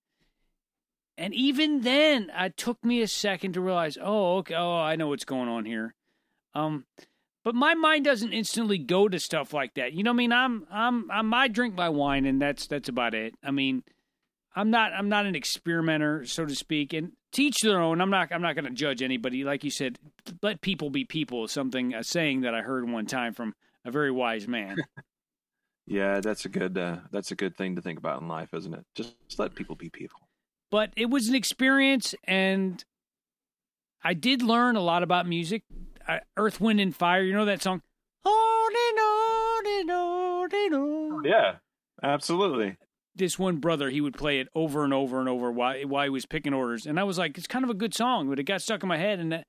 and 1.18 1.36
even 1.36 1.82
then, 1.82 2.32
it 2.36 2.58
took 2.58 2.84
me 2.84 3.02
a 3.02 3.08
second 3.08 3.54
to 3.54 3.62
realize, 3.62 3.96
oh, 4.02 4.38
okay, 4.38 4.56
oh, 4.56 4.78
I 4.78 4.96
know 4.96 5.10
what's 5.10 5.26
going 5.26 5.50
on 5.50 5.66
here. 5.66 5.94
Um, 6.56 6.86
but 7.44 7.54
my 7.54 7.76
mind 7.76 8.06
doesn't 8.06 8.34
instantly 8.34 8.80
go 8.80 9.08
to 9.08 9.20
stuff 9.20 9.54
like 9.54 9.76
that. 9.76 9.94
You 9.94 10.04
know 10.04 10.12
what 10.12 10.16
I 10.16 10.18
mean? 10.18 10.32
I'm 10.32 10.66
I'm 10.72 11.12
I'm 11.12 11.34
I 11.34 11.48
drink 11.48 11.76
my 11.76 11.90
wine 11.90 12.26
and 12.26 12.42
that's 12.42 12.66
that's 12.66 12.90
about 12.90 13.14
it. 13.14 13.36
I 13.44 13.52
mean, 13.52 13.84
I'm 14.56 14.72
not 14.72 14.94
I'm 14.94 15.10
not 15.10 15.26
an 15.26 15.36
experimenter, 15.36 16.26
so 16.26 16.46
to 16.46 16.56
speak, 16.56 16.94
and 16.94 17.12
teach 17.32 17.58
their 17.62 17.82
own. 17.82 18.02
I'm 18.02 18.10
not 18.10 18.32
I'm 18.32 18.42
not 18.42 18.56
going 18.56 18.66
to 18.66 18.72
judge 18.72 19.02
anybody. 19.02 19.44
Like 19.44 19.64
you 19.64 19.72
said, 19.72 19.98
let 20.42 20.62
people 20.62 20.90
be 20.90 21.06
people. 21.06 21.46
is 21.46 21.52
Something 21.52 21.94
a 21.94 22.04
saying 22.04 22.42
that 22.42 22.54
I 22.54 22.62
heard 22.62 22.90
one 22.90 23.06
time 23.06 23.34
from 23.34 23.54
a 23.86 23.92
very 23.92 24.12
wise 24.12 24.48
man. 24.48 24.78
Yeah, 25.88 26.22
that's 26.22 26.46
a 26.46 26.50
good 26.50 26.78
uh, 26.78 26.98
that's 27.12 27.32
a 27.32 27.36
good 27.36 27.58
thing 27.58 27.76
to 27.76 27.82
think 27.82 28.00
about 28.00 28.22
in 28.22 28.28
life, 28.28 28.54
isn't 28.54 28.74
it? 28.74 28.86
Just, 28.96 29.16
just 29.28 29.40
let 29.40 29.56
people 29.56 29.76
be 29.76 29.90
people. 29.90 30.20
but 30.70 30.92
it 30.96 31.10
was 31.10 31.28
an 31.28 31.36
experience, 31.36 32.16
and 32.24 32.82
I 34.04 34.14
did 34.14 34.42
learn 34.42 34.78
a 34.78 34.82
lot 34.82 35.04
about 35.04 35.28
music. 35.28 35.64
Uh, 36.08 36.20
Earth, 36.38 36.62
Wind, 36.62 36.80
and 36.80 36.96
Fire. 36.96 37.24
You 37.24 37.34
know 37.34 37.46
that 37.46 37.62
song? 37.64 37.82
Oh, 38.24 38.70
Yeah, 41.26 41.56
absolutely. 42.04 42.78
This 43.16 43.38
one 43.38 43.58
brother 43.58 43.90
he 43.90 44.02
would 44.02 44.18
play 44.18 44.40
it 44.40 44.48
over 44.56 44.84
and 44.84 44.94
over 44.94 45.20
and 45.20 45.28
over 45.28 45.52
while 45.52 45.80
while 45.88 46.04
he 46.04 46.10
was 46.10 46.26
picking 46.26 46.54
orders, 46.54 46.86
and 46.86 47.00
I 47.00 47.04
was 47.04 47.18
like, 47.18 47.38
it's 47.38 47.48
kind 47.48 47.64
of 47.64 47.70
a 47.70 47.76
good 47.76 47.94
song, 47.94 48.30
but 48.30 48.40
it 48.40 48.44
got 48.44 48.62
stuck 48.62 48.84
in 48.84 48.90
my 48.90 48.98
head, 48.98 49.20
and 49.20 49.32
that, 49.32 49.48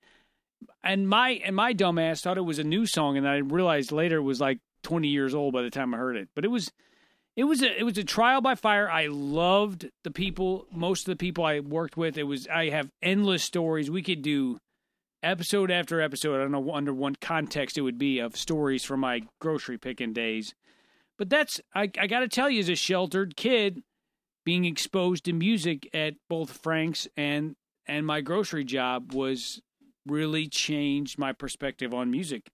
and 0.82 1.08
my 1.08 1.40
and 1.44 1.54
my 1.54 1.72
dumbass 1.72 2.22
thought 2.22 2.38
it 2.38 2.42
was 2.42 2.58
a 2.58 2.64
new 2.64 2.86
song, 2.86 3.16
and 3.16 3.28
I 3.28 3.38
realized 3.38 3.92
later 3.92 4.18
it 4.18 4.22
was 4.22 4.40
like 4.40 4.58
20 4.82 5.08
years 5.08 5.34
old 5.34 5.54
by 5.54 5.62
the 5.62 5.70
time 5.70 5.94
I 5.94 5.98
heard 5.98 6.16
it, 6.16 6.28
but 6.34 6.44
it 6.44 6.48
was. 6.48 6.70
It 7.34 7.44
was 7.44 7.62
a 7.62 7.80
it 7.80 7.84
was 7.84 7.96
a 7.96 8.04
trial 8.04 8.42
by 8.42 8.54
fire. 8.54 8.90
I 8.90 9.06
loved 9.06 9.88
the 10.04 10.10
people, 10.10 10.66
most 10.70 11.08
of 11.08 11.12
the 11.12 11.16
people 11.16 11.46
I 11.46 11.60
worked 11.60 11.96
with. 11.96 12.18
It 12.18 12.24
was 12.24 12.46
I 12.46 12.68
have 12.68 12.90
endless 13.00 13.42
stories. 13.42 13.90
We 13.90 14.02
could 14.02 14.20
do 14.20 14.58
episode 15.22 15.70
after 15.70 16.00
episode. 16.00 16.36
I 16.36 16.42
don't 16.42 16.52
know 16.52 16.74
under 16.74 16.92
what 16.92 17.20
context 17.20 17.78
it 17.78 17.82
would 17.82 17.98
be 17.98 18.18
of 18.18 18.36
stories 18.36 18.84
from 18.84 19.00
my 19.00 19.22
grocery 19.40 19.78
picking 19.78 20.12
days. 20.12 20.54
But 21.22 21.30
that's 21.30 21.60
I, 21.72 21.82
I 22.00 22.08
got 22.08 22.20
to 22.20 22.28
tell 22.28 22.50
you, 22.50 22.58
as 22.58 22.68
a 22.68 22.74
sheltered 22.74 23.36
kid, 23.36 23.84
being 24.44 24.64
exposed 24.64 25.26
to 25.26 25.32
music 25.32 25.88
at 25.94 26.14
both 26.28 26.50
Frank's 26.50 27.06
and 27.16 27.54
and 27.86 28.04
my 28.04 28.22
grocery 28.22 28.64
job 28.64 29.14
was 29.14 29.62
really 30.04 30.48
changed 30.48 31.20
my 31.20 31.32
perspective 31.32 31.94
on 31.94 32.10
music. 32.10 32.50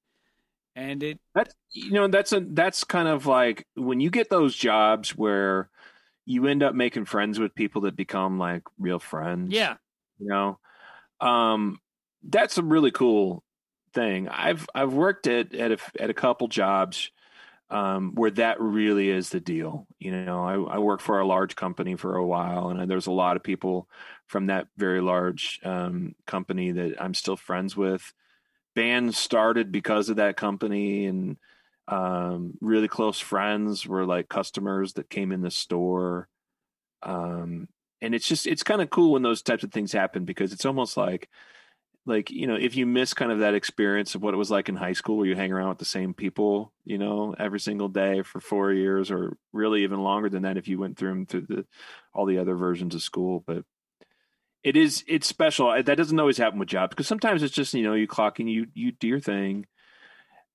And 0.76 1.02
it 1.02 1.18
that 1.34 1.54
you 1.70 1.92
know 1.92 2.08
that's 2.08 2.30
a 2.34 2.40
that's 2.40 2.84
kind 2.84 3.08
of 3.08 3.24
like 3.24 3.66
when 3.74 4.00
you 4.00 4.10
get 4.10 4.28
those 4.28 4.54
jobs 4.54 5.16
where 5.16 5.70
you 6.26 6.46
end 6.46 6.62
up 6.62 6.74
making 6.74 7.06
friends 7.06 7.40
with 7.40 7.54
people 7.54 7.80
that 7.80 7.96
become 7.96 8.38
like 8.38 8.64
real 8.78 8.98
friends. 8.98 9.50
Yeah. 9.50 9.76
You 10.18 10.28
know, 10.28 10.58
um, 11.26 11.80
that's 12.22 12.58
a 12.58 12.62
really 12.62 12.90
cool 12.90 13.42
thing. 13.94 14.28
I've 14.28 14.68
I've 14.74 14.92
worked 14.92 15.26
at 15.26 15.54
at 15.54 15.72
a, 15.72 15.78
at 15.98 16.10
a 16.10 16.14
couple 16.14 16.48
jobs 16.48 17.10
um, 17.70 18.14
where 18.14 18.30
that 18.32 18.60
really 18.60 19.10
is 19.10 19.30
the 19.30 19.40
deal. 19.40 19.86
You 19.98 20.12
know, 20.12 20.42
I, 20.42 20.76
I 20.76 20.78
worked 20.78 21.02
for 21.02 21.20
a 21.20 21.26
large 21.26 21.54
company 21.54 21.96
for 21.96 22.16
a 22.16 22.26
while, 22.26 22.68
and 22.68 22.90
there's 22.90 23.06
a 23.06 23.12
lot 23.12 23.36
of 23.36 23.42
people 23.42 23.88
from 24.26 24.46
that 24.46 24.68
very 24.76 25.00
large 25.00 25.60
um, 25.64 26.14
company 26.26 26.72
that 26.72 27.00
I'm 27.00 27.14
still 27.14 27.36
friends 27.36 27.76
with. 27.76 28.12
Bands 28.74 29.18
started 29.18 29.70
because 29.72 30.08
of 30.08 30.16
that 30.16 30.36
company, 30.36 31.06
and 31.06 31.36
um, 31.88 32.54
really 32.60 32.88
close 32.88 33.20
friends 33.20 33.86
were 33.86 34.06
like 34.06 34.28
customers 34.28 34.94
that 34.94 35.10
came 35.10 35.32
in 35.32 35.42
the 35.42 35.50
store. 35.50 36.28
Um, 37.02 37.68
and 38.00 38.14
it's 38.14 38.28
just 38.28 38.46
it's 38.46 38.62
kind 38.62 38.80
of 38.80 38.90
cool 38.90 39.12
when 39.12 39.22
those 39.22 39.42
types 39.42 39.64
of 39.64 39.72
things 39.72 39.92
happen 39.92 40.24
because 40.24 40.52
it's 40.52 40.64
almost 40.64 40.96
like 40.96 41.28
like 42.08 42.30
you 42.30 42.46
know 42.46 42.56
if 42.56 42.76
you 42.76 42.86
miss 42.86 43.14
kind 43.14 43.30
of 43.30 43.40
that 43.40 43.54
experience 43.54 44.14
of 44.14 44.22
what 44.22 44.34
it 44.34 44.38
was 44.38 44.50
like 44.50 44.68
in 44.68 44.76
high 44.76 44.92
school 44.92 45.16
where 45.16 45.26
you 45.26 45.36
hang 45.36 45.52
around 45.52 45.68
with 45.68 45.78
the 45.78 45.84
same 45.84 46.14
people 46.14 46.72
you 46.84 46.98
know 46.98 47.34
every 47.38 47.60
single 47.60 47.88
day 47.88 48.22
for 48.22 48.40
four 48.40 48.72
years 48.72 49.10
or 49.10 49.36
really 49.52 49.84
even 49.84 50.00
longer 50.00 50.28
than 50.28 50.42
that 50.42 50.56
if 50.56 50.66
you 50.66 50.78
went 50.78 50.96
through 50.96 51.10
them 51.10 51.26
through 51.26 51.46
the 51.48 51.66
all 52.12 52.26
the 52.26 52.38
other 52.38 52.56
versions 52.56 52.94
of 52.94 53.02
school 53.02 53.44
but 53.46 53.64
it 54.62 54.76
is 54.76 55.04
it's 55.06 55.26
special. 55.26 55.70
That 55.82 55.96
doesn't 55.96 56.18
always 56.18 56.38
happen 56.38 56.58
with 56.58 56.68
jobs 56.68 56.90
because 56.90 57.06
sometimes 57.06 57.42
it's 57.42 57.54
just 57.54 57.74
you 57.74 57.84
know 57.84 57.94
you 57.94 58.06
clock 58.06 58.38
and 58.38 58.50
you 58.50 58.66
you 58.74 58.92
do 58.92 59.08
your 59.08 59.20
thing. 59.20 59.66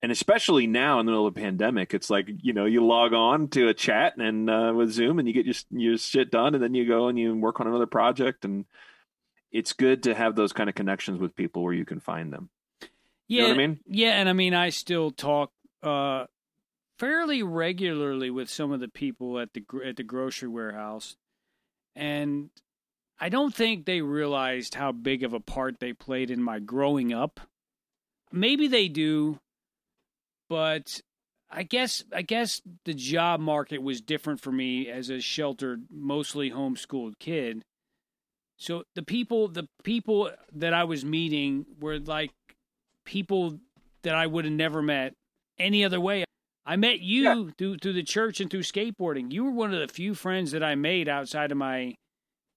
And 0.02 0.12
especially 0.12 0.68
now 0.68 1.00
in 1.00 1.06
the 1.06 1.14
middle 1.14 1.26
of 1.26 1.34
the 1.34 1.42
pandemic 1.42 1.94
it's 1.94 2.10
like 2.10 2.30
you 2.42 2.54
know 2.54 2.66
you 2.66 2.86
log 2.86 3.14
on 3.14 3.48
to 3.50 3.70
a 3.70 3.74
chat 3.74 4.18
and 4.18 4.50
uh, 4.50 4.74
with 4.76 4.92
zoom 4.92 5.20
and 5.20 5.28
you 5.28 5.34
get 5.34 5.46
your 5.46 5.56
your 5.72 5.98
shit 5.98 6.30
done 6.30 6.54
and 6.54 6.64
then 6.64 6.74
you 6.74 6.86
go 6.86 7.08
and 7.08 7.18
you 7.18 7.34
work 7.36 7.62
on 7.62 7.68
another 7.68 7.86
project 7.86 8.44
and 8.44 8.66
it's 9.54 9.72
good 9.72 10.04
to 10.04 10.16
have 10.16 10.36
those 10.36 10.52
kind 10.52 10.68
of 10.68 10.76
connections 10.76 11.22
with 11.22 11.36
people 11.36 11.64
where 11.64 11.74
you 11.74 11.86
can 11.86 12.00
find 12.00 12.34
them. 12.34 12.50
Yeah, 13.28 13.44
you 13.44 13.48
know 13.48 13.54
I 13.54 13.58
mean? 13.58 13.80
Yeah, 13.86 14.12
and 14.20 14.28
I 14.28 14.34
mean 14.34 14.54
I 14.54 14.70
still 14.70 15.12
talk 15.12 15.52
uh, 15.84 16.26
fairly 17.00 17.44
regularly 17.44 18.32
with 18.32 18.50
some 18.50 18.72
of 18.72 18.80
the 18.80 18.90
people 18.90 19.40
at 19.40 19.54
the 19.54 19.64
at 19.86 19.96
the 19.96 20.04
grocery 20.04 20.50
warehouse, 20.50 21.16
and 21.96 22.50
I 23.20 23.30
don't 23.30 23.54
think 23.54 23.86
they 23.86 24.02
realized 24.02 24.74
how 24.74 24.92
big 24.92 25.24
of 25.24 25.34
a 25.34 25.40
part 25.40 25.80
they 25.80 25.94
played 25.94 26.32
in 26.32 26.44
my 26.44 26.60
growing 26.60 27.14
up. 27.14 27.40
Maybe 28.32 28.68
they 28.68 28.88
do, 28.88 29.40
but 30.50 31.00
I 31.50 31.62
guess 31.62 32.04
I 32.12 32.24
guess 32.24 32.62
the 32.86 32.96
job 32.96 33.40
market 33.40 33.84
was 33.84 34.02
different 34.02 34.42
for 34.42 34.52
me 34.52 34.90
as 34.90 35.12
a 35.12 35.22
sheltered, 35.22 35.86
mostly 35.92 36.50
homeschooled 36.50 37.20
kid 37.20 37.64
so 38.64 38.84
the 38.96 39.04
people, 39.04 39.50
the 39.50 39.68
people 39.84 40.32
that 40.54 40.74
I 40.74 40.86
was 40.86 41.04
meeting 41.04 41.66
were 41.80 42.00
like 42.00 42.32
people 43.04 43.60
that 44.04 44.16
I 44.16 44.26
would 44.26 44.46
have 44.46 44.54
never 44.54 44.82
met 44.82 45.16
any 45.60 45.84
other 45.84 46.00
way. 46.00 46.24
I 46.66 46.78
met 46.78 47.02
you 47.02 47.24
yeah. 47.24 47.44
through 47.58 47.80
through 47.80 47.94
the 47.94 48.04
church 48.04 48.40
and 48.40 48.50
through 48.50 48.64
skateboarding. 48.64 49.34
You 49.34 49.44
were 49.44 49.52
one 49.52 49.74
of 49.74 49.80
the 49.86 49.94
few 49.94 50.16
friends 50.16 50.52
that 50.52 50.64
I 50.64 50.76
made 50.76 51.10
outside 51.10 51.52
of 51.52 51.58
my 51.58 51.96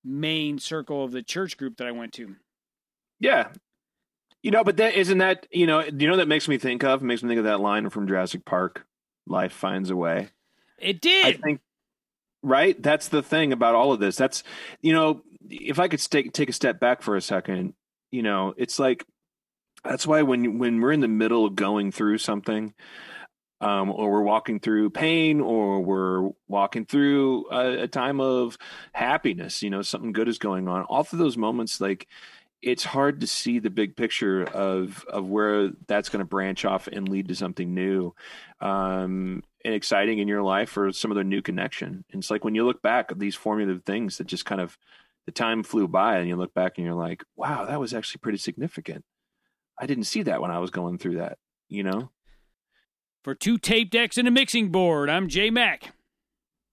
main 0.05 0.61
circle 0.61 1.03
of 1.03 1.11
the 1.11 1.25
church 1.25 1.57
group 1.57 1.77
that 1.79 1.89
I 1.89 1.91
went 1.93 2.13
to. 2.15 2.37
Yeah. 3.19 3.49
You 4.43 4.53
know, 4.53 4.63
but 4.63 4.77
that 4.77 4.95
isn't 4.95 5.19
that, 5.19 5.49
you 5.51 5.67
know, 5.67 5.81
you 5.81 6.07
know 6.09 6.19
that 6.19 6.29
makes 6.29 6.47
me 6.47 6.57
think 6.57 6.85
of, 6.85 7.03
makes 7.03 7.25
me 7.25 7.29
think 7.29 7.39
of 7.39 7.45
that 7.47 7.59
line 7.59 7.91
from 7.91 8.07
Jurassic 8.07 8.45
Park, 8.45 8.87
life 9.27 9.53
finds 9.53 9.91
a 9.91 9.97
way. 9.97 10.29
It 10.79 11.01
did. 11.01 11.27
I 11.27 11.33
think 11.33 11.61
right? 12.43 12.81
That's 12.81 13.09
the 13.09 13.23
thing 13.23 13.53
about 13.53 13.75
all 13.75 13.93
of 13.93 14.01
this. 14.01 14.17
That's 14.17 14.43
you 14.81 14.93
know, 14.93 15.23
if 15.49 15.79
I 15.79 15.89
could 15.89 16.01
take 16.01 16.33
take 16.33 16.49
a 16.49 16.55
step 16.55 16.81
back 16.81 17.03
for 17.03 17.17
a 17.17 17.21
second, 17.23 17.75
you 18.11 18.23
know, 18.23 18.55
it's 18.57 18.79
like 18.79 19.05
that's 19.85 20.07
why 20.07 20.23
when 20.23 20.59
when 20.59 20.81
we're 20.81 20.93
in 20.93 21.01
the 21.01 21.09
middle 21.09 21.47
of 21.47 21.55
going 21.55 21.93
through 21.93 22.19
something, 22.19 22.75
um, 23.61 23.91
or 23.91 24.11
we're 24.11 24.23
walking 24.23 24.61
through 24.61 24.91
pain, 24.91 25.41
or 25.41 25.81
we're 25.81 26.31
walking 26.49 26.87
through 26.87 27.47
a, 27.51 27.83
a 27.83 27.89
time 27.89 28.21
of 28.21 28.57
happiness, 28.93 29.63
you 29.63 29.71
know, 29.71 29.83
something 29.83 30.13
good 30.13 30.29
is 30.29 30.39
going 30.39 30.69
on. 30.69 30.83
All 30.85 31.01
of 31.01 31.11
those 31.11 31.37
moments, 31.37 31.81
like 31.81 32.07
it's 32.63 32.85
hard 32.85 33.21
to 33.21 33.27
see 33.27 33.59
the 33.59 33.71
big 33.71 33.97
picture 33.97 34.45
of 34.45 35.05
of 35.09 35.27
where 35.29 35.71
that's 35.87 36.09
going 36.09 36.21
to 36.21 36.25
branch 36.25 36.65
off 36.65 36.87
and 36.89 37.09
lead 37.09 37.29
to 37.29 37.35
something 37.35 37.75
new 37.75 38.15
um, 38.61 39.43
and 39.65 39.75
exciting 39.75 40.19
in 40.19 40.29
your 40.29 40.43
life 40.43 40.77
or 40.77 40.93
some 40.93 41.11
other 41.11 41.25
new 41.25 41.43
connection. 41.43 42.05
And 42.13 42.23
it's 42.23 42.31
like 42.31 42.45
when 42.45 42.55
you 42.55 42.65
look 42.65 42.83
back 42.83 43.13
at 43.13 43.19
these 43.19 43.35
formative 43.35 43.85
things 43.85 44.19
that 44.19 44.27
just 44.27 44.47
kind 44.47 44.61
of 44.61 44.79
the 45.27 45.33
time 45.33 45.63
flew 45.63 45.89
by 45.89 46.19
and 46.19 46.29
you 46.29 46.37
look 46.37 46.55
back 46.55 46.75
and 46.77 46.87
you're 46.87 46.95
like, 46.95 47.25
wow, 47.37 47.67
that 47.67 47.81
was 47.81 47.93
actually 47.93 48.21
pretty 48.21 48.39
significant. 48.39 49.05
I 49.79 49.87
didn't 49.87 50.05
see 50.05 50.23
that 50.23 50.41
when 50.41 50.51
I 50.51 50.59
was 50.59 50.71
going 50.71 50.99
through 50.99 51.17
that, 51.17 51.39
you 51.69 51.83
know? 51.83 52.11
For 53.23 53.35
two 53.35 53.59
tape 53.59 53.91
decks 53.91 54.17
and 54.17 54.29
a 54.29 54.31
mixing 54.31 54.71
board, 54.71 55.11
I'm 55.11 55.29
Jay 55.29 55.51
Mack. 55.51 55.93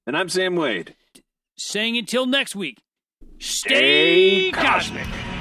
And 0.06 0.16
I'm 0.16 0.30
Sam 0.30 0.56
Wade. 0.56 0.96
Saying 1.58 1.98
until 1.98 2.26
next 2.26 2.56
week, 2.56 2.78
stay, 3.40 4.52
stay 4.52 4.52
cosmic. 4.52 5.06
cosmic. 5.06 5.33